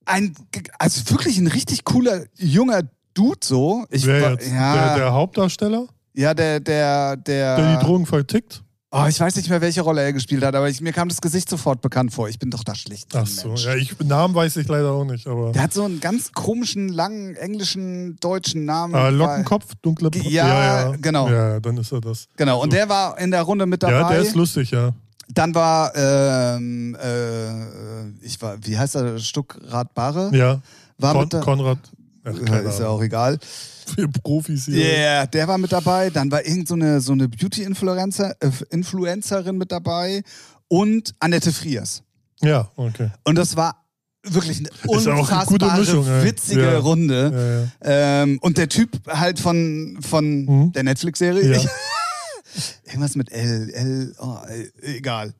[0.04, 0.34] Ein,
[0.78, 2.82] also wirklich ein richtig cooler junger
[3.14, 3.86] Dude so.
[3.90, 4.50] Ich Wer jetzt?
[4.52, 5.86] ja, Der, der Hauptdarsteller,
[6.16, 7.56] ja, der, der, der.
[7.56, 8.62] der die Drogen vertickt?
[8.92, 11.20] Oh, ich weiß nicht mehr, welche Rolle er gespielt hat, aber ich, mir kam das
[11.20, 12.28] Gesicht sofort bekannt vor.
[12.28, 13.14] Ich bin doch da schlicht.
[13.14, 13.64] Ach so, Mensch.
[13.66, 15.52] ja, ich, Namen weiß ich leider auch nicht, aber.
[15.52, 18.94] Der hat so einen ganz komischen, langen, englischen, deutschen Namen.
[18.94, 21.28] Ah, Lockenkopf, dunkle Ge- ja, genau.
[21.28, 22.26] Ja, dann ist er das.
[22.36, 22.76] Genau, und So.
[22.76, 23.92] der war in der Runde mit dabei.
[23.92, 24.92] Ja, der ist lustig, ja.
[25.34, 30.30] Dann war, ähm, äh, ich war, wie heißt er, Stuckrad Barre?
[30.32, 30.60] Ja.
[30.98, 31.78] War Kon mit da- Konrad.
[32.24, 33.38] Ach, Ja, keine ist ja auch egal.
[33.94, 34.76] Für Profis hier.
[34.76, 36.10] Yeah, der war mit dabei.
[36.10, 40.22] Dann war irgend so eine, so eine Beauty-Influencer, äh, Influencerin mit dabei
[40.68, 42.02] und Annette Friers.
[42.42, 43.10] Ja, okay.
[43.24, 43.82] Und das war
[44.22, 46.78] wirklich eine eine unfassbare, gute Mischung, witzige Ja.
[46.78, 47.68] Runde.
[47.82, 48.22] Ja, ja.
[48.22, 50.72] Ähm, und der Typ halt von, von Mhm.
[50.72, 51.52] der Netflix-Serie.
[51.62, 51.62] Ja.
[52.86, 54.38] Irgendwas mit L, L, oh,
[54.82, 55.34] egal.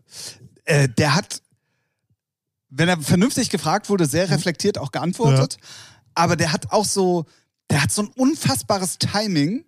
[0.65, 1.43] Äh, der hat,
[2.71, 5.57] wenn er vernünftig gefragt wurde, sehr reflektiert auch geantwortet.
[6.15, 7.25] Aber der hat auch so,
[7.71, 9.65] der hat so ein unfassbares Timing,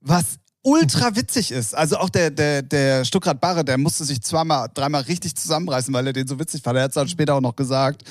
[0.00, 1.74] was ultra witzig ist.
[1.74, 6.06] Also auch der, der, der Stuckrad Barre, der musste sich zweimal, dreimal richtig zusammenreißen, weil
[6.06, 6.76] er den so witzig fand.
[6.76, 8.02] Er hat es dann später auch noch gesagt.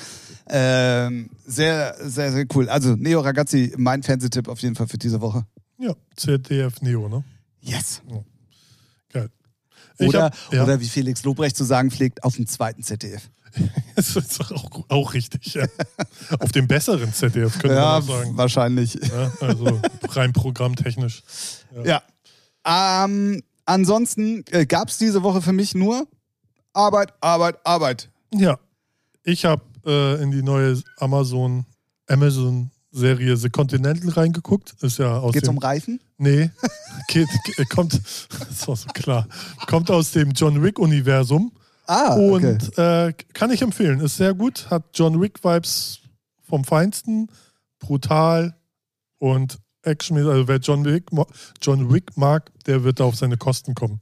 [0.48, 2.68] Ähm, sehr, sehr, sehr cool.
[2.68, 5.44] Also Neo Ragazzi, mein Fernsehtipp auf jeden Fall für diese Woche.
[5.78, 7.22] ja, ZDF Neo, ne?
[7.60, 8.02] Yes.
[9.12, 9.30] Geil.
[9.98, 13.30] Ich Oder, hab, ja, oder wie Felix Lobrecht zu sagen pflegt, auf dem zweiten ZDF.
[13.96, 15.66] das ist auch, auch richtig, ja.
[16.40, 18.36] Auf dem besseren ZDF, könnte man auch sagen.
[18.36, 18.94] wahrscheinlich.
[18.94, 19.80] Ja, also
[20.10, 21.22] rein programmtechnisch.
[21.84, 22.02] Ja.
[22.64, 26.06] Ähm, ansonsten äh, gab es diese Woche für mich nur
[26.72, 28.10] Arbeit, Arbeit, Arbeit.
[28.34, 28.58] Ja,
[29.24, 31.64] ich habe äh, in die neue Amazon
[32.08, 34.74] Amazon Serie The Continental reingeguckt.
[34.82, 36.00] Ist ja aus Geht's dem um Reifen?
[36.18, 36.50] Nee,
[37.08, 37.94] geht, ge- kommt,
[38.48, 39.28] das war so klar.
[39.66, 40.78] Kommt aus dem John Wick
[41.90, 43.98] Ah, und äh, kann ich empfehlen.
[43.98, 45.98] Ist sehr gut, hat John Wick Vibes
[46.40, 47.26] vom Feinsten,
[47.80, 48.54] brutal
[49.18, 50.16] und Action.
[50.16, 51.10] Also wer John Wick,
[51.60, 53.98] John Wick mag, der wird da auf seine Kosten kommen.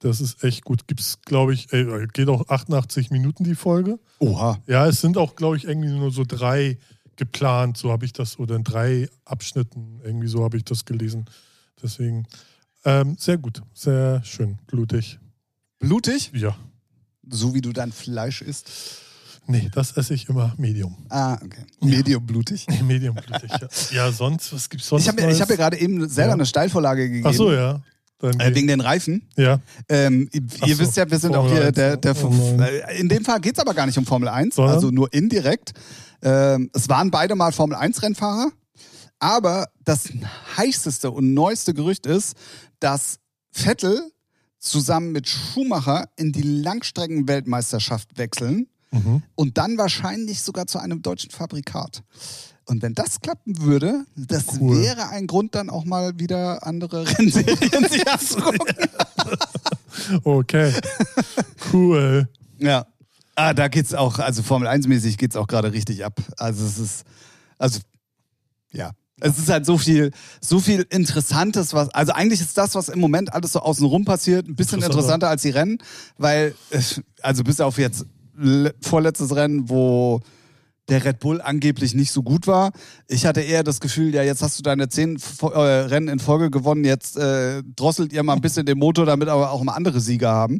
[0.00, 0.86] Das ist echt gut.
[0.86, 3.98] Gibt's, glaube ich, ey, geht auch 88 Minuten die Folge.
[4.18, 4.58] Oha.
[4.66, 6.76] Ja, es sind auch, glaube ich, irgendwie nur so drei
[7.16, 11.24] geplant, so habe ich das, oder in drei Abschnitten, irgendwie so habe ich das gelesen.
[11.82, 12.26] Deswegen
[12.84, 15.18] ähm, sehr gut, sehr schön, blutig.
[15.78, 16.30] Blutig?
[16.34, 16.56] Ja,
[17.30, 18.70] So wie du dein Fleisch isst.
[19.46, 20.96] nee, das esse ich immer Medium.
[21.08, 21.64] Ah, okay.
[21.80, 22.66] Medium blutig.
[22.82, 23.68] Medium blutig, ja.
[24.06, 25.02] Ja, sonst, was gibt's sonst?
[25.02, 26.34] Ich habe hab mir gerade eben selber Ja.
[26.34, 27.26] eine Steilvorlage gegeben.
[27.28, 27.80] Ach so, ja.
[28.22, 29.28] Äh, wegen den Reifen.
[29.36, 29.58] ja,
[29.88, 31.96] Ähm, ihr so, wisst ja, wir sind Formel auch hier 1, der, ja.
[31.96, 34.74] der Oh äh, In dem Fall geht es aber gar nicht um Formel 1, Sondern?
[34.76, 35.72] also nur indirekt.
[36.22, 38.52] Ähm, es waren beide mal Formel 1 Rennfahrer,
[39.18, 40.04] aber das
[40.56, 42.36] heißeste und neueste Gerücht ist,
[42.78, 43.18] dass
[43.50, 44.00] Vettel
[44.62, 49.22] zusammen mit Schumacher in die Langstreckenweltmeisterschaft wechseln mhm.
[49.34, 52.04] und dann wahrscheinlich sogar zu einem deutschen Fabrikat.
[52.64, 54.80] Und wenn das klappen würde, das Cool.
[54.80, 58.88] wäre ein Grund, dann auch mal wieder andere Rennserien sich anzugucken.
[60.24, 60.72] okay,
[61.72, 62.28] cool.
[62.58, 62.86] Ja.
[63.34, 66.20] Ah, da geht's auch, also Formel 1-mäßig geht's auch gerade richtig ab.
[66.36, 67.04] Also es ist,
[67.58, 67.80] also,
[68.70, 68.92] ja.
[69.24, 70.10] Es ist halt so viel,
[70.40, 74.48] so viel Interessantes, was, also eigentlich ist das, was im Moment alles so außenrum passiert,
[74.48, 75.28] ein bisschen Interessanter.
[75.28, 75.78] als die Rennen,
[76.18, 76.80] weil, äh,
[77.22, 78.04] also bis auf jetzt
[78.36, 80.20] le- vorletztes Rennen, wo
[80.88, 82.72] der Red Bull angeblich nicht so gut war.
[83.06, 86.50] Ich hatte eher das Gefühl, ja, jetzt hast du deine zehn äh, Rennen in Folge
[86.50, 90.00] gewonnen, jetzt äh, drosselt ihr mal ein bisschen den Motor, damit aber auch mal andere
[90.00, 90.58] Sieger haben.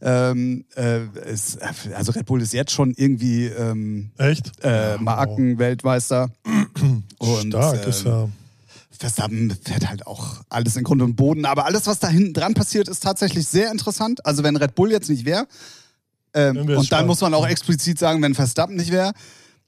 [0.00, 1.58] Ähm, äh, es,
[1.94, 4.52] also Red Bull ist jetzt schon irgendwie ähm, Echt?
[4.62, 6.30] äh, Markenweltmeister.
[7.18, 8.28] Und, Stark, ist ähm, ja.
[8.90, 11.44] Verstappen fährt halt auch alles in Grund und Boden.
[11.44, 14.24] Aber alles, was da hinten dran passiert, ist tatsächlich sehr interessant.
[14.26, 15.46] Also wenn Red Bull jetzt nicht wäre,
[16.34, 17.08] ähm, und dann spannend.
[17.08, 19.12] muss man auch explizit sagen, wenn Verstappen nicht wäre,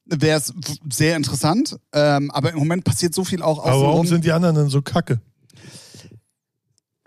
[0.05, 0.53] wäre es
[0.91, 1.77] sehr interessant.
[1.93, 4.83] Ähm, aber im Moment passiert so viel auch Aber warum sind die anderen dann so
[4.83, 5.21] kacke?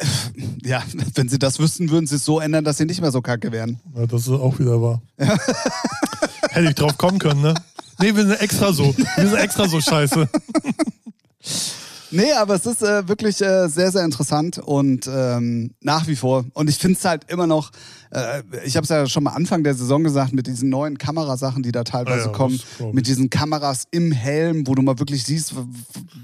[0.65, 0.81] Ja,
[1.15, 3.51] wenn sie das wüssten, würden sie es so ändern, dass sie nicht mehr so kacke
[3.51, 3.79] wären.
[3.95, 5.01] Ja, das ist auch wieder wahr.
[5.17, 7.53] Hätte ich drauf kommen können, ne?
[7.99, 8.95] Nee, wir sind extra so.
[9.17, 10.27] Wir sind extra so scheiße.
[12.13, 16.45] Nee, aber es ist äh, wirklich äh, sehr, sehr interessant und ähm, nach wie vor.
[16.53, 17.71] Und ich finde es halt immer noch,
[18.11, 21.63] äh, ich habe es ja schon mal Anfang der Saison gesagt, mit diesen neuen Kamerasachen,
[21.63, 22.59] die da teilweise Ah ja, kommen,
[22.91, 25.55] mit diesen Kameras im Helm, wo du mal wirklich siehst,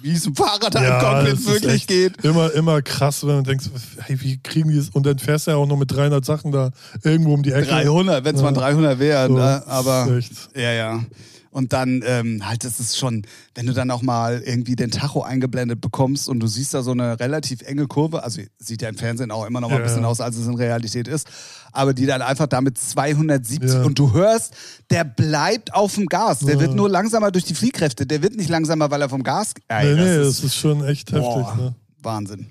[0.04, 2.24] wie es dem Fahrer da im ist wirklich geht.
[2.24, 3.68] Immer, immer krass, wenn man denkt,
[4.02, 4.90] hey, wie kriegen die es?
[4.90, 6.70] Und dann fährst du ja auch noch mit 300 Sachen da
[7.04, 7.66] irgendwo um die Ecke.
[7.68, 9.64] 300, wenn es mal 300 wäre, So, ne?
[9.66, 10.22] aber
[10.56, 11.04] ja, ja.
[11.52, 13.24] Und dann ähm, halt, das ist schon,
[13.56, 16.92] wenn du dann auch mal irgendwie den Tacho eingeblendet bekommst und du siehst da so
[16.92, 19.88] eine relativ enge Kurve, also sieht ja im Fernsehen auch immer noch mal ein Ja,
[19.88, 20.08] bisschen ja.
[20.10, 21.28] aus, als es in Realität ist,
[21.72, 23.82] aber die dann einfach damit 270 Ja.
[23.84, 24.54] und du hörst,
[24.92, 26.62] der bleibt auf dem Gas, der Ja.
[26.62, 29.54] wird nur langsamer durch die Fliehkräfte, der wird nicht langsamer, weil er vom Gas.
[29.70, 31.24] Ey, Nee, nee, das das ist ist schon echt heftig.
[31.24, 31.76] Boah, Ne?
[32.04, 32.46] Wahnsinn.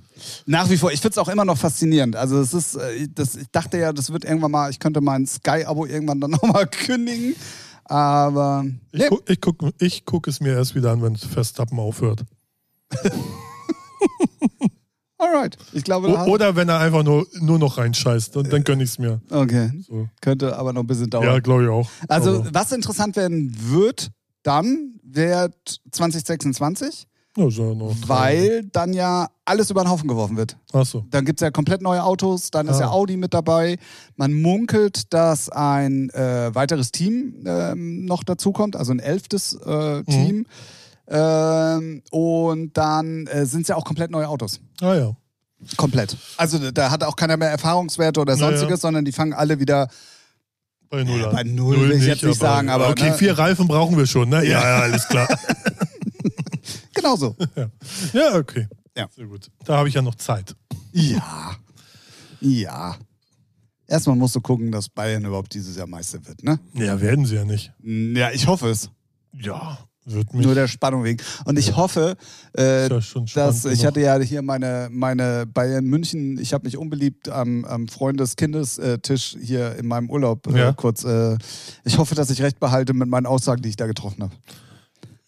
[0.46, 2.16] Nach wie vor, ich finde es auch immer noch faszinierend.
[2.16, 5.24] Also es ist, äh, das, ich dachte ja, das wird irgendwann mal, ich könnte mein
[5.26, 7.34] Sky-Abo irgendwann dann nochmal kündigen.
[7.88, 11.78] Aber Ich, nee, guck, ich, guck, ich guck es mir erst wieder an, wenn Verstappen
[11.78, 12.24] aufhört.
[15.18, 15.56] alright.
[15.72, 18.36] Ich glaube, O oder wenn er einfach nur, nur noch reinscheißt.
[18.36, 19.20] Und dann gönn ich es mir.
[19.30, 19.70] okay.
[19.86, 20.08] So.
[20.20, 21.24] Könnte aber noch ein bisschen dauern.
[21.24, 21.88] Ja, glaube ich auch.
[22.08, 24.10] also, Aber, was interessant werden wird,
[24.42, 27.06] dann wird 2026,
[27.38, 30.56] ja, ist ja weil dann ja alles über den Haufen geworfen wird.
[30.72, 31.04] Achso.
[31.10, 32.80] Dann gibt es ja komplett neue Autos, dann ist Ah.
[32.80, 33.78] ja Audi mit dabei.
[34.16, 39.70] Man munkelt, dass ein äh, weiteres Team ähm, noch dazukommt, also ein elftes Mhm.
[39.72, 40.46] äh, Team.
[41.10, 44.60] Ähm, und dann äh, sind es ja auch komplett neue Autos.
[44.80, 45.12] Ah ja.
[45.76, 46.16] Komplett.
[46.36, 48.48] Also da hat auch keiner mehr Erfahrungswerte oder Naja.
[48.50, 49.88] sonstiges, sondern die fangen alle wieder.
[50.90, 51.32] Bei Null an.
[51.34, 53.14] bei Null will ich jetzt nicht sagen, aber, Okay, ne?
[53.14, 54.44] vier Reifen brauchen wir schon, ne?
[54.46, 55.28] Ja, ja, alles klar.
[56.98, 57.36] Genauso.
[58.12, 58.66] ja, okay.
[58.96, 59.08] Ja.
[59.14, 59.50] Sehr gut.
[59.64, 60.54] Da habe ich ja noch Zeit.
[60.92, 61.56] ja.
[62.40, 62.96] Ja.
[63.86, 66.60] Erstmal musst du gucken, dass Bayern überhaupt dieses Jahr Meister wird, ne?
[66.74, 67.72] Ja, werden sie ja nicht.
[67.82, 68.90] Ja, ich hoffe es.
[69.32, 70.44] Ja, wird mich.
[70.44, 71.22] Nur der Spannung wegen.
[71.46, 72.16] Und ich hoffe,
[72.56, 73.00] äh, ja
[73.34, 77.88] dass ich hatte ja hier meine, meine Bayern München, ich habe mich unbeliebt am, am
[77.88, 80.72] Freundes-Kindes-Tisch hier in meinem Urlaub äh, Ja.
[80.72, 81.04] kurz.
[81.04, 81.38] Äh,
[81.84, 84.34] ich hoffe, dass ich recht behalte mit meinen Aussagen, die ich da getroffen habe.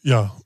[0.02, 0.36] Ja, Ja,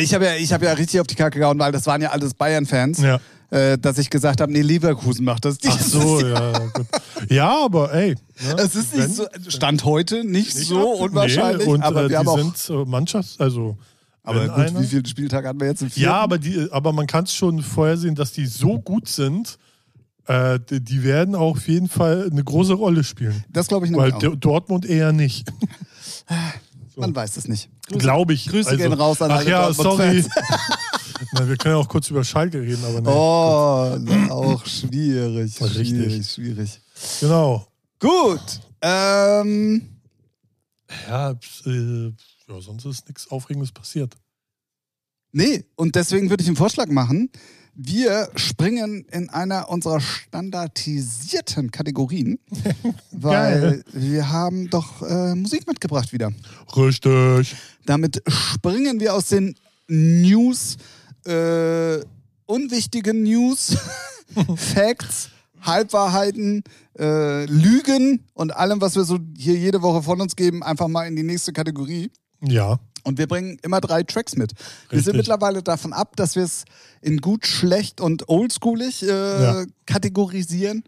[0.00, 2.10] Ich habe ja, ich hab ja richtig auf die Kacke gehauen, weil das waren ja
[2.10, 3.20] alles Bayern-Fans, ja.
[3.50, 5.58] äh, dass ich gesagt habe, nee, Leverkusen macht das.
[5.66, 6.86] Ach so, ja, ja, gut.
[7.28, 8.10] Ja, aber ey.
[8.44, 8.56] Ne?
[8.58, 12.08] Es ist nicht so, Stand heute nicht, nicht so unwahrscheinlich, Nee, und aber äh, wir
[12.10, 12.38] die haben auch.
[12.38, 13.76] sind Mannschafts-, also.
[14.22, 15.84] aber gut, einer- wie viele Spieltage hatten wir jetzt?
[15.96, 19.58] Ja, aber, die, aber man kann es schon vorhersehen, dass die so gut sind,
[20.26, 23.44] äh, die, die werden auch auf jeden Fall eine große Rolle spielen.
[23.50, 24.36] Das glaube ich Weil nämlich auch.
[24.36, 25.52] Dortmund eher nicht.
[26.96, 27.68] Man weiß es nicht.
[27.88, 28.46] Glaube ich.
[28.48, 30.24] Grüße Also- gehen raus an Ach alle ja, sorry.
[31.32, 33.08] Na, wir können ja auch kurz über Schalke reden, aber nee.
[34.30, 35.60] Oh, auch schwierig.
[35.60, 35.88] Richtig.
[35.88, 36.80] Schwierig, schwierig.
[37.20, 37.66] Genau.
[37.98, 38.60] Gut.
[38.82, 39.82] Ähm,
[41.08, 41.30] Ja,
[41.66, 42.06] äh,
[42.48, 44.14] ja, sonst ist nichts Aufregendes passiert.
[45.32, 47.30] nee, und deswegen würde ich einen Vorschlag machen.
[47.76, 52.38] Wir springen in einer unserer standardisierten Kategorien,
[53.10, 56.32] weil wir haben doch äh, Musik mitgebracht wieder.
[56.76, 57.56] Richtig.
[57.84, 59.56] Damit springen wir aus den
[59.88, 60.76] News,
[61.26, 61.98] äh,
[62.46, 63.76] unwichtigen News,
[64.56, 66.62] Facts, Halbwahrheiten,
[66.98, 71.08] äh, Lügen und allem, was wir so hier jede Woche von uns geben, einfach mal
[71.08, 72.10] in die nächste Kategorie.
[72.40, 72.78] Ja.
[73.04, 74.52] Und wir bringen immer drei Tracks mit.
[74.52, 75.04] Wir Richtig.
[75.04, 76.64] sind mittlerweile davon ab, dass wir es
[77.02, 79.64] in gut, schlecht und oldschoolig äh, Ja.
[79.86, 80.84] kategorisieren,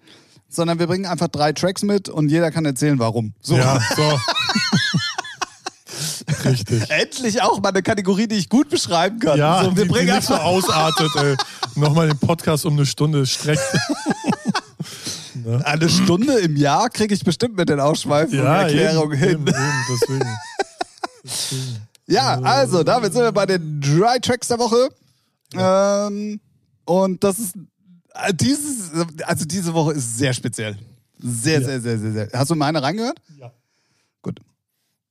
[0.48, 3.34] sondern wir bringen einfach drei Tracks mit und jeder kann erzählen, warum.
[3.40, 3.56] So.
[3.56, 4.02] Ja, so.
[6.44, 6.90] Richtig.
[6.90, 9.38] Endlich auch mal eine Kategorie, die ich gut beschreiben kann.
[9.38, 11.36] Ja, so, wir die, bringen die nicht so ausartet, ey.
[11.74, 13.62] Nochmal den Podcast um eine Stunde streckt.
[15.64, 19.30] eine Stunde im Jahr kriege ich bestimmt mit den Ausschweifen und Erklärungen hin.
[19.30, 20.24] Eben, eben, deswegen.
[21.24, 21.85] deswegen.
[22.08, 24.88] Ja, also damit sind wir bei den Dry Tracks der Woche.
[25.54, 26.40] Ähm,
[26.84, 27.56] und das ist
[28.14, 28.90] äh, dieses,
[29.24, 30.78] also diese Woche ist sehr speziell.
[31.18, 31.66] Sehr, Ja.
[31.66, 32.28] sehr, sehr, sehr, sehr.
[32.32, 33.20] Hast du meine reingehört?
[33.38, 33.52] Ja.
[34.22, 34.40] Gut.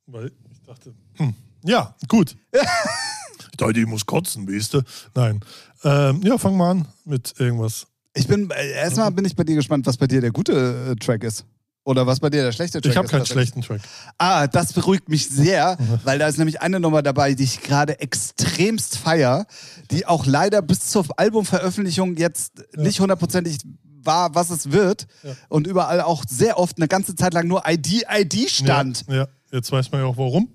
[0.06, 1.34] Weil ich dachte, hm,
[1.64, 2.36] ja, gut.
[2.54, 4.82] ich dachte, ich muss kotzen, du?
[5.14, 5.41] Nein.
[5.84, 7.88] Ähm, ja, fang mal an mit irgendwas.
[8.14, 10.96] Ich bin, äh, erstmal bin ich bei dir gespannt, was bei dir der gute äh,
[10.96, 11.46] Track ist.
[11.86, 13.50] Oder was bei dir der schlechte Track Ich habe ist, keinen tatsächlich?
[13.50, 13.82] schlechten Track.
[14.18, 18.00] Ah, das beruhigt mich sehr, weil da ist nämlich eine Nummer dabei, die ich gerade
[18.00, 19.46] extremst feier,
[19.92, 23.60] die auch leider bis zur Albumveröffentlichung jetzt nicht hundertprozentig
[24.02, 25.32] war, was es wird Ja.
[25.50, 29.06] und überall auch sehr oft eine ganze Zeit lang nur ID, ID stand.
[29.08, 30.50] Ja, ja, jetzt weiß man ja auch warum.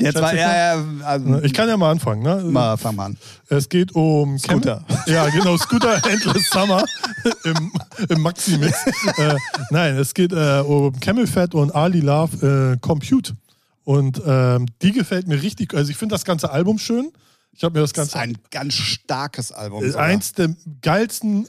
[0.00, 2.22] Jetzt war er, ja, also, Ich kann ja mal anfangen.
[2.22, 2.42] Ne?
[2.44, 3.16] mal, fang mal an.
[3.48, 4.84] Es geht um Scooter.
[4.86, 6.84] Cam ja, genau, Scooter Endless Summer
[7.44, 7.72] im,
[8.08, 8.86] im Maxi-Mix.
[9.18, 9.36] äh,
[9.70, 13.34] nein, es geht äh, um Camel Fat und Ali Love äh, Compute.
[13.84, 15.74] Und ähm, die gefällt mir richtig.
[15.74, 17.12] Also ich finde das ganze Album schön.
[17.52, 19.82] Ich habe mir das Das ist ganze ein ganz starkes Album.
[19.82, 20.06] äh, sogar.
[20.06, 21.48] eins der geilsten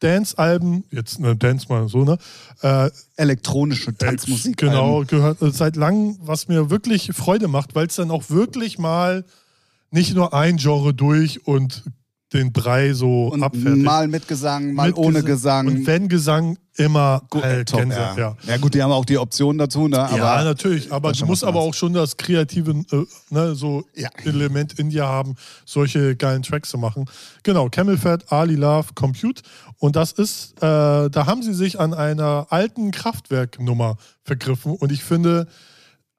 [0.00, 2.18] Dance-Alben, jetzt ne, Dance mal so, ne?
[2.62, 4.56] Äh, Elektronische Tanzmusik.
[4.56, 8.78] Genau, gehört äh, seit langem, was mir wirklich Freude macht, weil es dann auch wirklich
[8.78, 9.24] mal
[9.90, 11.82] nicht nur ein Genre durch und
[12.34, 13.84] den Brei so Und abfertigt.
[13.86, 15.66] mal mit Gesang, mal Mit ohne Gesa- Gesang.
[15.66, 18.14] Und wenn Gesang, immer Gut, äh, top, ja.
[18.16, 18.36] ja.
[18.46, 19.98] ja gut, die haben auch die Option dazu, ne?
[19.98, 24.10] Aber ja, natürlich, aber du musst aber auch schon das kreative äh, ne, so Ja.
[24.24, 27.06] Element in dir haben, solche geilen Tracks zu machen.
[27.44, 29.42] Genau, Camel Fat, Ali Love, Compute.
[29.78, 35.04] Und das ist, äh, da haben sie sich an einer alten Kraftwerknummer vergriffen und ich
[35.04, 35.46] finde,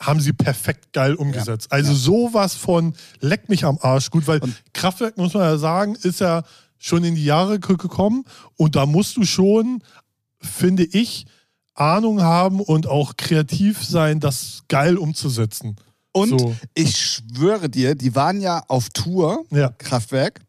[0.01, 1.71] haben sie perfekt geil umgesetzt.
[1.71, 4.39] Also sowas von leck mich am Arsch gut, weil
[4.73, 6.43] Kraftwerk, muss man ja sagen, ist ja
[6.77, 8.23] schon in die Jahre ge- gekommen
[8.55, 9.83] und da musst du schon,
[10.39, 11.25] finde ich,
[11.73, 15.75] Ahnung haben und auch kreativ sein, das geil umzusetzen.
[16.13, 16.55] Und So.
[16.73, 19.69] ich schwöre dir, die waren ja auf Tour, Ja.
[19.77, 20.39] Kraftwerk,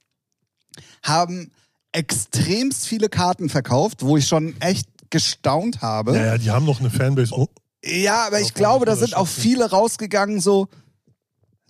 [1.02, 1.50] haben
[1.92, 6.16] extremst viele Karten verkauft, wo ich schon echt gestaunt habe.
[6.16, 7.34] Ja, ja, die haben noch eine Fanbase.
[7.34, 7.48] Oh,
[7.84, 10.68] Ja, aber ich glaube, da sind auch viele rausgegangen, so,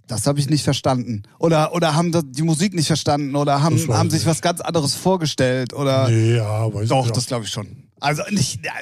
[0.06, 1.22] das habe ich nicht verstanden.
[1.38, 4.26] Oder, oder haben die Musik nicht verstanden oder haben, haben ich sich nicht.
[4.26, 5.72] was ganz anderes vorgestellt.
[5.72, 7.84] Oder nee, ja, weiß Doch, ich das glaube ich schon.
[8.00, 8.72] Also nicht, der,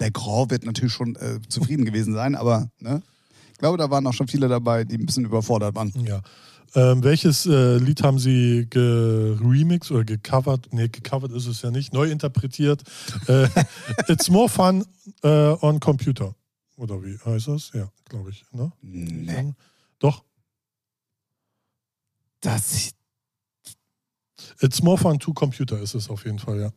[0.00, 3.02] der- Grand wird natürlich schon äh, zufrieden gewesen sein, aber ne?
[3.52, 5.92] ich glaube, da waren auch schon viele dabei, die ein bisschen überfordert waren.
[6.06, 6.22] Ja.
[6.74, 10.68] Ähm, welches äh, Lied haben Sie geremixed oder gecovert?
[10.72, 11.92] Nee, gecovert ist es ja nicht.
[11.92, 12.82] Neu interpretiert.
[13.26, 13.48] äh,
[14.08, 14.84] It's more fun
[15.22, 16.34] äh, on computer.
[16.76, 17.72] Oder wie heißt das?
[17.74, 18.44] Ja, glaube ich.
[18.52, 18.72] Ne?
[18.82, 19.54] Nee.
[19.98, 20.24] Doch.
[22.40, 22.94] Das,
[24.60, 26.70] It's more fun to computer ist es auf jeden Fall, ja.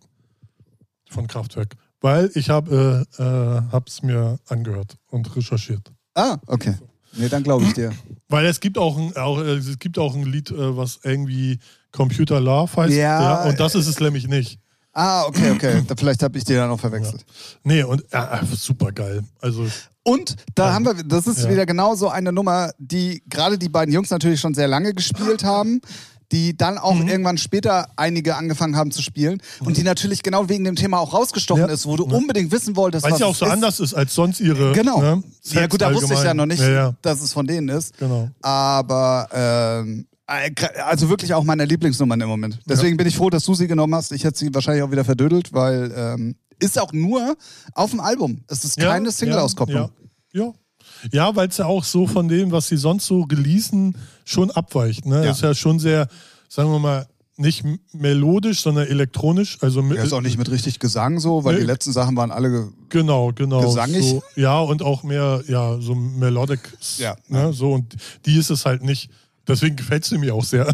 [1.09, 1.75] Von Kraftwerk.
[2.01, 5.91] Weil ich habe äh, äh, hab's mir angehört und recherchiert.
[6.15, 6.75] ah, okay.
[7.15, 7.93] Nee, dann glaube ich dir.
[8.29, 11.59] Weil es gibt auch ein, auch, äh, es gibt auch ein Lied, äh, was irgendwie
[11.91, 12.93] Computer Love heißt.
[12.95, 14.59] Ja, und das ist es nämlich nicht.
[14.93, 15.81] Ah, okay, okay.
[15.87, 17.25] Da, vielleicht habe ich dir dann noch verwechselt.
[17.63, 19.23] Nee, und äh, super geil.
[19.41, 19.65] Also,
[20.03, 20.73] Und da Ja.
[20.73, 21.49] haben wir, das ist Ja.
[21.49, 25.43] wieder genau so eine Nummer, die gerade die beiden Jungs natürlich schon sehr lange gespielt
[25.43, 25.79] haben,
[26.33, 27.07] die dann auch Mhm.
[27.07, 31.13] irgendwann später einige angefangen haben zu spielen und die natürlich genau wegen dem Thema auch
[31.13, 31.71] rausgestochen Ja.
[31.71, 32.13] ist, wo du Ja.
[32.17, 33.51] unbedingt wissen wolltest, weil was es ja auch so ist.
[33.51, 34.73] anders ist als sonst ihre.
[34.73, 34.99] Genau.
[35.01, 36.37] Ne, Ja gut, da wusste ich ja allgemein.
[36.37, 37.97] noch nicht, Ja, ja, dass es von denen ist.
[37.97, 38.29] genau.
[38.41, 40.49] Aber ähm, äh,
[40.85, 42.59] also wirklich auch meine Lieblingsnummern im Moment.
[42.67, 44.11] Deswegen bin ich froh, dass du sie genommen hast.
[44.11, 47.35] Ich hätte sie wahrscheinlich auch wieder verdödelt, weil ähm, ist auch nur
[47.75, 48.41] auf dem Album.
[48.47, 49.91] Es ist Ja, keine Single-Auskopplung.
[50.31, 50.51] Ja,
[51.11, 51.27] ja.
[51.29, 55.05] ja weil es ja auch so von dem, was sie sonst so releasen, schon abweicht.
[55.05, 55.25] Ne?
[55.25, 55.31] Ja.
[55.31, 56.07] Ist ja schon sehr,
[56.49, 59.57] sagen wir mal, nicht melodisch, sondern elektronisch.
[59.61, 61.61] Also mit, Er ist auch nicht mit richtig Gesang so, weil Nee.
[61.61, 62.49] die letzten Sachen waren alle.
[62.51, 63.61] Ge Genau, genau.
[63.61, 64.03] Gesangig?
[64.03, 66.59] So, ja, und auch mehr, ja, so melodic.
[66.99, 67.15] Ja.
[67.27, 67.95] Ne, so, und
[68.27, 69.09] die ist es halt nicht.
[69.47, 70.67] Deswegen gefällt sie mir auch sehr.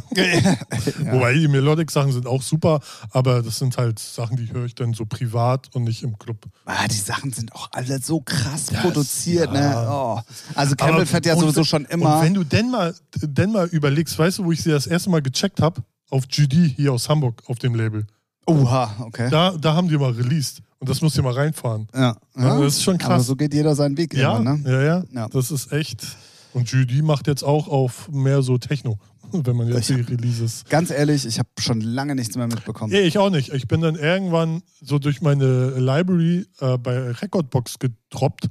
[1.11, 2.79] Wobei die Melodic-Sachen sind auch super,
[3.11, 6.45] aber das sind halt Sachen, die höre ich dann so privat und nicht im Club.
[6.65, 9.59] Ah, die Sachen sind auch alle so krass Das- produziert, ja.
[9.83, 9.87] ne?
[9.89, 10.19] Oh.
[10.55, 12.17] Also Campbell fährt ja sowieso schon immer.
[12.17, 15.09] Und wenn du denn mal, denn mal überlegst, weißt du, wo ich sie das erste
[15.09, 15.81] Mal gecheckt habe?
[16.11, 18.05] Auf GD hier aus Hamburg auf dem Label.
[18.45, 19.29] Oha, okay.
[19.29, 20.61] Da, da haben die mal released.
[20.79, 21.87] Und das musst du mal reinfahren.
[21.93, 22.15] Ja.
[22.37, 23.09] Ja, das ist schon krass.
[23.11, 24.71] Aber so geht jeder seinen Weg Ja, immer, ne?
[24.71, 25.27] ja, ja, Ja.
[25.27, 26.05] Das ist echt.
[26.53, 28.97] Und GD macht jetzt auch auf mehr so Techno,
[29.31, 30.65] wenn man jetzt Ich die Releases.
[30.69, 32.91] Ganz ehrlich, ich habe schon lange nichts mehr mitbekommen.
[32.91, 33.53] Nee, ich auch nicht.
[33.53, 38.47] Ich bin dann irgendwann so durch meine Library äh, bei Recordbox gedroppt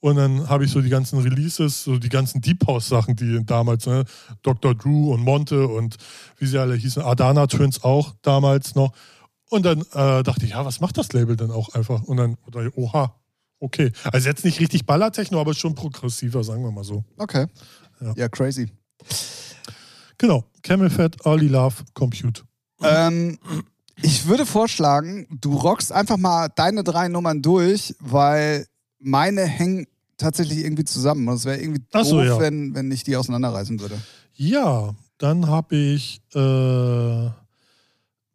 [0.00, 3.44] und dann habe ich so die ganzen Releases, so die ganzen Deep House Sachen, die
[3.44, 4.04] damals, ne,
[4.42, 4.74] Dr.
[4.74, 5.96] Drew und Monte und
[6.38, 8.92] wie sie alle hießen, Adana Twins auch damals noch.
[9.48, 12.02] Und dann äh, dachte ich, ja, was macht das Label denn auch einfach?
[12.02, 13.14] Und dann, oder, oha,
[13.66, 13.92] okay.
[14.12, 17.04] Also jetzt nicht richtig Ballertechno, aber schon progressiver, sagen wir mal so.
[17.18, 17.46] Okay.
[18.00, 18.14] Ja.
[18.16, 18.70] Ja, crazy.
[20.18, 20.44] Genau.
[20.62, 22.42] Camel Fat, Early Love, Compute.
[22.82, 23.38] Ähm,
[24.02, 28.66] ich würde vorschlagen, du rockst einfach mal deine drei Nummern durch, weil
[28.98, 29.86] meine hängen
[30.16, 31.28] tatsächlich irgendwie zusammen.
[31.28, 32.38] Und es wäre irgendwie doof, so, ja.
[32.38, 34.00] wenn, wenn ich die auseinanderreißen würde.
[34.34, 37.30] Ja, dann habe ich, äh,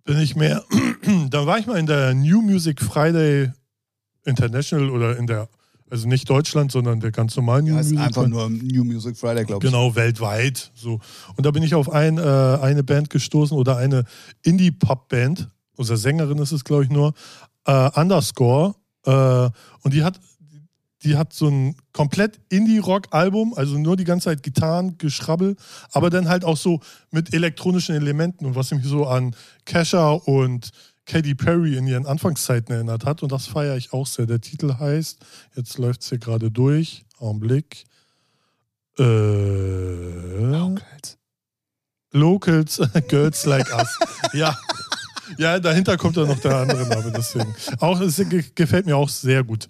[0.03, 0.63] bin ich mehr,
[1.29, 3.51] da war ich mal in der New Music Friday
[4.25, 5.47] International oder in der
[5.89, 8.29] Also nicht Deutschland, sondern der ganz normale New Ja, Music einfach Friday.
[8.29, 9.71] nur New Music Friday, glaube ich.
[9.71, 10.71] Genau, weltweit.
[10.73, 10.99] So.
[11.35, 14.05] Und da bin ich auf ein, äh, eine Band gestoßen oder eine
[14.43, 15.49] Indie-Pop-Band.
[15.75, 17.13] Unsere Sängerin ist es, glaube ich, nur.
[17.65, 18.75] Äh, Underscore.
[19.05, 19.49] Äh,
[19.83, 20.19] und die hat,
[21.03, 25.55] die hat so ein komplett Indie-Rock-Album, also nur die ganze Zeit Gitarren, Geschrabbel,
[25.91, 30.69] aber dann halt auch so mit elektronischen Elementen und was mich so an Kesha und
[31.11, 33.21] Katy Perry in ihren Anfangszeiten erinnert hat.
[33.21, 34.25] Und das feiere ich auch sehr.
[34.27, 35.19] Der Titel heißt,
[35.55, 37.83] jetzt läuft es hier gerade durch, Augenblick.
[38.97, 39.03] Äh,
[40.51, 41.17] Locals.
[42.13, 43.99] Locals, Girls Like Us.
[44.33, 44.57] ja.
[45.37, 47.53] Ja, dahinter kommt dann noch der andere Name, deswegen.
[47.79, 49.67] Auch, es ge- gefällt mir auch sehr gut.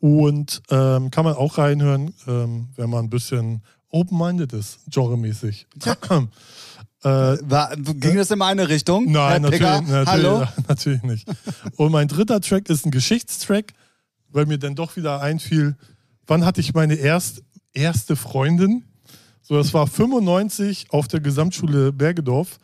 [0.00, 5.66] Und ähm, kann man auch reinhören, ähm, wenn man ein bisschen open-minded ist, genremäßig.
[7.06, 9.10] äh, War, ging das in meine Richtung?
[9.10, 10.44] Nein, natürlich, natürlich, Hallo?
[10.68, 11.28] natürlich nicht.
[11.76, 13.72] Und mein dritter Track ist ein Geschichtstrack,
[14.30, 15.76] weil mir dann doch wieder einfiel,
[16.26, 18.84] wann hatte ich meine erst, erste Freundin?
[19.42, 22.58] So, das war 95 auf der Gesamtschule Bergedorf.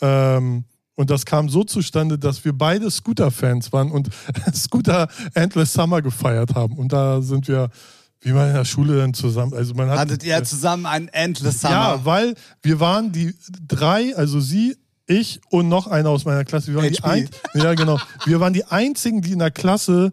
[0.00, 0.64] Ähm,
[0.96, 4.10] und das kam so zustande, dass wir beide Scooter-Fans waren und
[4.54, 6.78] Scooter Endless Summer gefeiert haben.
[6.78, 7.70] Und da sind wir,
[8.24, 9.98] wie man in der Schule dann zusammen, also man hat.
[9.98, 11.74] Hattet ihr zusammen ein Endless Summer?
[11.74, 13.34] Ja, weil wir waren die
[13.68, 16.68] drei, also sie, ich und noch einer aus meiner Klasse.
[16.68, 17.08] Wir waren, die, HP.
[17.10, 18.00] ein, ja, genau.
[18.24, 20.10] wir waren die einzigen, die in der Klasse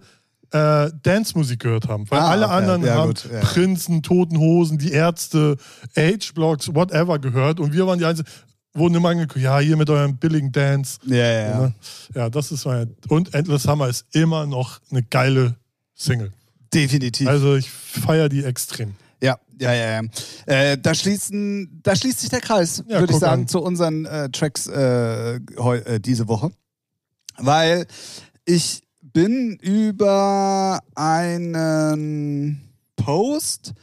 [0.51, 2.09] äh, Dance-Musik gehört haben.
[2.11, 2.55] Weil Ah, alle okay.
[2.55, 3.39] anderen Ja, haben gut, ja.
[3.39, 5.55] Prinzen, Toten Hosen, die Ärzte,
[5.95, 7.61] H-Blocks, whatever gehört.
[7.61, 8.27] Und wir waren die einzigen,
[8.73, 10.99] wurden immer angeguckt, ja, hier mit eurem billigen Dance.
[11.05, 11.49] ja, ja.
[11.49, 11.59] ja.
[11.61, 11.73] Ne?
[12.13, 12.93] Ja, das ist mein.
[13.07, 15.55] Und Endless Summer ist immer noch eine geile
[15.95, 16.33] Single.
[16.73, 17.27] Definitiv.
[17.27, 18.95] Also ich feiere die extrem.
[19.21, 20.09] Ja, ja, ja, ja.
[20.47, 23.47] Äh, da, schließen, da schließt sich der Kreis, Ja, würde ich sagen, an.
[23.47, 26.51] zu unseren äh, Tracks äh, äh, diese Woche.
[27.37, 27.85] Weil
[28.45, 32.61] ich bin über einen
[32.95, 33.73] Post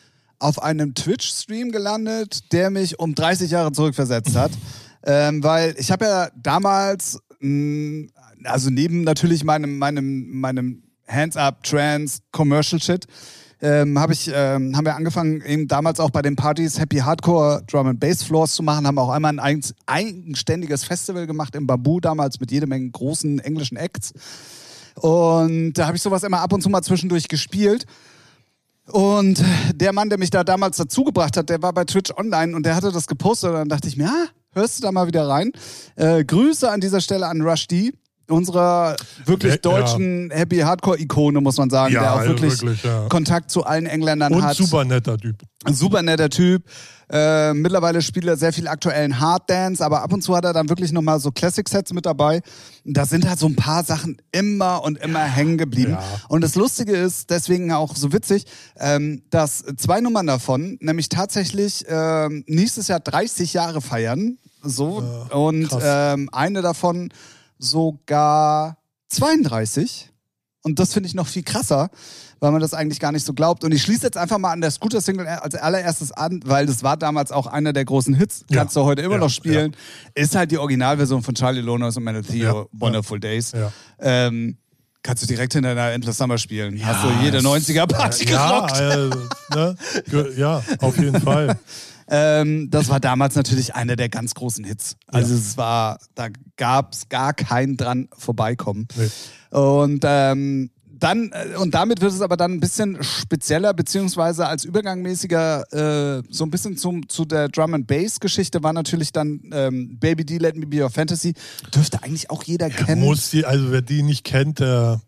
[0.40, 4.52] auf einem Twitch-Stream gelandet, der mich um 30 Jahre zurückversetzt hat.
[5.04, 8.08] ähm, weil ich habe ja damals, mh,
[8.44, 13.06] also neben natürlich meinem, meinem, meinem Hands-Up, Trans, Commercial Shit,
[13.60, 17.62] ähm, hab ich, ähm, haben wir angefangen, eben damals auch bei den Partys Happy Hardcore
[17.66, 21.66] Drum and Bass Floors zu machen, haben auch einmal ein eigens- eigenständiges Festival gemacht im
[21.66, 24.12] Babu, damals mit jede Menge großen englischen Acts.
[24.94, 27.86] Und da habe ich sowas immer ab und zu mal zwischendurch gespielt.
[28.86, 29.42] Und
[29.74, 32.74] der Mann, der mich da damals dazugebracht hat, der war bei Twitch online und der
[32.74, 33.50] hatte das gepostet.
[33.50, 35.52] Und dann dachte ich mir, ah, hörst du da mal wieder rein?
[35.96, 37.92] Äh, Grüße an dieser Stelle an Rush D,
[38.30, 39.58] unserer wirklich Ja.
[39.58, 43.06] deutschen Happy Hardcore-Ikone, muss man sagen, Ja, der auch also wirklich, wirklich, ja.
[43.08, 44.56] Kontakt zu allen Engländern Und hat.
[44.56, 45.36] super netter Typ.
[45.64, 46.62] Ein super netter Typ.
[47.10, 50.68] Äh, mittlerweile spielt er sehr viel aktuellen Harddance, aber ab und zu hat er dann
[50.68, 52.42] wirklich nochmal so Classic-Sets mit dabei.
[52.84, 55.92] Und da sind halt so ein paar Sachen immer und immer hängen geblieben.
[55.92, 56.02] Ja.
[56.28, 58.44] Und das Lustige ist, deswegen auch so witzig,
[58.78, 64.36] ähm, dass zwei Nummern davon nämlich tatsächlich ähm, nächstes Jahr 30 Jahre feiern.
[64.62, 65.02] So.
[65.30, 65.82] und krass.
[66.14, 67.10] ähm, eine davon
[67.58, 68.78] sogar
[69.08, 70.10] 32.
[70.62, 71.88] Und das finde ich noch viel krasser,
[72.40, 73.64] weil man das eigentlich gar nicht so glaubt.
[73.64, 76.96] Und ich schließe jetzt einfach mal an der Scooter-Single als allererstes an, weil das war
[76.96, 78.44] damals auch einer der großen Hits.
[78.50, 78.58] Ja.
[78.58, 79.74] Kannst du heute immer Ja, noch spielen.
[80.14, 83.52] Ist halt die Originalversion von Charlie Lonos und Metal Theo, Ja, Wonderful Days.
[83.52, 83.72] Ja.
[84.00, 84.58] Ähm,
[85.02, 86.84] kannst du direkt hinter einer Endless Summer spielen.
[86.84, 88.80] Hast du Ja, jede es- 90er-Party Ja, gerockt.
[88.80, 90.34] äh, ne?
[90.36, 91.58] Ja, auf jeden Fall.
[92.08, 94.96] Ähm, das war damals natürlich einer der ganz großen Hits.
[95.06, 98.88] Also es war, da gab es gar kein dran vorbeikommen.
[98.96, 99.56] Nee.
[99.56, 104.64] Und ähm, dann, äh, und damit wird es aber dann ein bisschen spezieller, beziehungsweise als
[104.64, 109.40] übergangmäßiger, äh, so ein bisschen zum, zu der Drum and Bass Geschichte war natürlich dann
[109.52, 111.34] ähm, Baby D, Let Me Be Your Fantasy.
[111.74, 113.02] Dürfte eigentlich auch jeder kennen.
[113.02, 115.00] Muss die, also wer die nicht kennt, der,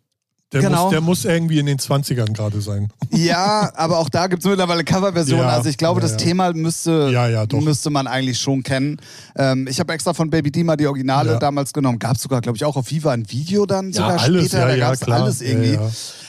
[0.52, 0.84] der, Genau.
[0.84, 2.88] muss, der muss irgendwie in den 20ern gerade sein.
[3.12, 5.44] Ja, aber auch da gibt es mittlerweile Coverversionen.
[5.46, 6.16] Ja, also ich glaube, ja, das ja.
[6.18, 7.60] Thema müsste, Ja, ja, doch.
[7.60, 8.98] müsste man eigentlich schon kennen.
[9.36, 11.98] Ähm, ich habe extra von Baby D mal die Originale damals genommen.
[11.98, 14.60] Gab es sogar, glaube ich, auch auf Viva ein Video dann sogar alles, später.
[14.60, 15.22] ja, da gab's klar.
[15.22, 15.78] alles irgendwie.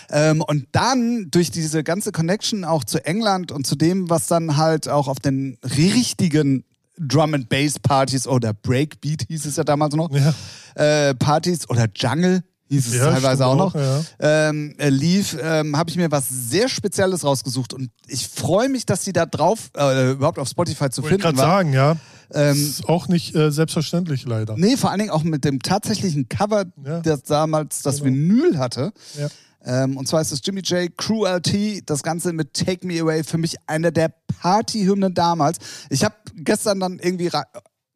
[0.09, 4.57] Ähm, und dann durch diese ganze Connection auch zu England und zu dem, was dann
[4.57, 6.65] halt auch auf den richtigen
[6.99, 10.34] Drum and Bass Partys oder Breakbeat hieß es ja damals noch, Ja.
[10.76, 14.01] äh, Partys oder Jungle hieß es Ja, teilweise auch noch, ja.
[14.19, 18.86] ähm, äh, lief, ähm, habe ich mir was sehr Spezielles rausgesucht und ich freue mich,
[18.86, 21.57] dass die da drauf äh, überhaupt auf Spotify zu Wollte ich finden gerade war.
[21.57, 21.95] sagen, ja.
[22.34, 24.55] Ähm, ist auch nicht äh, selbstverständlich, leider.
[24.57, 27.01] Nee, vor allen Dingen auch mit dem tatsächlichen Cover, Ja.
[27.01, 28.05] das damals das Genau.
[28.05, 28.93] Vinyl hatte.
[29.19, 29.28] Ja.
[29.63, 30.89] Ähm, und zwar ist es Jimmy J.
[30.97, 35.57] Cruelty, das Ganze mit Take Me Away, für mich einer der Partyhymnen damals.
[35.89, 37.30] Ich habe gestern dann irgendwie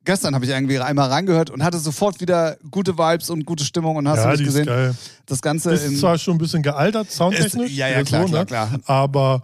[0.05, 3.95] gestern habe ich irgendwie einmal reingehört und hatte sofort wieder gute Vibes und gute Stimmung
[3.97, 4.65] und hast ja, du nicht gesehen?
[4.65, 4.95] geil.
[5.25, 7.71] Das Ganze Ist zwar schon ein bisschen gealtert, soundtechnisch.
[7.71, 8.45] Ist- ja, ja, klar, so, klar, ne?
[8.45, 8.69] klar.
[8.85, 9.43] Aber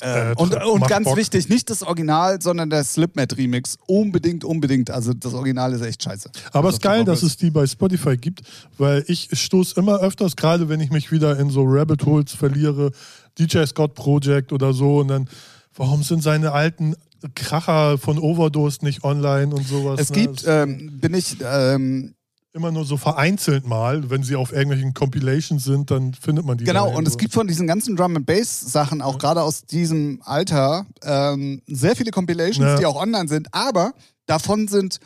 [0.00, 1.16] äh, äh, und, und ganz Bock.
[1.16, 3.76] wichtig, nicht das Original, sondern der Slipmat Remix.
[3.86, 4.90] Unbedingt, unbedingt.
[4.90, 6.30] Also das Original ist echt scheiße.
[6.52, 8.42] Aber es Also ist geil, dass es die bei Spotify gibt,
[8.76, 12.92] weil ich stoße immer öfters, gerade wenn ich mich wieder in so Rabbit Holes verliere,
[13.38, 15.28] DJ Scott Project oder so, und dann,
[15.76, 16.94] warum sind seine alten
[17.34, 20.00] Kracher von Overdose nicht online und sowas?
[20.00, 20.16] Es ne?
[20.16, 22.14] gibt, ähm, bin ich, ähm,
[22.54, 26.64] immer nur so vereinzelt mal, wenn sie auf irgendwelchen Compilations sind, dann findet man die.
[26.64, 30.20] genau, und es gibt von diesen ganzen Drum and Bass Sachen, auch gerade aus diesem
[30.24, 32.76] Alter, ähm, sehr viele Compilations, Ja.
[32.76, 33.92] die auch online sind, aber
[34.26, 34.98] davon sind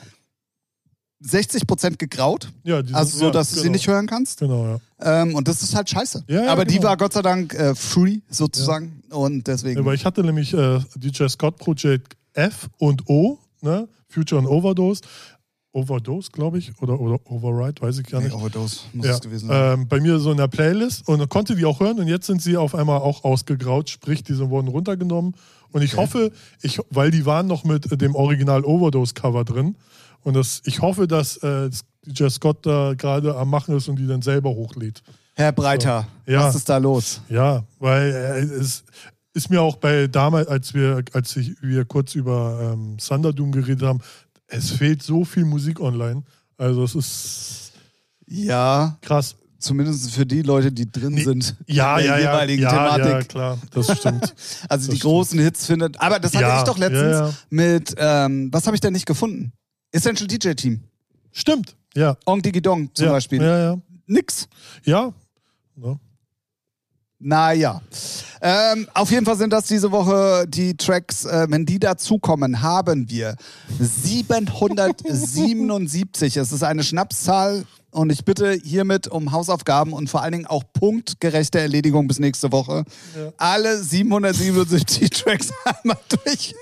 [1.25, 3.63] 60% gegraut, ja, die also so, ja, dass du genau.
[3.63, 4.41] sie nicht hören kannst.
[4.41, 4.65] Genau,
[5.01, 5.23] ja.
[5.23, 6.25] Ähm, und das ist halt scheiße.
[6.27, 6.89] Ja, ja, aber die genau.
[6.89, 9.81] war Gott sei Dank äh, free sozusagen und deswegen.
[9.81, 13.89] Aber ich hatte nämlich äh, DJ Scott Project F und O, ne?
[14.09, 15.03] Future und Overdose.
[15.75, 18.37] Overdose, glaube ich, oder, oder Override, weiß ich gar nee, nicht.
[18.37, 19.81] Overdose muss Ja, es gewesen sein.
[19.81, 22.43] ähm, bei mir so in der Playlist und konnte die auch hören und jetzt sind
[22.43, 25.35] sie auf einmal auch ausgegraut, sprich, diese wurden runtergenommen.
[25.73, 29.75] Und ich hoffe, ich, weil die waren noch mit dem Original Overdose-Cover drin.
[30.25, 31.71] Und das, ich hoffe, dass äh,
[32.07, 35.03] DJ Scott da gerade am Machen ist und die dann selber hochlädt.
[35.35, 36.45] Herr Breiter, Ja.
[36.45, 37.21] was ist da los?
[37.29, 38.85] Ja, weil äh, es
[39.35, 43.83] ist mir auch bei damals, als wir, als ich, wir kurz über ähm, Thunderdoom geredet
[43.83, 44.01] haben,
[44.47, 46.23] es fehlt so viel Musik online.
[46.59, 47.73] Also es ist
[48.27, 49.35] Ja, krass.
[49.59, 51.57] zumindest für die Leute, die drin Nee, sind.
[51.67, 53.07] Ja, in der ja, jeweiligen ja, Thematik.
[53.13, 54.35] ja, klar, das stimmt.
[54.69, 55.99] Also die Das großen Hits findet.
[56.01, 57.35] Aber das hatte Ja, ich doch letztens ja, ja.
[57.49, 59.53] mit, ähm, was habe ich denn nicht gefunden?
[59.93, 60.81] Essential DJ Team.
[61.33, 62.17] stimmt, ja.
[62.25, 63.41] Ong Digi Dong zum ja, Beispiel.
[63.41, 63.79] Ja, ja.
[64.07, 64.49] Nix.
[64.85, 65.13] Ja,
[65.77, 65.97] ja.
[67.25, 67.81] Naja.
[68.41, 73.09] Ähm, auf jeden Fall sind das diese Woche die Tracks, äh, wenn die dazukommen, haben
[73.09, 73.37] wir
[73.79, 76.37] 777.
[76.37, 80.65] es ist eine Schnapszahl und ich bitte hiermit um Hausaufgaben und vor allen Dingen auch
[80.73, 82.83] punktgerechte Erledigung bis nächste Woche.
[83.17, 83.33] Ja.
[83.37, 86.57] Alle 777 Tracks einmal durch.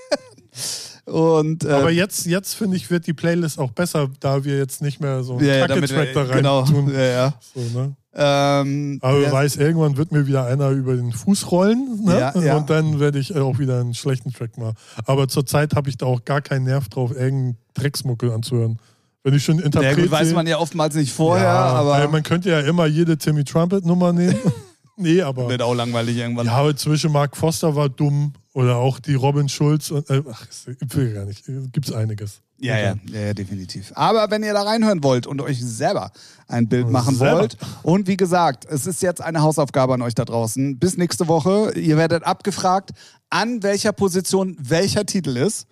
[1.10, 4.80] Und äh, Aber jetzt, jetzt finde ich, wird die Playlist auch besser, da wir jetzt
[4.80, 6.92] nicht mehr so einen ja, ja, damit, Kacke-Track da wir- rein genau, tun.
[6.94, 7.34] ja, ja.
[7.54, 7.96] So, ne?
[8.12, 12.18] Ähm, Aber ja, du weißt, irgendwann wird mir wieder einer über den Fuß rollen ne?
[12.18, 12.56] Ja, ja.
[12.56, 14.74] und dann werde ich auch wieder einen schlechten Track machen.
[15.04, 18.78] Aber zurzeit habe ich da auch gar keinen Nerv drauf, irgendeinen Drecksmuckel anzuhören.
[19.22, 22.22] Wenn ich schon ja, Interpret gut, weiß man ja oftmals nicht vorher, ja, aber man
[22.22, 24.38] könnte ja immer jede Timmy Trumpet Nummer nehmen.
[24.96, 26.46] nee, aber wird auch langweilig irgendwann.
[26.46, 30.46] ja, aber zwischen Mark Foster war dumm oder auch die Robin Schulz und äh, ach,
[30.50, 31.44] ich will gar nicht.
[31.72, 32.40] Gibt's einiges.
[32.58, 33.92] Ja, ja, ja, ja, definitiv.
[33.94, 36.12] Aber wenn ihr da reinhören wollt und euch selber
[36.46, 37.40] ein Bild machen Selber.
[37.40, 40.78] wollt, und wie gesagt, es ist jetzt eine Hausaufgabe an euch da draußen.
[40.78, 41.72] Bis nächste Woche.
[41.78, 42.90] Ihr werdet abgefragt,
[43.30, 45.68] an welcher Position welcher Titel ist.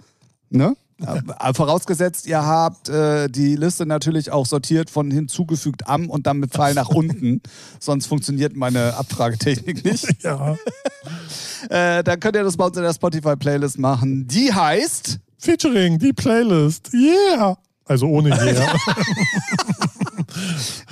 [0.48, 0.76] Ne?
[1.00, 6.38] Äh, Vorausgesetzt, ihr habt äh, die Liste natürlich auch sortiert von hinzugefügt am und dann
[6.38, 7.40] mit Pfeil nach unten.
[7.78, 10.06] Sonst funktioniert meine Abfragetechnik nicht.
[10.22, 10.56] Ja.
[11.70, 14.28] Äh, dann könnt ihr das bei uns in der Spotify-Playlist machen.
[14.28, 15.18] Die heißt.
[15.38, 16.90] Featuring die Playlist.
[16.94, 17.58] Yeah.
[17.84, 18.76] Also ohne Yeah.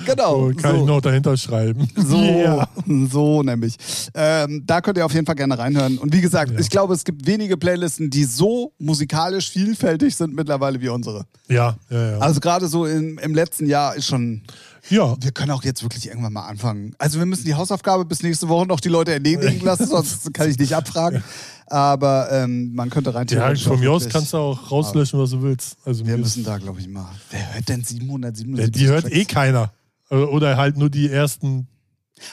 [0.05, 0.49] Genau.
[0.49, 0.81] So, kann so.
[0.81, 1.87] ich noch dahinter schreiben.
[1.95, 2.67] So, Yeah.
[3.11, 3.75] so nämlich.
[4.13, 5.97] Ähm, da könnt ihr auf jeden Fall gerne reinhören.
[5.97, 6.59] Und wie gesagt, Ja.
[6.59, 11.25] ich glaube, es gibt wenige Playlisten, die so musikalisch vielfältig sind mittlerweile wie unsere.
[11.49, 12.17] Ja, ja, ja.
[12.19, 14.41] Also gerade so im, im letzten Jahr ist schon.
[14.89, 15.15] Ja.
[15.19, 16.95] Wir können auch jetzt wirklich irgendwann mal anfangen.
[16.97, 20.49] Also wir müssen die Hausaufgabe bis nächste Woche noch die Leute erledigen lassen, sonst kann
[20.49, 21.23] ich nicht abfragen.
[21.67, 25.41] Aber ähm, man könnte rein Ja, von mir aus kannst du auch rauslöschen, was du
[25.41, 25.75] willst.
[25.83, 27.09] Also Wir müssen da, glaube ich, mal.
[27.29, 28.57] Wer hört denn 777?
[28.57, 29.15] ja, die hört Tracks?
[29.15, 29.73] eh keiner.
[30.09, 31.67] Oder halt nur die ersten.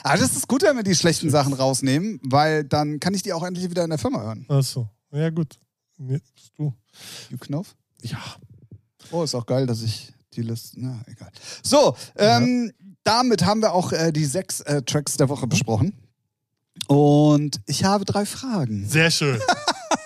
[0.03, 3.33] Ah, das ist gut, wenn wir die schlechten Sachen rausnehmen, weil dann kann ich die
[3.33, 4.45] auch endlich wieder in der Firma hören.
[4.47, 4.89] Achso.
[5.11, 5.59] Ja, gut.
[5.97, 6.23] Bist
[6.57, 6.73] du.
[7.29, 7.75] You Knopf?
[8.01, 8.17] Ja.
[9.11, 10.79] Oh, ist auch geil, dass ich die Liste.
[10.79, 11.29] Na, egal.
[11.63, 12.71] So, ähm,
[13.03, 15.93] damit haben wir auch äh, die sechs äh, Tracks der Woche besprochen.
[16.87, 18.87] Und ich habe drei Fragen.
[18.87, 19.39] Sehr schön.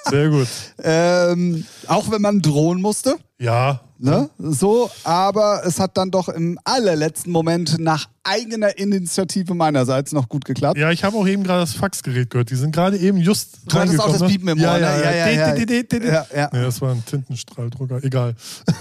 [0.10, 0.48] Sehr gut.
[0.82, 3.82] Ähm, auch wenn man drohen musste, Ja.
[3.98, 4.30] ne?
[4.38, 10.46] So, aber es hat dann doch im allerletzten Moment nach eigener Initiative meinerseits noch gut
[10.46, 10.78] geklappt.
[10.80, 12.50] Ja, ich habe auch eben gerade das Faxgerät gehört.
[12.50, 14.28] Die sind gerade eben just Du hattest auch das ne?
[14.30, 15.04] Piepen im ja, Ohr, ja, ne?
[15.04, 16.02] ja, Ja, ja, ja.
[16.02, 16.48] Ja, ja.
[16.50, 18.02] Das war ein Tintenstrahldrucker.
[18.04, 18.36] Egal.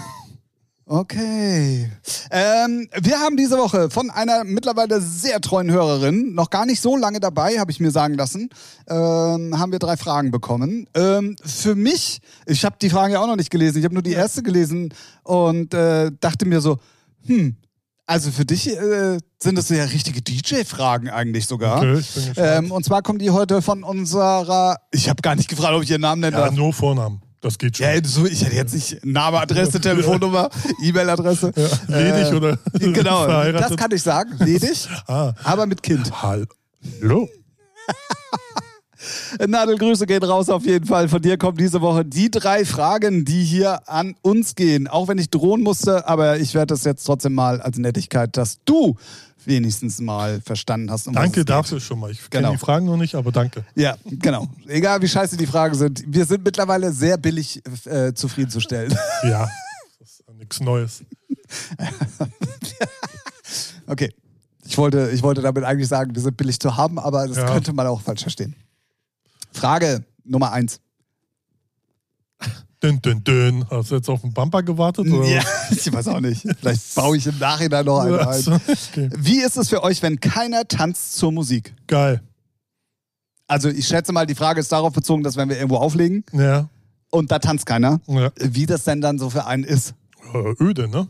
[0.91, 1.87] Okay.
[2.31, 6.97] Ähm, wir haben diese Woche von einer mittlerweile sehr treuen Hörerin, noch gar nicht so
[6.97, 8.49] lange dabei, habe ich mir sagen lassen,
[8.87, 10.87] ähm, haben wir drei Fragen bekommen.
[10.95, 14.01] Ähm, für mich, ich habe die Frage ja auch noch nicht gelesen, ich habe nur
[14.01, 16.79] die erste gelesen und äh, dachte mir so,
[17.27, 17.55] hm,
[18.07, 21.77] also für dich äh, sind das ja richtige DJ-Fragen eigentlich sogar.
[21.77, 22.65] Okay, ich bin gespannt.
[22.65, 25.91] Ähm, und zwar kommen die heute von unserer, ich habe gar nicht gefragt, ob ich
[25.91, 27.21] ihren Namen nennen ja, nur Vornamen.
[27.41, 27.85] Das geht schon.
[27.85, 30.49] Ja, so, ich hätte jetzt nicht Name, Adresse, Telefonnummer,
[30.83, 31.51] E-Mail-Adresse.
[31.55, 34.33] Ja, ledig Äh, oder Genau, das kann ich sagen.
[34.39, 36.11] Ledig, Ah, aber mit Kind.
[36.21, 37.29] hallo.
[39.47, 41.07] Nadelgrüße gehen raus auf jeden Fall.
[41.07, 44.87] Von dir kommen diese Woche die drei Fragen, die hier an uns gehen.
[44.89, 48.57] Auch wenn ich drohen musste, aber ich werde das jetzt trotzdem mal als Nettigkeit, dass
[48.65, 48.97] du
[49.45, 51.07] wenigstens mal verstanden hast.
[51.07, 52.11] Um Danke dafür schon mal.
[52.11, 52.51] Ich kenne Genau.
[52.51, 53.65] die Fragen noch nicht, aber danke.
[53.75, 54.47] Ja, genau.
[54.67, 56.03] Egal wie scheiße die Fragen sind.
[56.07, 58.93] Wir sind mittlerweile sehr billig äh, zufriedenzustellen.
[59.23, 59.49] Ja,
[59.99, 61.03] das ist nichts Neues.
[63.87, 64.13] Okay.
[64.65, 67.51] Ich wollte, ich wollte damit eigentlich sagen, wir sind billig zu haben, aber das Ja.
[67.51, 68.55] könnte man auch falsch verstehen.
[69.51, 70.79] Frage Nummer eins.
[72.81, 73.65] Dünn, dünn, dünn.
[73.69, 75.07] Hast du jetzt auf den Bumper gewartet?
[75.11, 75.27] Oder?
[75.27, 76.45] Ja, ich weiß auch nicht.
[76.59, 78.47] Vielleicht baue ich im Nachhinein noch eine ein.
[78.47, 79.09] okay.
[79.17, 81.73] Wie ist es für euch, wenn keiner tanzt zur Musik?
[81.87, 82.21] Geil.
[83.47, 86.69] Also ich schätze mal, die Frage ist darauf bezogen, dass wenn wir irgendwo auflegen Ja.
[87.09, 88.31] und da tanzt keiner, ja.
[88.39, 89.93] wie das denn dann so für einen ist.
[90.61, 91.07] Öde, ne?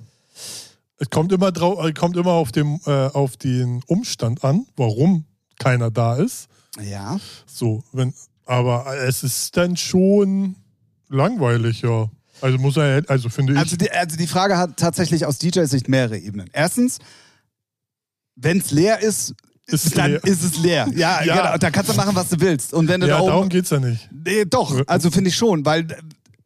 [0.98, 5.26] Es kommt immer, drau äh, kommt immer auf, dem, äh, auf den Umstand an, warum
[5.60, 6.48] keiner da ist.
[6.82, 7.20] Ja.
[7.46, 8.14] So, wenn,
[8.46, 10.56] aber es ist dann schon
[11.10, 12.10] langweilig, ja.
[12.42, 13.60] Also muss er, also finde ich.
[13.60, 16.50] Also die, also die Frage hat tatsächlich aus DJ-Sicht mehrere Ebenen.
[16.54, 17.00] Erstens,
[18.36, 19.34] wenn es leer ist,
[19.66, 20.24] Ist dann leer.
[20.24, 20.88] ist es leer.
[20.96, 21.36] Ja, Ja.
[21.52, 21.58] genau.
[21.58, 22.74] Da kannst du machen, was du willst.
[22.74, 24.08] Und wenn du ja, da oben darum geht's ja nicht.
[24.26, 25.96] Nee, doch, also finde ich schon, weil äh,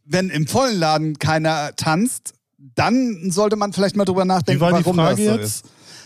[0.06, 2.34] wenn im vollen Laden keiner tanzt,
[2.76, 5.46] dann sollte man vielleicht mal drüber nachdenken, Wie war die warum Frage das so jetzt?
[5.46, 5.66] ist.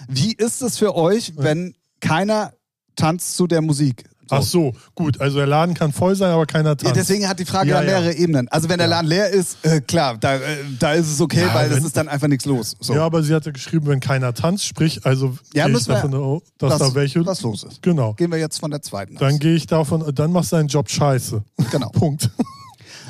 [0.10, 2.54] Wie ist es für euch, wenn keiner
[2.96, 4.04] tanzt zu der Musik?
[4.30, 4.36] So.
[4.36, 5.22] Ach so, gut.
[5.22, 6.96] Also der Laden kann voll sein, aber keiner Ja, tanzt.
[6.96, 8.20] deswegen hat die Frage Ja, ja, mehrere ja.
[8.20, 8.48] Ebenen.
[8.50, 10.40] Also wenn der Laden leer ist, äh, klar, da, äh,
[10.80, 12.76] da ist es okay, Ja, weil es ist dann einfach nichts los.
[12.80, 12.94] So.
[12.94, 16.42] Ja, aber sie hatte geschrieben, wenn keiner tanzt, sprich, also Ja, ich wir- davon aus,
[16.58, 17.26] dass was, da welche.
[17.26, 17.82] was los ist.
[17.82, 18.14] Genau.
[18.14, 19.40] Gehen wir jetzt von der zweiten Dann aus.
[19.40, 21.44] gehe ich davon, dann machst du deinen Job scheiße.
[21.72, 21.90] Genau.
[21.94, 22.30] Punkt.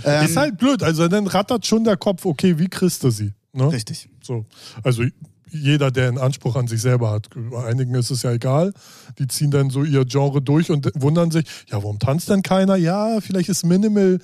[0.03, 0.83] Ähm, ist halt blöd.
[0.83, 3.33] Also dann rattert schon der Kopf, okay, wie kriegst du sie?
[3.53, 3.71] Ne?
[3.71, 4.07] Richtig.
[4.21, 4.45] So.
[4.83, 5.03] Also
[5.51, 7.29] jeder, der einen Anspruch an sich selber hat.
[7.35, 8.73] Bei einigen ist es ja egal.
[9.19, 12.75] Die ziehen dann so ihr Genre durch und wundern sich, ja, warum tanzt denn keiner?
[12.75, 14.19] Ja, vielleicht ist Minimal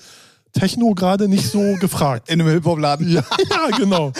[0.54, 2.30] Techno gerade nicht so gefragt.
[2.30, 3.10] In einem Hip-Hop-Laden.
[3.10, 4.12] Ja, ja genau.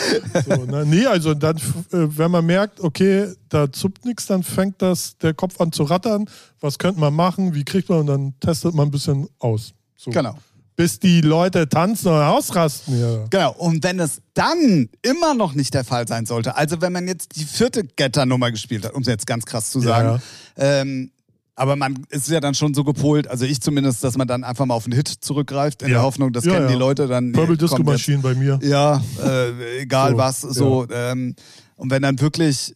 [0.45, 0.85] So, ne?
[0.85, 5.33] Nee, also dann, äh, wenn man merkt, okay, da zuppt nichts, dann fängt das der
[5.33, 6.25] Kopf an zu rattern.
[6.59, 7.55] Was könnte man machen?
[7.55, 7.99] Wie kriegt man?
[7.99, 9.73] Und dann testet man ein bisschen aus.
[9.95, 10.11] So.
[10.11, 10.35] Genau.
[10.77, 12.99] Bis die Leute tanzen und ausrasten.
[12.99, 13.25] Ja.
[13.29, 13.53] Genau.
[13.53, 17.37] Und wenn es dann immer noch nicht der Fall sein sollte, also wenn man jetzt
[17.37, 20.21] die vierte Getter-Nummer gespielt hat, um es jetzt ganz krass zu sagen,
[20.57, 21.11] ähm,
[21.57, 24.65] aber man ist ja dann schon so gepolt, also ich zumindest, dass man dann einfach
[24.65, 25.93] mal auf einen Hit zurückgreift, in Ja.
[25.95, 26.71] der Hoffnung, das Ja, kennen ja.
[26.73, 27.31] die Leute dann.
[27.31, 28.59] Purple Disco Machine bei mir.
[28.61, 30.87] Ja, äh, egal So, was, so.
[30.91, 31.35] Ähm,
[31.77, 32.75] und wenn dann wirklich,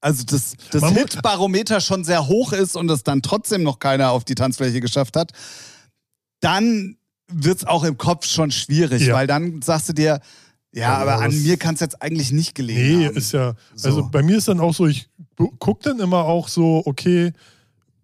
[0.00, 4.24] also das, das Hitbarometer schon sehr hoch ist und es dann trotzdem noch keiner auf
[4.24, 5.30] die Tanzfläche geschafft hat,
[6.40, 6.96] dann
[7.28, 9.14] wird es auch im Kopf schon schwierig, Ja.
[9.14, 10.20] weil dann sagst du dir,
[10.72, 13.16] ja, Ja, aber an mir kann es jetzt eigentlich nicht gelegen Nee, haben.
[13.16, 13.54] ist ja.
[13.74, 13.88] So.
[13.88, 15.08] Also bei mir ist dann auch so, ich
[15.58, 17.32] gucke dann immer auch so, okay,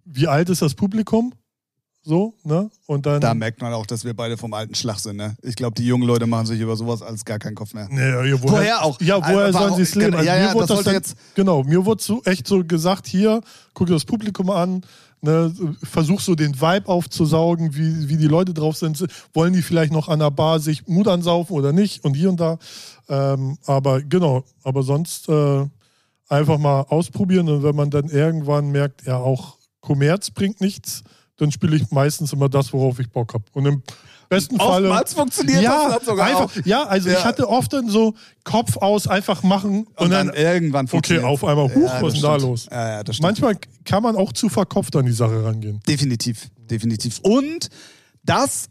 [0.04, 1.32] wie alt ist das Publikum?
[2.04, 2.68] So, ne?
[2.86, 3.20] Und dann.
[3.20, 5.16] da merkt man auch, dass wir beide vom alten Schlag sind.
[5.18, 5.36] Ne?
[5.42, 7.86] Ich glaube, die jungen Leute machen sich über sowas alles gar keinen Kopf mehr.
[7.88, 9.00] Nee, ja, woher, Woher auch?
[9.00, 10.06] Ja, woher Also, sollen sie es leben?
[10.06, 12.48] genau, Also ja, mir ja, wurde das das dann, jetzt- Genau, mir wurde so echt
[12.48, 13.40] so gesagt, hier,
[13.74, 14.82] guck dir das Publikum an,
[15.22, 19.04] ne, versuch so den Vibe aufzusaugen, wie, wie die Leute drauf sind.
[19.32, 22.04] Wollen die vielleicht noch an der Bar sich Mut ansaufen oder nicht?
[22.04, 22.58] Und hier und da.
[23.08, 25.66] Ähm, aber genau, aber sonst äh,
[26.28, 31.02] einfach mal ausprobieren und wenn man dann irgendwann merkt, ja, auch Kommerz bringt nichts,
[31.36, 33.44] dann spiele ich meistens immer das, worauf ich Bock habe.
[33.52, 33.82] Und im
[34.36, 34.88] besten Falle.
[34.88, 36.66] Oftmals funktioniert ja, das sogar einfach, auch.
[36.66, 37.18] ja, also Ja.
[37.18, 38.14] ich hatte oft dann so
[38.44, 42.14] Kopf aus, einfach machen und, Und dann, dann, irgendwann okay, auf einmal, huch, Ja, was
[42.14, 42.66] ist denn da los?
[42.70, 43.02] Ja.
[43.20, 45.80] Manchmal kann man auch zu verkopft an die Sache rangehen.
[45.86, 47.18] Definitiv, definitiv.
[47.20, 47.68] Und
[48.24, 48.68] das,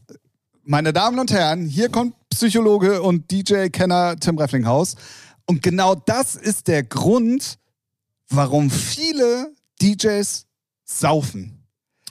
[0.63, 4.95] meine Damen und Herren, hier kommt Psychologe und DJ-Kenner Tim Refflinghaus.
[5.45, 7.57] Und genau das ist der Grund,
[8.29, 10.45] warum viele DJs
[10.85, 11.60] saufen.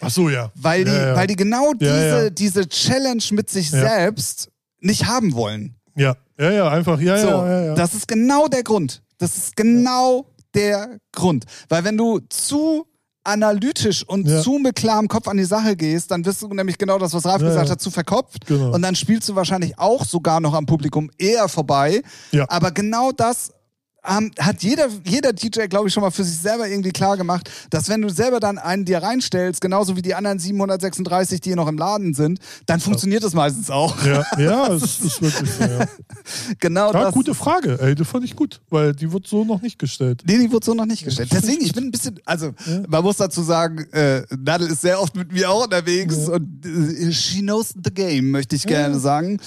[0.00, 0.50] Ach so, ja.
[0.54, 1.16] Weil die, ja, ja.
[1.16, 4.48] Weil die genau diese, diese Challenge mit sich selbst
[4.80, 5.76] nicht haben wollen.
[5.96, 9.02] ja, ja, ja, einfach, ja, So, ja, ja, das ist genau der Grund.
[9.18, 11.44] Das ist genau der Grund.
[11.68, 12.86] Weil wenn du zu
[13.22, 14.40] analytisch und Ja.
[14.40, 17.26] zu mit klarem Kopf an die Sache gehst, dann wirst du nämlich genau das, was
[17.26, 17.72] Ralf Ja, gesagt ja.
[17.72, 18.46] hat, zu verkopft.
[18.46, 18.72] Genau.
[18.72, 22.02] Und dann spielst du wahrscheinlich auch sogar noch am Publikum eher vorbei.
[22.32, 22.46] Ja.
[22.48, 23.52] Aber genau das
[24.08, 27.50] ähm, hat jeder, jeder DJ, glaube ich, schon mal für sich selber irgendwie klar gemacht,
[27.70, 31.68] dass wenn du selber dann einen dir reinstellst, genauso wie die anderen 736, die noch
[31.68, 34.02] im Laden sind, dann funktioniert das meistens auch.
[34.04, 35.86] Ja, ja es ist wirklich so, ja.
[36.58, 37.14] genau Ja, das.
[37.14, 40.22] gute Frage, ey, die fand ich gut, weil die wird so noch nicht gestellt.
[40.26, 41.30] Nee, die wird so noch nicht gestellt.
[41.32, 42.52] Deswegen, ich bin ein bisschen, also
[42.88, 47.12] man muss dazu sagen, äh, Nadel ist sehr oft mit mir auch unterwegs und äh,
[47.12, 49.40] she knows the game, möchte ich gerne sagen.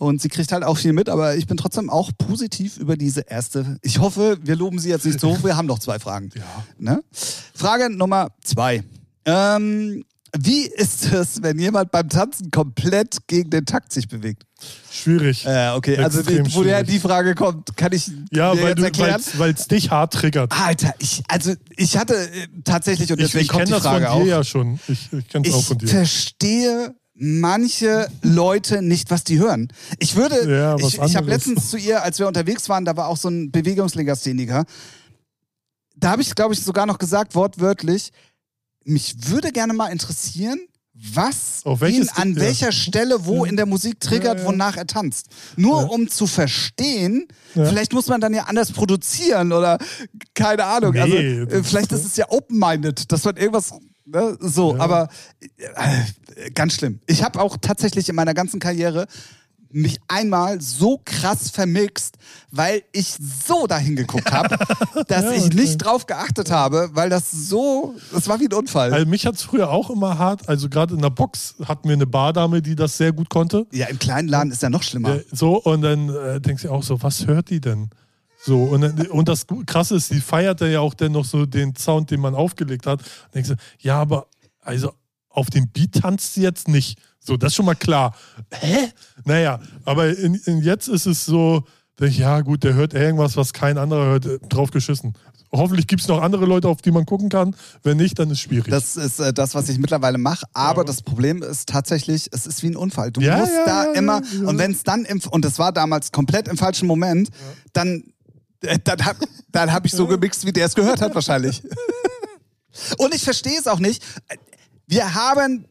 [0.00, 3.22] Und sie kriegt halt auch viel mit, aber ich bin trotzdem auch positiv über diese
[3.22, 3.78] erste.
[3.82, 5.42] Ich hoffe, wir loben sie jetzt nicht so hoch.
[5.42, 6.30] Wir haben noch zwei Fragen.
[6.36, 6.42] Ja.
[6.78, 7.02] Ne?
[7.52, 8.84] Frage Nummer zwei.
[9.24, 10.04] Ähm,
[10.38, 14.44] wie ist es, wenn jemand beim Tanzen komplett gegen den Takt sich bewegt?
[14.90, 15.44] Schwierig.
[15.46, 16.90] Äh, okay, also Extrem die, woher schwierig.
[16.90, 19.22] die Frage kommt, kann ich ja, dir weil jetzt du, erklären.
[19.36, 20.52] weil es dich hart triggert.
[20.52, 23.82] Alter, ich, also ich hatte äh, tatsächlich, und Ich, deswegen ich kommt kenne die das
[23.82, 24.26] von Frage dir auch.
[24.26, 24.78] ja schon.
[24.86, 25.88] Ich, ich kenne es auch Ich von dir.
[25.88, 29.68] verstehe manche Leute nicht, was die hören.
[29.98, 33.08] Ich würde, Ja, ich, ich habe letztens zu ihr, als wir unterwegs waren, da war
[33.08, 34.64] auch so ein Bewegungslegastheniker.
[35.96, 38.12] Da habe ich, glaube ich, sogar noch gesagt, wortwörtlich,
[38.84, 40.60] mich würde gerne mal interessieren,
[40.94, 42.40] was ihn an ja.
[42.40, 45.26] welcher Stelle wo in der Musik triggert, Ja, wonach er tanzt.
[45.56, 49.78] Nur um zu verstehen, vielleicht muss man dann ja anders produzieren oder
[50.34, 50.92] keine Ahnung.
[50.92, 53.72] Nee, also äh, das- vielleicht ist es ja open-minded, dass man irgendwas
[54.10, 54.82] ne, so, Ja.
[54.82, 55.08] aber
[55.58, 57.00] äh, ganz schlimm.
[57.06, 59.06] Ich habe auch tatsächlich in meiner ganzen Karriere
[59.70, 62.16] mich einmal so krass vermixt,
[62.50, 63.14] weil ich
[63.46, 64.56] so dahin geguckt habe,
[65.08, 65.56] dass Ja, ich okay.
[65.56, 68.94] nicht drauf geachtet habe, weil das so, das war wie ein Unfall.
[68.94, 71.92] Also mich hat es früher auch immer hart, also gerade in der Box hatten wir
[71.94, 73.66] eine Bardame, die das sehr gut konnte.
[73.72, 75.16] ja, im kleinen Laden ist ja noch schlimmer.
[75.16, 77.90] Äh, So, und dann äh, denkst du auch so, was hört die denn?
[78.40, 82.10] So, und, und das Krasse ist, die feiert ja auch dann noch so den Sound,
[82.10, 83.00] den man aufgelegt hat.
[83.00, 84.26] Und denkst du, ja, aber
[84.60, 84.92] also
[85.28, 86.98] auf dem Beat tanzt sie jetzt nicht.
[87.18, 88.14] So, das ist schon mal klar.
[88.52, 88.88] Hä?
[89.24, 91.64] Naja, aber in, in jetzt ist es so,
[92.00, 95.14] ich, ja gut, der hört irgendwas, was kein anderer hört, äh, drauf geschissen.
[95.50, 97.56] Hoffentlich gibt es noch andere Leute, auf die man gucken kann.
[97.82, 98.70] Wenn nicht, dann ist es schwierig.
[98.70, 100.46] Das ist äh, das, was ich mittlerweile mache.
[100.52, 100.84] Aber Ja.
[100.84, 103.10] das Problem ist tatsächlich, es ist wie ein Unfall.
[103.10, 106.12] Du Ja, musst ja, da immer, und wenn es dann, im, und das war damals
[106.12, 107.30] komplett im falschen Moment,
[107.72, 108.04] dann,
[108.60, 111.62] dann habe dann hab ich so gemixt, wie der es gehört hat wahrscheinlich.
[112.98, 114.02] und ich verstehe es auch nicht.
[114.86, 115.66] Wir haben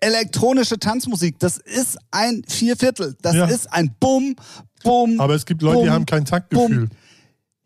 [0.00, 1.38] elektronische Tanzmusik.
[1.38, 3.16] Das ist ein Vierviertel.
[3.22, 3.46] Das Ja.
[3.46, 4.34] ist ein Bum,
[4.82, 5.20] Bum.
[5.20, 6.88] aber es gibt Leute, die Bum, haben kein Taktgefühl.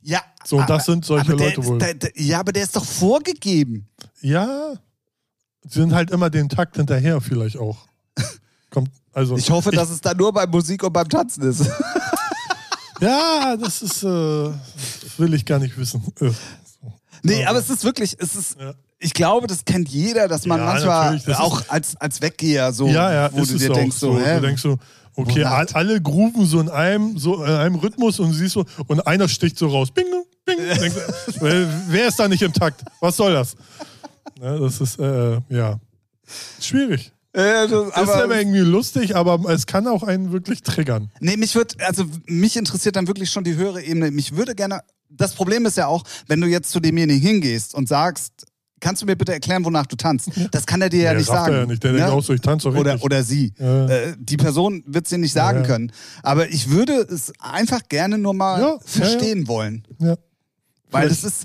[0.03, 0.21] Ja.
[0.45, 1.79] So, das sind solche aber der Leute wohl.
[1.79, 3.89] Der, der, ja, aber der ist doch vorgegeben.
[4.21, 4.75] Ja,
[5.65, 7.79] sie sind halt immer den Takt hinterher, vielleicht auch.
[8.71, 11.69] Kommt, also, Ich hoffe, dass es dann nur bei Musik und beim Tanzen ist.
[13.01, 14.07] Ja, das ist, äh,
[15.19, 16.03] will ich gar nicht wissen.
[16.21, 16.31] Äh,
[17.23, 18.75] Nee, Aber- es ist wirklich, es ist, Ja.
[19.01, 22.87] ich glaube, das kennt jeder, dass man Ja, manchmal ist- auch als, als Weggeher so,
[22.89, 24.37] ja, ja, wo du dir denkst, so, hä?
[24.37, 24.79] Du denkst so,
[25.17, 29.05] okay, all, alle grooven so in einem, so in einem Rhythmus und siehst so, und
[29.07, 29.91] einer sticht so raus.
[29.91, 30.07] Bing,
[30.45, 30.59] bing.
[30.81, 30.97] Denkst,
[31.43, 32.83] äh, wer ist da nicht im Takt?
[33.01, 33.57] Was soll das?
[34.41, 35.81] Ja, das ist, äh, ja,
[36.61, 37.13] schwierig.
[37.37, 41.11] Äh, das, ist aber irgendwie lustig, aber es kann auch einen wirklich triggern.
[41.21, 44.11] nee, mich wird, also mich interessiert dann wirklich schon die höhere Ebene.
[44.11, 44.81] Mich würde gerne,
[45.11, 48.47] das Problem ist ja auch, wenn du jetzt zu demjenigen hingehst und sagst,
[48.81, 50.31] kannst du mir bitte erklären, wonach du tanzt?
[50.51, 51.53] Das kann er dir ja Der nicht sagen.
[51.55, 51.83] er ja nicht.
[51.85, 51.99] Der ne?
[51.99, 53.05] denkt auch so, ich tanze doch oder, richtig.
[53.05, 53.53] oder sie.
[53.59, 53.87] Ja.
[53.87, 55.69] Äh, die Person wird es dir nicht sagen Ja, ja.
[55.69, 55.93] können.
[56.23, 59.87] Aber ich würde es einfach gerne nur mal Ja, ja, verstehen wollen.
[59.99, 60.17] ja.
[60.91, 61.45] Weil Vielleicht- das ist,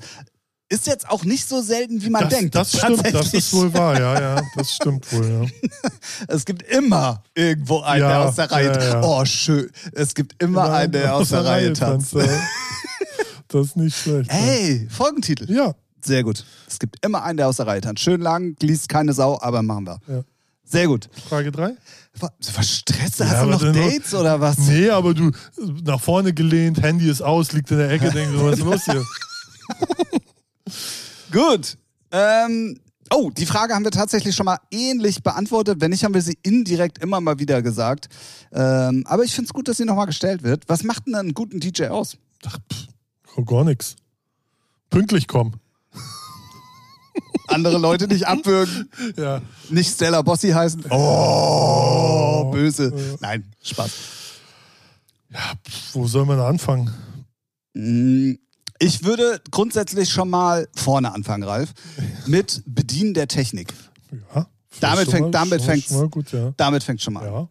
[0.72, 2.56] ist jetzt auch nicht so selten, wie man das, denkt.
[2.56, 5.70] das stimmt, das ist wohl wahr, ja, ja, das stimmt wohl, ja.
[6.28, 9.02] Es gibt immer irgendwo einen, der Ja, aus der Reihe ja, ja.
[9.04, 9.70] Oh, schön.
[9.94, 12.16] Es gibt immer einen, der aus der Reihe tanzt.
[13.50, 14.32] Das ist nicht schlecht.
[14.32, 15.52] Hey, Folgentitel.
[15.54, 16.46] Ja, Sehr gut.
[16.70, 18.02] Es gibt immer einen, der aus der Reihe tanzt.
[18.02, 20.00] Schön lang, liest keine Sau, aber machen wir.
[20.08, 20.22] Ja.
[20.64, 21.10] Sehr gut.
[21.28, 21.74] Frage 3?
[22.20, 23.18] Was, Stress?
[23.18, 24.58] Ja, Hast du noch dann noch- Dates oder was?
[24.58, 25.32] Nee, aber du
[25.84, 28.86] nach vorne gelehnt, Handy ist aus, liegt in der Ecke, denkst du, was ist los
[28.86, 29.04] hier?
[31.32, 31.78] Gut.
[32.12, 32.80] Ähm,
[33.14, 35.80] oh, die Frage haben wir tatsächlich schon mal ähnlich beantwortet.
[35.82, 38.10] Wenn nicht, haben wir sie indirekt immer mal wieder gesagt.
[38.52, 40.64] Ähm, aber ich finde es gut, dass sie nochmal gestellt wird.
[40.68, 42.18] Was macht denn einen guten DJ aus?
[42.46, 42.88] Ach, pff,
[43.38, 43.96] oh, gar nichts.
[44.90, 45.60] Pünktlich kommen.
[47.48, 49.42] Andere Leute nicht abwürgen, Ja.
[49.70, 50.86] nicht Stella Bossi heißen.
[50.90, 53.18] Oh, böse.
[53.20, 53.92] Nein, Spaß.
[55.30, 56.94] ja pff, wo soll man anfangen?
[58.84, 61.70] Ich würde grundsätzlich schon mal vorne anfangen, Ralf,
[62.26, 63.74] mit Bedienen der Technik.
[64.36, 64.48] Ja.
[64.80, 65.62] Damit fängt- damit
[66.10, 66.52] gut, ja.
[66.58, 67.34] Damit fängt schon mal an.
[67.34, 67.48] ja.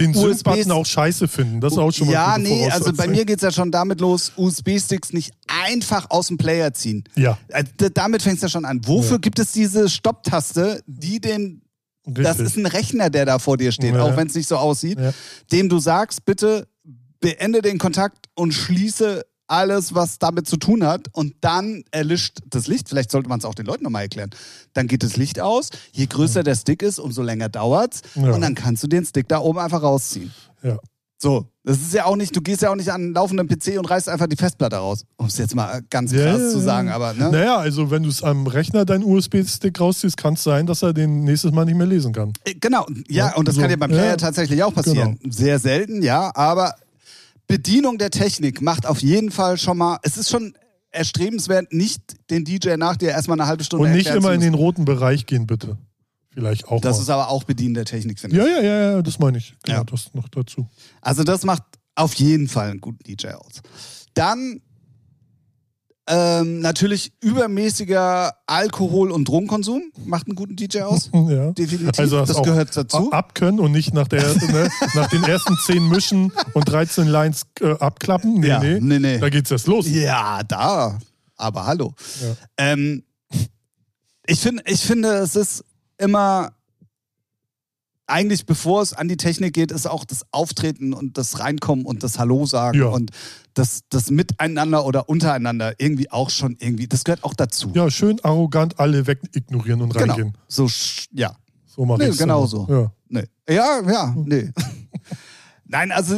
[0.00, 3.06] Den USBs Sync-Button auch scheiße finden, das ist auch schon mal ja, nee, also bei
[3.06, 7.04] mir geht's ja schon damit los, USB-Sticks nicht einfach aus dem Player ziehen.
[7.14, 7.62] Ja, Äh,
[7.94, 8.80] damit fängt's ja schon an.
[8.84, 9.18] Wofür Ja.
[9.18, 11.62] gibt es diese Stopptaste, die den,
[12.08, 12.24] richtig.
[12.24, 14.02] das ist ein Rechner, der da vor dir steht, Ja.
[14.02, 14.98] auch wenn es nicht so aussieht,
[15.52, 16.66] dem du sagst, bitte
[17.20, 21.08] beende den Kontakt und schließe alles, was damit zu tun hat.
[21.12, 22.88] Und dann erlischt das Licht.
[22.88, 24.30] Vielleicht sollte man es auch den Leuten nochmal erklären.
[24.72, 25.70] Dann geht das Licht aus.
[25.92, 28.02] Je größer der Stick ist, umso länger dauert's.
[28.14, 28.32] Ja.
[28.32, 30.32] Und dann kannst du den Stick da oben einfach rausziehen.
[30.62, 30.78] Ja.
[31.16, 33.78] So, das ist ja auch nicht, du gehst ja auch nicht an einen laufenden PC
[33.78, 35.06] und reißt einfach die Festplatte raus.
[35.16, 36.64] Um es jetzt mal ganz krass Ja, ja, zu ja.
[36.64, 37.30] sagen, aber ne?
[37.30, 40.92] Naja, also wenn du es am Rechner deinen USB-Stick rausziehst, kann es sein, dass er
[40.92, 42.32] den nächstes Mal nicht mehr lesen kann.
[42.44, 43.60] Äh, Genau, ja, Ja, und das so.
[43.62, 45.18] kann dir beim Player Ja, tatsächlich auch passieren.
[45.30, 46.74] Sehr selten, ja, aber
[47.46, 50.54] Bedienung der Technik macht auf jeden Fall schon mal, es ist schon
[50.90, 54.54] erstrebenswert, nicht den DJ nach dir erstmal eine halbe Stunde Und nicht immer in den
[54.54, 55.76] roten Bereich gehen, bitte.
[56.32, 57.02] Vielleicht auch Das mal.
[57.02, 58.42] ist aber auch Bedienen der Technik, finde ich.
[58.42, 59.54] ja, ja, ja, ja, das meine ich.
[59.64, 59.84] Genau, Ja.
[59.84, 60.68] das noch dazu.
[61.00, 61.62] Also das macht
[61.94, 63.60] auf jeden Fall einen guten DJ aus.
[64.14, 64.60] Dann
[66.06, 71.10] ähm, natürlich übermäßiger Alkohol- und Drogenkonsum macht einen guten DJ aus.
[71.28, 71.52] Ja.
[71.52, 71.98] Definitiv.
[71.98, 73.10] Also das gehört dazu.
[73.10, 77.72] abkönnen und nicht nach, der, ne, nach den ersten 10 Mischen und 13 Lines äh,
[77.78, 78.40] abklappen.
[78.40, 78.78] Nee, Ja, nee.
[78.80, 79.18] nee, nee.
[79.18, 79.86] Da geht's erst los.
[79.88, 80.98] Ja, da.
[81.36, 81.94] Aber hallo.
[82.22, 82.36] Ja.
[82.58, 83.04] Ähm,
[84.26, 85.64] ich, find, ich finde, es ist
[85.98, 86.52] immer
[88.06, 92.02] eigentlich, bevor es an die Technik geht, ist auch das Auftreten und das Reinkommen und
[92.02, 92.86] das Hallo sagen Ja.
[92.86, 93.10] und
[93.54, 97.70] das, das Miteinander oder untereinander irgendwie auch schon irgendwie, das gehört auch dazu.
[97.74, 100.14] Ja, schön arrogant alle weg ignorieren und genau.
[100.14, 100.36] reingehen.
[100.48, 100.68] So,
[101.12, 101.34] ja.
[101.66, 102.66] So mache Nee, ich genau so.
[102.68, 102.92] Ja.
[103.08, 103.24] Nee.
[103.48, 104.50] Ja, ja, nee.
[105.66, 106.16] Nein, also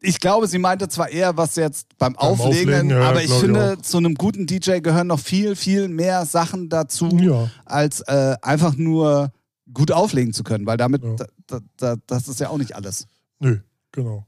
[0.00, 3.38] ich glaube, sie meinte zwar eher was jetzt beim, Auflegen, Auflegen, ja, aber ich glaub
[3.42, 7.50] ich finde, zu einem guten DJ gehören noch viel, viel mehr Sachen dazu, Ja.
[7.64, 9.32] als äh, einfach nur
[9.72, 11.14] gut auflegen zu können, weil damit, Ja.
[11.16, 13.06] da, da, da, das ist ja auch nicht alles.
[13.38, 13.58] Nö,
[13.92, 14.26] genau.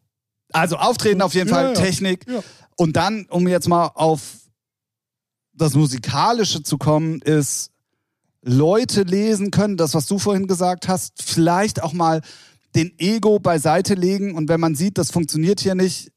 [0.52, 1.72] Also auftreten auf jeden Ja, Fall, ja.
[1.74, 2.26] Technik.
[2.76, 4.20] Und dann, um jetzt mal auf
[5.52, 7.70] das Musikalische zu kommen, ist
[8.42, 12.22] Leute lesen können, das, was du vorhin gesagt hast, vielleicht auch mal
[12.74, 16.10] den Ego beiseite legen und wenn man sieht, das funktioniert hier nicht,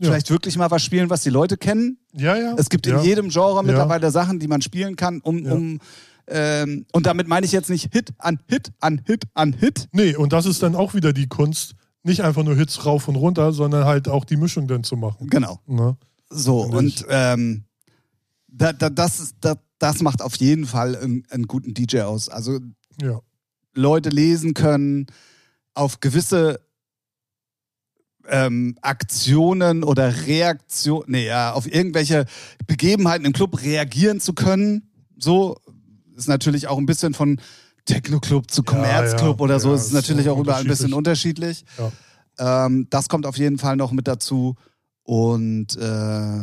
[0.00, 1.98] vielleicht wirklich mal was spielen, was die Leute kennen.
[2.12, 2.54] Ja, ja.
[2.58, 5.80] Es gibt in jedem Genre mittlerweile Sachen, die man spielen kann, um, um
[6.28, 9.88] ähm, und damit meine ich jetzt nicht Hit an Hit an Hit an Hit.
[9.92, 13.16] Nee, und das ist dann auch wieder die Kunst, nicht einfach nur Hits rauf und
[13.16, 15.28] runter, sondern halt auch die Mischung dann zu machen.
[15.28, 15.60] Genau.
[15.66, 15.96] Ne?
[16.28, 17.64] So, und ähm,
[18.48, 22.28] da, da, das, da, das macht auf jeden Fall einen, einen guten DJ aus.
[22.28, 22.58] Also
[23.00, 23.20] Ja.
[23.74, 25.06] Leute lesen können,
[25.74, 26.60] auf gewisse
[28.28, 32.24] ähm, Aktionen oder Reaktionen, nee, ja, auf irgendwelche
[32.66, 34.90] Begebenheiten im Club reagieren zu können.
[35.18, 35.58] So
[36.16, 37.40] ist natürlich auch ein bisschen von
[37.84, 39.70] Techno-Club zu Ja, Commerz-Club ja, oder so.
[39.70, 41.64] ja, ist natürlich auch überall ein bisschen unterschiedlich.
[42.38, 44.56] Ähm, das kommt auf jeden Fall noch mit dazu.
[45.04, 46.40] Und äh,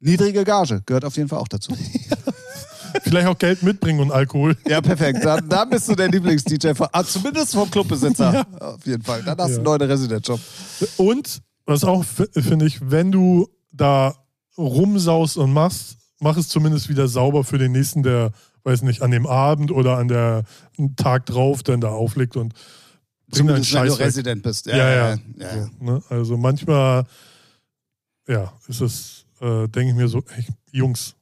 [0.00, 1.72] niedrige Gage gehört auf jeden Fall auch dazu.
[3.02, 4.56] Vielleicht auch Geld mitbringen und Alkohol.
[4.68, 5.24] Ja, perfekt.
[5.24, 8.46] Da, da bist du der Lieblings-DJ, von- ah, zumindest vom Clubbesitzer.
[8.60, 9.22] Auf jeden Fall.
[9.24, 9.56] Dann hast du Ja.
[9.56, 10.38] einen neuen Residenzjob.
[10.96, 14.14] Und, was auch finde ich, wenn du da
[14.56, 18.30] rumsaust und machst, mach es zumindest wieder sauber für den nächsten, der,
[18.64, 20.44] weiß nicht, an dem Abend oder an der
[20.96, 22.54] Tag drauf dann da auflegt und
[23.30, 23.94] Zumindest wenn du.
[23.94, 24.66] Resident bist.
[24.66, 25.16] Ja, ja.
[25.38, 25.50] ja.
[25.50, 26.02] So, ne?
[26.08, 27.04] Also manchmal,
[28.28, 31.14] ja, ist es, äh, denke ich mir so, ey, Jungs,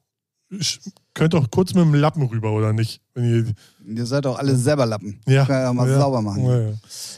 [0.49, 0.79] ich,
[1.13, 3.01] könnt doch kurz mit dem Lappen rüber, oder nicht?
[3.13, 3.53] Wenn ihr,
[3.95, 5.19] Ihr seid doch alle selber Lappen.
[5.27, 6.45] ja, Kann ja mal ja, sauber machen.
[6.45, 6.73] Ja, ja.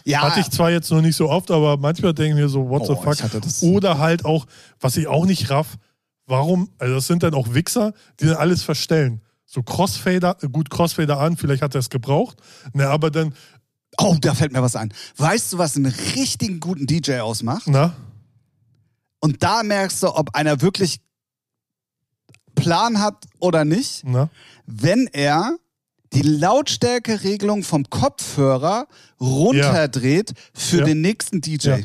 [0.05, 2.69] Ja, Hatte ich zwar jetzt noch nicht so oft, aber manchmal denke ich mir so,
[2.69, 3.41] what Oh, the fuck?
[3.63, 4.45] Oder halt auch,
[4.79, 5.77] was ich auch nicht raff,
[6.25, 9.21] warum, also das sind dann auch Wichser, die dann alles verstellen.
[9.45, 12.37] So Crossfader, gut, Crossfader an, vielleicht hat er es gebraucht,
[12.73, 13.33] ne, aber dann,
[13.97, 14.91] oh, da fällt mir was ein.
[15.17, 15.85] Weißt du, was einen
[16.15, 17.63] richtigen guten DJ ausmacht?
[17.67, 17.93] na,
[19.19, 20.99] Und da merkst du, ob einer wirklich
[22.55, 24.29] Plan hat oder nicht, na,
[24.65, 25.57] wenn er
[26.13, 28.87] die Lautstärkeregelung vom Kopfhörer
[29.19, 30.85] runterdreht für Ja.
[30.85, 31.67] den nächsten DJ.
[31.67, 31.77] Ja.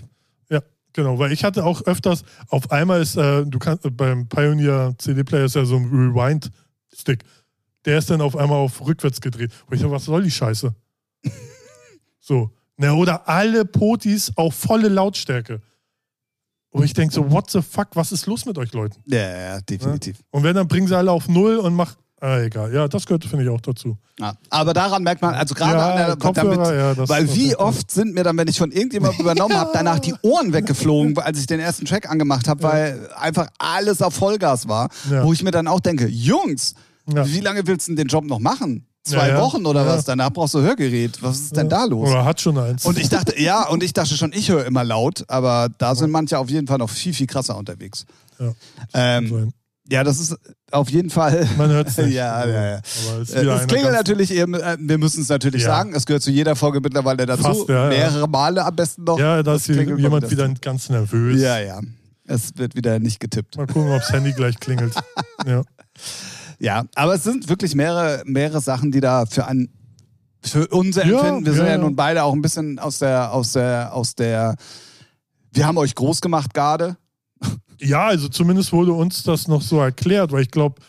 [0.51, 0.63] ja,
[0.93, 5.45] genau, weil ich hatte auch öfters, auf einmal ist, äh, du kannst, beim Pioneer CD-Player
[5.47, 7.25] ist ja so ein Rewind-Stick,
[7.85, 9.51] der ist dann auf einmal auf rückwärts gedreht.
[9.67, 10.75] Und ich dachte, was soll die Scheiße?
[12.21, 15.61] so, ne, oder alle Potis auf volle Lautstärke.
[16.73, 19.01] Und ich denke so, what the fuck, was ist los mit euch Leuten?
[19.07, 20.19] Ja, ja, ja, definitiv.
[20.31, 22.73] Und wenn, dann bringen sie alle auf Null und mach, ah, egal.
[22.73, 23.99] Ja, das gehört, finde ich, auch dazu.
[24.21, 24.35] Ja.
[24.51, 27.91] Aber daran merkt man, also gerade Ja, an der damit, ja, das weil wie oft
[27.91, 31.47] sind mir dann, wenn ich von irgendjemandem übernommen habe, danach die Ohren weggeflogen, als ich
[31.49, 35.25] den ersten Track angemacht habe, weil einfach alles auf Vollgas war, Ja.
[35.25, 36.75] wo ich mir dann auch denke, Jungs,
[37.15, 37.27] Ja.
[37.27, 38.87] wie lange willst du denn den Job noch machen?
[39.03, 39.41] Zwei Ja, ja.
[39.41, 40.05] Wochen oder was?
[40.05, 41.23] Danach brauchst du Hörgerät.
[41.23, 42.11] Was ist denn da los?
[42.11, 42.85] Oder hat schon eins.
[42.85, 46.11] Und ich dachte, ja, und ich dachte schon, ich höre immer laut, aber da sind
[46.11, 48.05] manche auf jeden Fall noch viel, viel krasser unterwegs.
[48.39, 48.53] ja,
[48.93, 49.53] Ähm,
[49.89, 50.37] ja, das ist
[50.71, 51.49] auf jeden Fall.
[51.57, 52.13] Man hört es nicht.
[52.13, 52.81] Ja, ja, ja.
[53.23, 56.31] Es, Äh, Es klingelt natürlich eben, äh, wir müssen es natürlich sagen, es gehört zu
[56.31, 57.43] jeder Folge mittlerweile dazu.
[57.43, 57.69] Fast.
[57.69, 59.19] Mehrere Male am besten noch.
[59.19, 61.41] Ja, da ist jemand wieder ganz nervös.
[61.41, 61.81] Ja, ja.
[62.27, 63.57] Es wird wieder nicht getippt.
[63.57, 64.95] Mal gucken, ob das Handy gleich klingelt.
[65.47, 65.63] Ja.
[66.61, 69.71] Ja, aber es sind wirklich mehrere, mehrere Sachen, die da für ein
[70.43, 73.33] für unser Ja, Empfinden, wir sind ja, ja nun beide auch ein bisschen aus der,
[73.33, 74.57] aus der, aus der,
[75.53, 76.97] wir haben euch groß gemacht gerade.
[77.79, 80.81] ja, also zumindest wurde uns das noch so erklärt, weil ich glaube,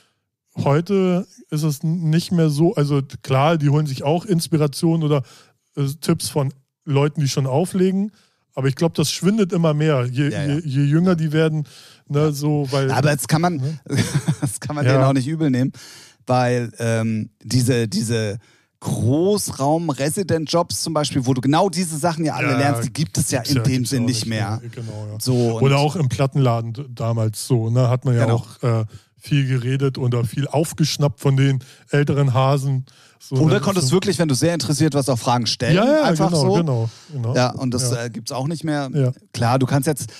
[0.58, 5.24] heute ist es nicht mehr so, also klar, die holen sich auch Inspiration oder
[5.76, 6.54] äh, Tipps von
[6.86, 8.12] Leuten, die schon auflegen,
[8.54, 10.56] aber ich glaube, das schwindet immer mehr, je, Ja, ja.
[10.56, 11.66] Je, je jünger die werden,
[12.12, 12.92] ne, so, weil...
[12.92, 13.60] Aber jetzt kann man,
[14.42, 14.94] das kann man Ja.
[14.94, 15.72] denen auch nicht übel nehmen,
[16.28, 18.38] weil ähm, diese, diese
[18.82, 23.32] Großraum-Resident-Jobs zum Beispiel, wo du genau diese Sachen ja alle Ja, lernst, die gibt es
[23.32, 24.62] ja in dem gibt's Sinn nicht mehr.
[24.72, 25.18] Genau, ja.
[25.20, 28.36] So, Oder auch im Plattenladen damals so, ne, hat man ja Genau.
[28.38, 28.86] auch äh,
[29.18, 31.60] viel geredet oder viel aufgeschnappt von den
[31.90, 32.86] älteren Hasen.
[33.20, 35.76] So, Oder ne, konntest so, wirklich, wenn du sehr interessiert warst, auch Fragen stellen.
[35.76, 36.54] Ja, ja, einfach genau, so.
[36.54, 37.36] genau, genau.
[37.36, 38.06] Ja, und das Ja.
[38.06, 38.90] äh, gibt es auch nicht mehr.
[38.94, 39.12] Ja.
[39.34, 40.12] Klar, du kannst jetzt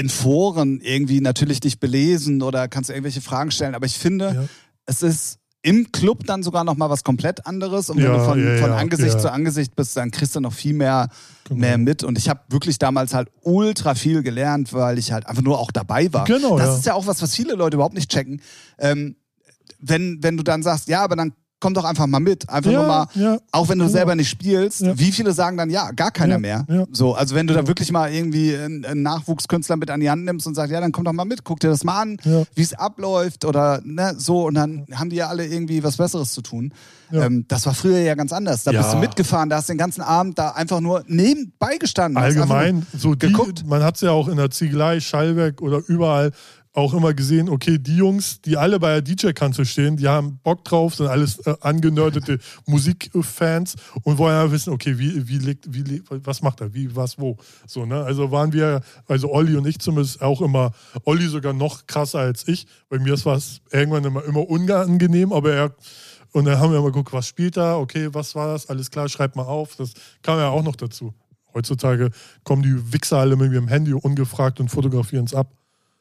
[0.00, 4.44] in Foren irgendwie natürlich dich belesen oder kannst irgendwelche Fragen stellen, aber ich finde, Ja.
[4.86, 7.90] es ist im Club dann sogar nochmal was komplett anderes.
[7.90, 9.18] Und wenn Ja, du von, ja, von Angesicht ja.
[9.20, 11.10] zu Angesicht bist, dann kriegst du noch viel mehr,
[11.48, 11.60] Genau.
[11.60, 12.02] mehr mit.
[12.02, 15.70] Und ich habe wirklich damals halt ultra viel gelernt, weil ich halt einfach nur auch
[15.70, 16.24] dabei war.
[16.24, 18.40] Genau, das ist ja auch was, was viele Leute überhaupt nicht checken.
[18.78, 19.16] Ähm,
[19.80, 22.48] wenn, wenn du dann sagst, ja, aber dann komm doch einfach mal mit.
[22.48, 23.96] Einfach Ja, nur mal, ja, auch wenn du genau.
[23.96, 24.98] selber nicht spielst, Ja.
[24.98, 26.66] wie viele sagen dann ja, gar keiner Ja, mehr.
[26.68, 26.86] ja.
[26.90, 30.24] So, also wenn du da wirklich mal irgendwie einen, einen Nachwuchskünstler mit an die Hand
[30.24, 32.42] nimmst und sagst, ja, dann komm doch mal mit, guck dir das mal an, Ja.
[32.54, 36.32] wie es abläuft oder ne, so und dann haben die ja alle irgendwie was Besseres
[36.32, 36.72] zu tun.
[37.12, 37.24] Ja.
[37.24, 38.62] Ähm, das war früher ja ganz anders.
[38.64, 38.80] Da Ja.
[38.82, 42.22] bist du mitgefahren, da hast du den ganzen Abend da einfach nur nebenbei gestanden.
[42.22, 43.66] Allgemein, so die, geguckt.
[43.66, 46.30] man hat es ja auch in der Ziegelei, Schallwerk oder überall
[46.80, 50.64] auch immer gesehen, okay, die Jungs, die alle bei der DJ-Kanzel stehen, die haben Bock
[50.64, 55.82] drauf, sind alles äh, angenördete Musikfans und wollen ja wissen, okay, wie, wie legt, wie,
[55.82, 57.36] le- was macht er, wie, was, wo.
[57.66, 58.02] So, ne?
[58.02, 60.72] Also waren wir, also Olli und ich zumindest auch immer,
[61.04, 62.66] Olli sogar noch krasser als ich.
[62.88, 65.74] Bei mir war es irgendwann immer, immer unangenehm, aber er
[66.32, 69.08] und dann haben wir immer geguckt, was spielt da, okay, was war das, alles klar,
[69.08, 69.74] schreibt mal auf.
[69.74, 71.12] Das kam ja auch noch dazu.
[71.52, 72.10] Heutzutage
[72.44, 75.50] kommen die Wichser alle mit ihrem Handy ungefragt und fotografieren es ab.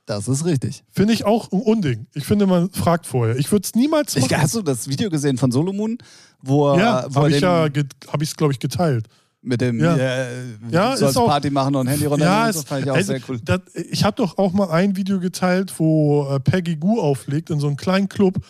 [0.10, 0.84] Das ist richtig.
[0.92, 2.08] Finde ich auch ein Unding.
[2.16, 3.36] Ich finde, man fragt vorher.
[3.38, 4.42] Ich würde es niemals Ich, machen.
[4.42, 6.00] hast du das Video gesehen von Solomon,
[6.42, 9.06] wo er, ja, wo habe ich ja, habe ich es, glaube ich, geteilt.
[9.42, 9.96] mit dem Ja.
[9.96, 10.28] äh,
[10.72, 12.26] Ja, ist auch- Party machen und Handy runter.
[12.26, 13.40] Ja, das es, fand ich auch also, sehr cool.
[13.46, 17.60] Das, ich habe doch auch mal ein Video geteilt, wo äh, Peggy Goo auflegt in
[17.60, 18.44] so einem kleinen Club.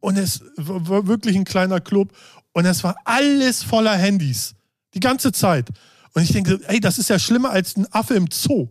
[0.00, 2.12] Und es war war wirklich ein kleiner Club.
[2.52, 4.54] Und es war alles voller Handys.
[4.94, 5.68] Die ganze Zeit.
[6.14, 8.68] Und ich denke, ey, das ist ja schlimmer als ein Affe im Zoo.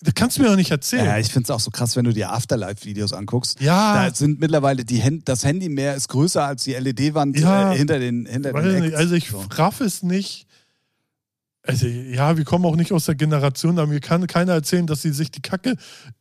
[0.00, 1.06] Das kannst du mir doch nicht erzählen.
[1.06, 3.60] Ja, ich finde es auch so krass, wenn du dir Afterlife-Videos anguckst.
[3.60, 4.06] Ja.
[4.08, 7.72] Da sind mittlerweile die Hand, das Handy mehr ist größer als die LED-Wand Ja.
[7.72, 8.94] äh, hinter den hinter Weiß den nicht.
[8.94, 9.42] Also ich so.
[9.52, 10.46] raff es nicht.
[11.62, 15.02] Also ja, wir kommen auch nicht aus der Generation, aber mir kann keiner erzählen, dass
[15.02, 15.74] sie sich die Kacke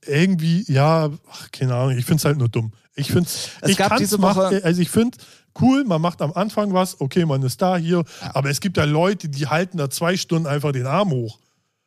[0.06, 2.72] irgendwie, ja, ach, keine Ahnung, ich finde es halt nur dumm.
[2.96, 3.30] Ich finde
[3.62, 5.18] Es ich gab kann's diese machen, also ich finde
[5.62, 8.32] cool, man macht am Anfang was, okay, man ist da hier, Ja.
[8.34, 11.38] aber es gibt ja Leute, die halten da zwei Stunden einfach den Arm hoch.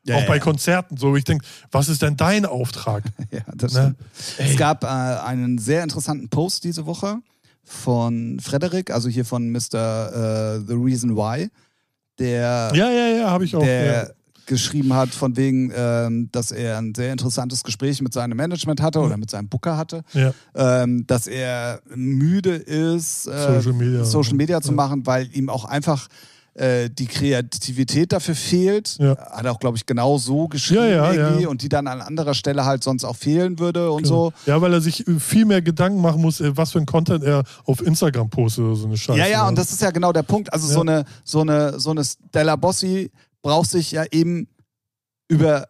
[0.04, 0.38] Ja, auch ja, bei.
[0.38, 1.14] Konzerten so.
[1.16, 3.02] Ich denke, was ist denn dein Auftrag?
[3.30, 3.94] Ja, das Ne?
[4.36, 4.50] stimmt.
[4.50, 7.18] Es gab äh, einen sehr interessanten Post diese Woche
[7.64, 10.56] von Frederik, also hier von Mr.
[10.56, 11.50] Äh, The Reason Why,
[12.18, 13.60] der, Ja, ja, ja, habe ich auch.
[13.60, 14.14] der
[14.46, 19.00] geschrieben hat, von wegen, ähm, dass er ein sehr interessantes Gespräch mit seinem Management hatte
[19.00, 20.32] oder mit seinem Booker hatte, Ja.
[20.54, 23.30] ähm, dass er müde ist, äh,
[23.60, 24.04] Social Media.
[24.04, 24.74] Social Media zu Ja.
[24.76, 26.08] machen, weil ihm auch einfach
[26.58, 28.96] äh, die Kreativität dafür fehlt.
[28.98, 29.16] Ja.
[29.16, 31.48] Hat er auch, glaube ich, genau so geschrieben Ja, ja, ja.
[31.48, 34.30] und die dann an anderer Stelle halt sonst auch fehlen würde und Genau.
[34.30, 34.32] so.
[34.50, 37.22] Ja, weil er sich äh, viel mehr Gedanken machen muss, äh, was für ein Content
[37.24, 39.18] er auf Instagram postet oder so eine Scheiße.
[39.18, 40.52] Ja, ja, und das ist ja genau der Punkt.
[40.52, 43.10] Also so eine, so eine, so eine Stella Bossi
[43.42, 44.48] braucht sich ja eben
[45.28, 45.68] über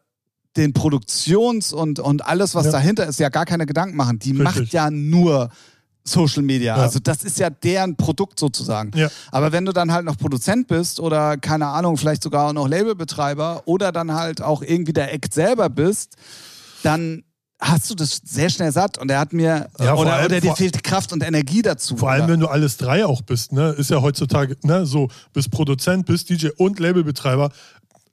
[0.56, 4.18] den Produktions- und, und alles, was dahinter ist, ja gar keine Gedanken machen.
[4.18, 4.44] Die Richtig.
[4.44, 5.50] macht ja nur
[6.10, 6.76] Social Media.
[6.76, 6.82] Ja.
[6.82, 8.90] Also das ist ja deren Produkt sozusagen.
[8.96, 9.08] Ja.
[9.30, 12.68] Aber wenn du dann halt noch Produzent bist oder keine Ahnung, vielleicht sogar auch noch
[12.68, 16.16] Labelbetreiber oder dann halt auch irgendwie der Act selber bist,
[16.82, 17.24] dann
[17.60, 20.54] hast du das sehr schnell satt und er hat mir Ja, oder, allem- oder dir
[20.54, 21.96] fehlt Kraft und Energie dazu.
[21.96, 22.32] Vor allem, oder?
[22.32, 23.70] wenn du alles drei auch bist, ne?
[23.70, 27.50] Ist ja heutzutage, ne, so, bist Produzent, bist DJ und Labelbetreiber.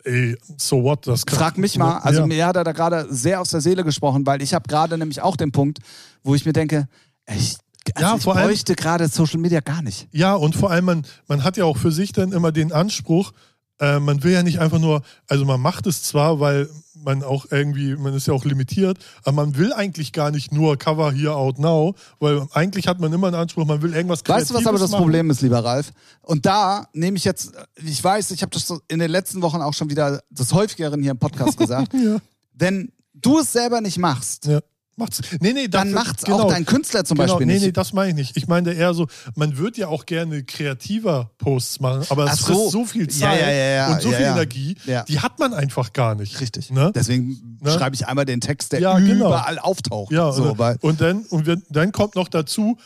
[0.03, 1.07] Ey, so what?
[1.07, 2.27] Das kann, Frag mich mal, also ja.
[2.27, 5.21] mir hat er da gerade sehr aus der Seele gesprochen, weil ich habe gerade nämlich
[5.21, 5.79] auch den Punkt,
[6.23, 6.87] wo ich mir denke,
[7.27, 7.57] ich,
[7.93, 10.07] also Ja, ich vor allem- bräuchte gerade Social Media gar nicht.
[10.11, 13.31] Ja, und vor allem, man, man hat ja auch für sich dann immer den Anspruch,
[13.79, 17.45] äh, man will ja nicht einfach nur, also man macht es zwar, weil man auch
[17.51, 21.35] irgendwie, man ist ja auch limitiert, aber man will eigentlich gar nicht nur Cover here
[21.35, 24.65] out now, weil eigentlich hat man immer einen Anspruch, man will irgendwas Weißt du, was
[24.65, 25.03] aber das machen.
[25.03, 25.91] Problem ist, lieber Ralf?
[26.21, 27.51] Und da nehme ich jetzt,
[27.83, 31.11] ich weiß, ich habe das in den letzten Wochen auch schon wieder des häufigeren hier
[31.11, 32.17] im Podcast gesagt, Ja.
[32.53, 34.61] wenn du es selber nicht machst, Ja.
[34.97, 35.21] Macht's.
[35.41, 37.65] Nee, nee, dann dafür- macht's genau, auch dein Künstler zum genau, Beispiel nee, nicht.
[37.65, 38.37] nee, das meine ich nicht.
[38.37, 42.53] Ich meine eher so, man wird ja auch gerne kreativer Posts machen, aber es so.
[42.53, 44.21] frisst so viel Zeit ja, ja, ja, und so viel.
[44.21, 44.75] Energie,
[45.09, 46.39] die hat man einfach gar nicht.
[46.39, 46.71] Richtig.
[46.71, 46.91] Ne?
[46.95, 47.71] Deswegen Ne?
[47.71, 49.27] schreibe ich einmal den Text, der genau.
[49.27, 50.11] überall auftaucht.
[50.13, 52.77] Ja, so, und, dann und wenn, dann kommt noch dazu,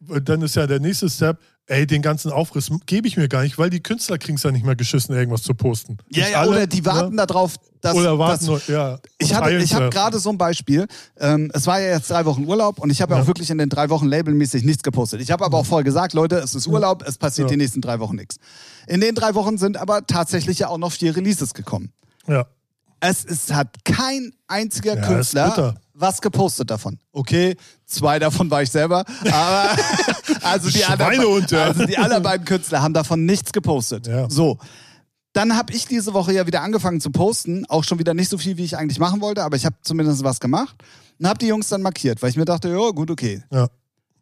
[0.00, 1.38] dann ist ja der nächste Step,
[1.68, 4.50] ey, den ganzen Aufriss gebe ich mir gar nicht, weil die Künstler kriegen es ja
[4.50, 5.98] nicht mehr geschissen, irgendwas zu posten.
[6.10, 7.26] ja, ja, alle, oder die warten ne?
[7.26, 7.94] darauf, dass.
[7.94, 8.98] Oder warten, dass nur, ja.
[9.18, 10.86] ich hatte, ich habe gerade so ein Beispiel.
[11.18, 13.18] Ähm, es war ja jetzt drei Wochen Urlaub und ich habe ja.
[13.18, 13.22] Ja.
[13.22, 15.20] auch wirklich in den drei Wochen labelmäßig nichts gepostet.
[15.20, 17.52] Ich habe aber auch voll gesagt, Leute, es ist Urlaub, es passiert Ja.
[17.52, 18.36] die nächsten drei Wochen nichts.
[18.86, 21.92] In den drei Wochen sind aber tatsächlich ja auch noch vier Releases gekommen.
[22.26, 22.46] Ja.
[23.00, 26.98] Es ist, hat kein einziger Ja, Künstler was gepostet davon.
[27.12, 29.70] Okay, zwei davon war ich selber, aber
[30.42, 34.06] also die, anderen, also die anderen beiden Künstler haben davon nichts gepostet.
[34.06, 34.30] Ja.
[34.30, 34.58] So.
[35.32, 38.38] Dann habe ich diese Woche ja wieder angefangen zu posten, auch schon wieder nicht so
[38.38, 40.76] viel, wie ich eigentlich machen wollte, aber ich habe zumindest was gemacht
[41.18, 43.42] und habe die Jungs dann markiert, weil ich mir dachte, ja gut, okay.
[43.52, 43.68] Ja.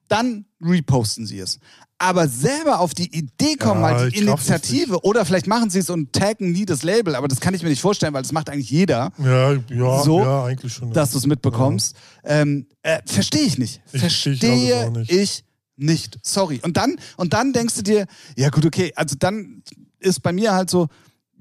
[0.09, 1.59] Dann reposten sie es.
[1.99, 5.89] Aber selber auf die Idee kommen, Ja, mal die Initiative, oder vielleicht machen sie es
[5.89, 8.51] und taggen nie das Label, aber das kann ich mir nicht vorstellen, weil das macht
[8.51, 10.93] eigentlich jeder Ja, ja, So, ja, eigentlich schon.
[10.93, 11.97] dass du es mitbekommst.
[12.25, 13.81] Ähm, äh, Verstehe ich nicht.
[13.93, 14.35] Ich Verstehe
[14.85, 15.11] ich nicht.
[15.11, 15.45] ich
[15.77, 16.19] nicht.
[16.23, 16.61] Sorry.
[16.63, 18.07] Und dann, und dann denkst du dir,
[18.37, 19.63] ja gut, okay, also dann
[19.99, 20.89] ist bei mir halt so,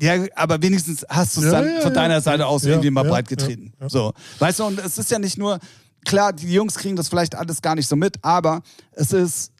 [0.02, 2.02] ja, aber wenigstens hast du es Ja, dann ja, von ja.
[2.02, 3.74] deiner Seite aus Ja, irgendwie mal ja, breit getreten.
[3.78, 3.90] ja, ja.
[3.90, 4.14] So.
[4.40, 5.60] Weißt du, und es ist ja nicht nur,
[6.06, 8.62] klar, die Jungs kriegen das vielleicht alles gar nicht so mit, aber
[8.94, 9.52] es ist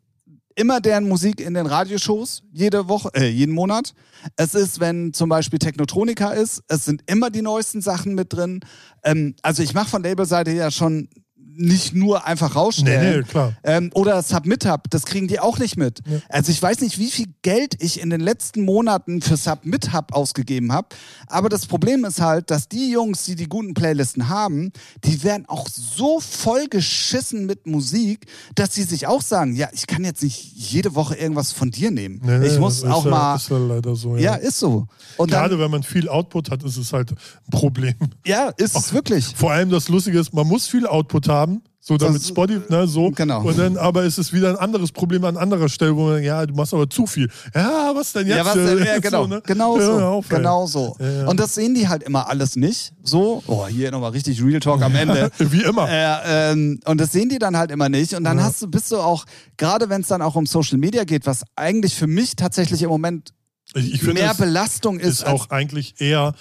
[0.56, 3.94] immer deren Musik in den Radioshows, jede Woche, äh, jeden Monat.
[4.38, 8.62] Es ist, wenn zum Beispiel Technotronika ist, es sind immer die neuesten Sachen mit drin.
[9.04, 11.10] Ähm, also ich mache von Labelseite ja schon
[11.58, 13.18] nicht nur einfach Nee, rausstellen.
[13.20, 13.54] nee, klar.
[13.64, 16.02] Ähm, oder Submit Hub, das kriegen die auch nicht mit.
[16.08, 16.20] Ja.
[16.30, 20.14] Also ich weiß nicht, wie viel Geld ich in den letzten Monaten für Submit Hub
[20.14, 20.88] ausgegeben habe.
[21.28, 24.72] Aber das Problem ist halt, dass die Jungs, die die guten Playlisten haben,
[25.04, 28.26] die werden auch so voll geschissen mit Musik,
[28.56, 31.92] dass sie sich auch sagen, ja, ich kann jetzt nicht jede Woche irgendwas von dir
[31.92, 32.22] nehmen.
[32.24, 33.36] Nee, nee, ich muss auch ja, mal...
[33.36, 34.36] Ist ja leider so, Ja, ja.
[34.36, 34.88] ist so.
[35.18, 37.18] Und Gerade dann, wenn man viel Output hat, ist es halt ein
[37.52, 37.96] Problem.
[38.26, 39.26] ja, ist es wirklich.
[39.36, 41.45] Vor allem das Lustige ist, man muss viel Output haben,
[41.80, 43.12] so damit Das- Spotify, ne, so.
[43.12, 43.44] Genau.
[43.44, 46.46] Und dann aber ist es wieder ein anderes Problem an anderer Stelle, wo man, ja,
[46.46, 47.30] du machst aber zu viel.
[47.54, 48.38] Ja, was denn jetzt?
[48.38, 48.80] Ja, was denn?
[48.80, 49.28] Ja, So, genau.
[49.28, 49.42] ne?
[49.46, 50.00] Genau Ja, so.
[50.00, 50.38] hör auf, ey.
[50.38, 50.96] genau so.
[51.00, 51.28] Ja.
[51.28, 52.92] Und das sehen die halt immer alles nicht.
[53.04, 55.30] So, oh, hier nochmal richtig Real Talk am Ende.
[55.38, 55.88] Wie immer.
[55.90, 58.14] Äh, ähm, und das sehen die dann halt immer nicht.
[58.16, 59.26] Und dann hast du, bist du auch,
[59.58, 62.90] gerade wenn es dann auch um Social Media geht, was eigentlich für mich tatsächlich im
[62.90, 63.32] Moment
[63.74, 66.34] finde, mehr Belastung ist, ist auch eigentlich eher,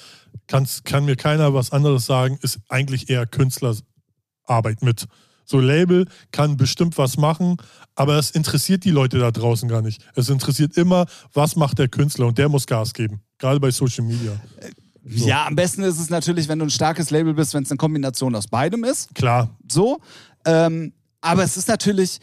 [0.46, 3.26] kann's, kann mir keiner was anderes sagen, ist eigentlich eher
[4.44, 5.06] Künstlerarbeit mit.
[5.46, 7.58] So Label kann bestimmt was machen,
[7.96, 10.02] aber es interessiert die Leute da draußen gar nicht.
[10.14, 11.04] Es interessiert immer,
[11.34, 13.20] was macht der Künstler und der muss Gas geben.
[13.38, 14.40] Gerade bei Social Media.
[15.06, 15.26] So.
[15.28, 17.76] Ja, am besten ist es natürlich, wenn du ein starkes Label bist, wenn es eine
[17.76, 19.14] Kombination aus beidem ist.
[19.14, 20.00] Klar, So.
[20.46, 22.20] Ähm, aber es ist natürlich,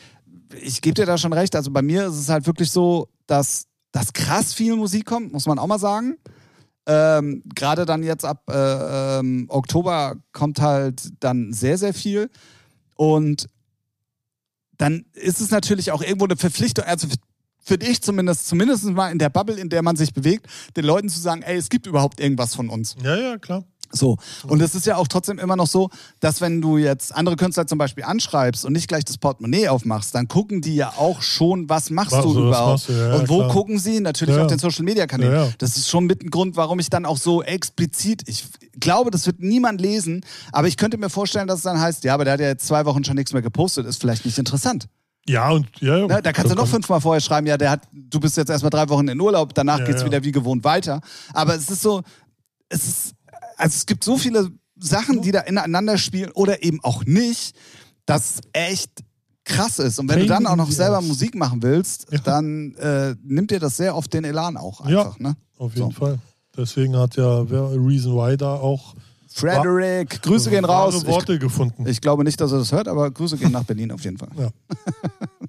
[0.59, 3.67] ich gebe dir da schon recht, also bei mir ist es halt wirklich so, dass,
[3.91, 6.17] dass krass viel Musik kommt, muss man auch mal sagen.
[6.87, 12.29] Ähm, Gerade dann jetzt ab äh, ähm, Oktober kommt halt dann sehr, sehr viel.
[12.95, 13.47] Und
[14.77, 17.07] dann ist es natürlich auch irgendwo eine Verpflichtung, also
[17.63, 21.09] für, dich zumindest, zumindest mal in der Bubble, in der man sich bewegt, den Leuten
[21.09, 22.95] zu sagen, ey, es gibt überhaupt irgendwas von uns.
[23.03, 23.63] ja, ja, klar.
[23.93, 24.17] So.
[24.47, 25.89] Und es ist ja auch trotzdem immer noch so,
[26.19, 30.15] dass wenn du jetzt andere Künstler zum Beispiel anschreibst und nicht gleich das Portemonnaie aufmachst,
[30.15, 32.71] dann gucken die ja auch schon, was machst Was du überhaupt.
[32.71, 33.49] machst du, ja, und wo klar.
[33.49, 33.99] gucken sie?
[33.99, 35.33] Natürlich Ja, auf den Social Media Kanälen.
[35.33, 35.49] Ja.
[35.57, 38.45] Das ist schon mit ein Grund, warum ich dann auch so explizit, ich
[38.79, 42.13] glaube, das wird niemand lesen, aber ich könnte mir vorstellen, dass es dann heißt, ja,
[42.13, 44.87] aber der hat ja jetzt zwei Wochen schon nichts mehr gepostet, ist vielleicht nicht interessant.
[45.27, 46.07] Ja, und ja, ja.
[46.07, 46.21] Ne?
[46.21, 48.89] Da kannst du noch fünfmal vorher schreiben, ja, der hat, du bist jetzt erstmal drei
[48.89, 51.01] Wochen in Urlaub, danach Ja, geht's wieder wie gewohnt weiter.
[51.33, 52.01] Aber es ist so,
[52.69, 53.13] es ist,
[53.61, 57.55] also es gibt so viele Sachen, die da ineinander spielen oder eben auch nicht,
[58.05, 58.91] das echt
[59.43, 59.99] krass ist.
[59.99, 61.05] Und wenn du dann auch noch selber ass.
[61.05, 62.19] Musik machen willst, Ja.
[62.19, 65.01] dann äh, nimmt dir das sehr oft den Elan auch Ja.
[65.03, 65.19] einfach.
[65.19, 65.35] Ne?
[65.57, 65.99] Auf jeden So.
[65.99, 66.19] Fall.
[66.57, 68.95] Deswegen hat ja Reason Why da auch
[69.33, 70.95] Frederick, Grüße gehen raus.
[70.97, 71.85] Ich, Worte gefunden.
[71.87, 74.29] ich glaube nicht, dass er das hört, aber Grüße gehen nach Berlin auf jeden Fall.
[74.37, 74.49] Ja.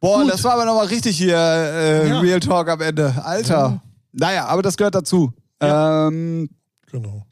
[0.00, 2.20] Boah, das war aber nochmal richtig hier äh, Ja.
[2.20, 3.14] Real Talk am Ende.
[3.22, 3.54] Alter.
[3.54, 3.82] Ja.
[4.12, 5.32] Naja, aber das gehört dazu.
[5.60, 6.48] Ähm,
[6.90, 7.26] genau.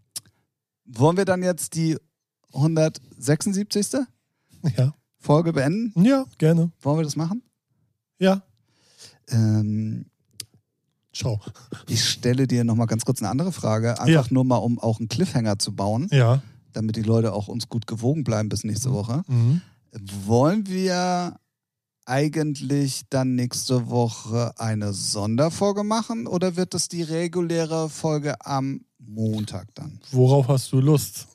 [0.84, 1.96] wollen wir dann jetzt die
[2.52, 4.04] 176.
[4.76, 4.94] Ja.
[5.18, 6.04] Folge beenden?
[6.04, 6.70] ja, gerne.
[6.80, 7.42] Wollen wir das machen?
[8.18, 8.42] Ja.
[9.28, 10.06] Ähm,
[11.12, 11.40] Ciao.
[11.88, 14.00] ich stelle dir nochmal ganz kurz eine andere Frage.
[14.00, 14.32] Einfach Ja.
[14.32, 16.42] nur mal, um auch einen Cliffhanger zu bauen, Ja.
[16.72, 19.22] damit die Leute auch uns gut gewogen bleiben bis nächste Woche.
[19.26, 19.60] Mhm.
[20.26, 21.38] Wollen wir
[22.08, 29.74] eigentlich dann nächste Woche eine Sonderfolge machen oder wird das die reguläre Folge am Montag
[29.74, 30.00] dann?
[30.10, 31.26] Worauf hast du Lust?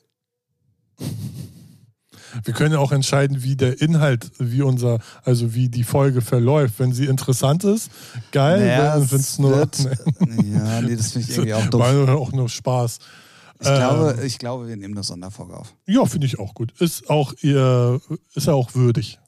[2.42, 6.78] Wir können ja auch entscheiden, wie der Inhalt, wie unser, also wie die Folge verläuft.
[6.78, 7.90] Wenn sie interessant ist,
[8.32, 8.58] geil.
[8.58, 9.56] Naja, wenn es nur.
[9.56, 11.80] wird, ja, nee, das finde ich irgendwie auch doof.
[11.80, 12.98] War auch nur Spaß.
[13.60, 15.74] Ich glaube, ich glaube, wir nehmen eine Sonderfolge auf.
[15.86, 16.72] Ja, finde ich auch gut.
[16.80, 18.00] Ist auch ihr,
[18.34, 19.20] ist ja auch würdig.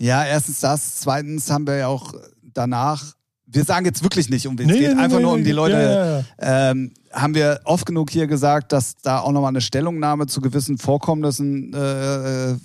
[0.00, 0.96] Ja, erstens das.
[0.96, 3.14] Zweitens haben wir ja auch danach,
[3.46, 5.44] wir sagen jetzt wirklich nicht, um wen Nee, es geht, nee, einfach nee, nur um
[5.44, 6.70] die Leute, Ja.
[6.70, 10.78] Ähm, haben wir oft genug hier gesagt, dass da auch nochmal eine Stellungnahme zu gewissen
[10.78, 12.56] Vorkommnissen äh, äh,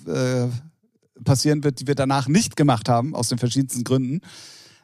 [1.24, 4.22] passieren wird, die wir danach nicht gemacht haben, aus den verschiedensten Gründen.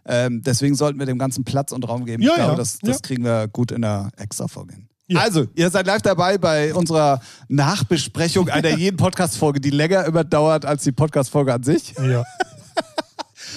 [0.05, 2.23] Ähm, deswegen sollten wir dem ganzen Platz und Raum geben.
[2.23, 4.87] Ja, ich glaube, ja, das, das kriegen wir gut in der Extra-Folge hin.
[5.07, 5.19] Ja.
[5.21, 10.83] Also, ihr seid live dabei bei unserer Nachbesprechung einer jeden Podcast-Folge, die länger überdauert als
[10.83, 12.23] die Podcast-Folge an sich Ja.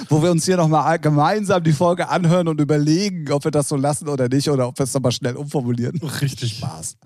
[0.08, 3.76] wo wir uns hier nochmal gemeinsam die Folge anhören und überlegen, ob wir das so
[3.76, 6.00] lassen oder nicht oder ob wir es nochmal schnell umformulieren.
[6.20, 6.56] Richtig.
[6.58, 6.96] Spaß.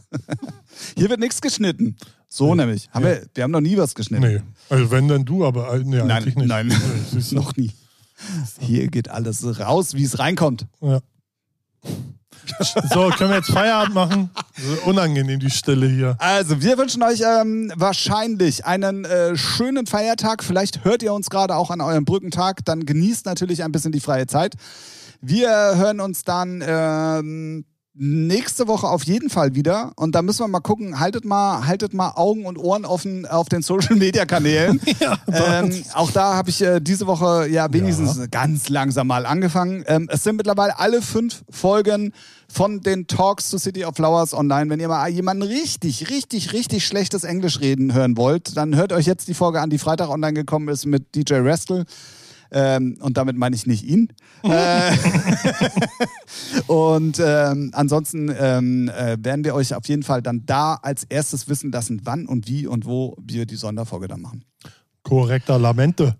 [0.97, 1.97] Hier wird nichts geschnitten.
[2.31, 2.89] So nämlich.
[2.93, 3.11] Haben Ja.
[3.11, 4.27] wir, wir haben noch nie was geschnitten.
[4.27, 4.41] Nee.
[4.71, 6.49] Also wenn dann du, aber äh, nee, nein, eigentlich nicht.
[6.49, 6.69] nein.
[7.13, 7.73] Nee, noch nie.
[8.61, 10.67] Hier geht alles raus, wie es reinkommt.
[10.81, 11.01] Ja.
[12.93, 14.31] So, können wir jetzt Feierabend machen?
[14.85, 16.17] Unangenehm, die Stille hier.
[16.19, 20.43] Also, wir wünschen euch ähm, wahrscheinlich einen äh, schönen Feiertag.
[20.43, 22.65] Vielleicht hört ihr uns gerade auch an eurem Brückentag.
[22.65, 24.55] Dann genießt natürlich ein bisschen die freie Zeit.
[25.21, 27.65] Wir hören uns dann ähm,
[27.99, 29.93] nächste Woche auf jeden Fall wieder.
[29.97, 31.01] Und da müssen wir mal gucken.
[31.01, 34.81] Haltet mal, haltet mal Augen und Ohren offen auf den Social Media Kanälen.
[35.01, 39.85] Ja, ähm, auch da habe ich äh, diese Woche ja wenigstens ganz langsam mal angefangen.
[39.87, 42.13] Ähm, es sind mittlerweile alle fünf Folgen
[42.49, 44.71] von den Talks to City of Flowers online.
[44.71, 49.07] Wenn ihr mal jemanden richtig, richtig, richtig schlechtes Englisch reden hören wollt, dann hört euch
[49.07, 51.85] jetzt die Folge an, die Freitag online gekommen ist mit DJ Restle.
[52.51, 54.09] Ähm, und damit meine ich nicht ihn.
[54.43, 54.93] äh,
[56.67, 61.49] und ähm, ansonsten ähm, äh, werden wir euch auf jeden Fall dann da als erstes
[61.49, 64.45] wissen lassen, wann und wie und wo wir die Sonderfolge dann machen.
[65.03, 66.17] Korrekter Lamente.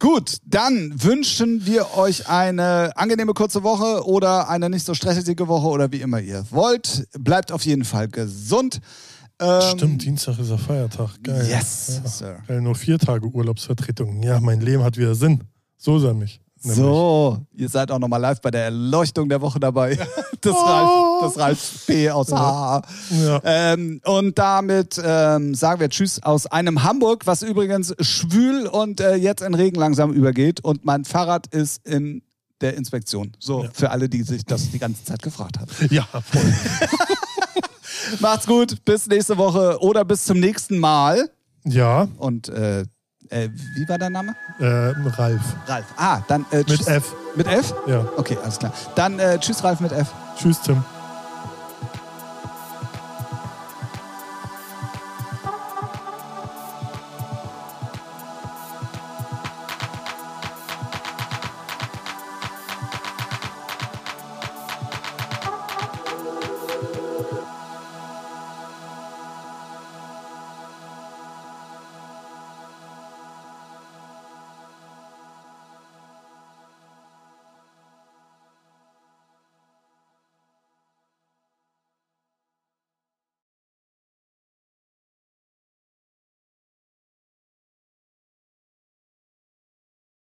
[0.00, 5.68] Gut, dann wünschen wir euch eine angenehme kurze Woche oder eine nicht so stressige Woche
[5.68, 7.06] oder wie immer ihr wollt.
[7.18, 8.80] Bleibt auf jeden Fall gesund.
[9.40, 11.10] Ähm, Stimmt, Dienstag ist der Feiertag.
[11.22, 11.46] Geil.
[11.48, 12.10] Yes, Ja.
[12.10, 12.36] Sir.
[12.46, 14.22] Geil, nur vier Tage Urlaubsvertretung.
[14.22, 15.44] Ja, mein Leben hat wieder Sinn.
[15.84, 16.40] So sei mich.
[16.62, 16.78] nämlich.
[16.78, 19.98] So, ihr seid auch nochmal live bei der Erleuchtung der Woche dabei.
[20.40, 20.58] Das Oh.
[20.66, 22.10] Ralf, das Ralf P.
[22.10, 22.82] aus HH.
[23.24, 23.40] Ja.
[23.44, 29.14] Ähm, und damit ähm, sagen wir Tschüss aus einem Hamburg, was übrigens schwül und äh,
[29.14, 30.62] jetzt in Regen langsam übergeht.
[30.62, 32.20] Und mein Fahrrad ist in
[32.60, 33.32] der Inspektion.
[33.38, 33.70] So, Ja.
[33.72, 35.70] für alle, die sich das die ganze Zeit gefragt haben.
[35.90, 36.52] ja, voll.
[38.20, 41.30] Macht's gut, bis nächste Woche oder bis zum nächsten Mal.
[41.64, 42.84] Ja, Und äh,
[43.34, 44.34] äh, wie war dein Name?
[44.60, 45.40] äh, Ralf.
[45.66, 45.86] Ralf.
[45.96, 46.86] Ah, dann äh, Mit.
[46.86, 47.14] F.
[47.34, 47.74] Mit F?
[47.86, 48.04] Ja.
[48.16, 48.72] Okay, alles klar.
[48.94, 50.12] Dann äh, tschüss, Ralf mit F.
[50.38, 50.84] Tschüss, Tim.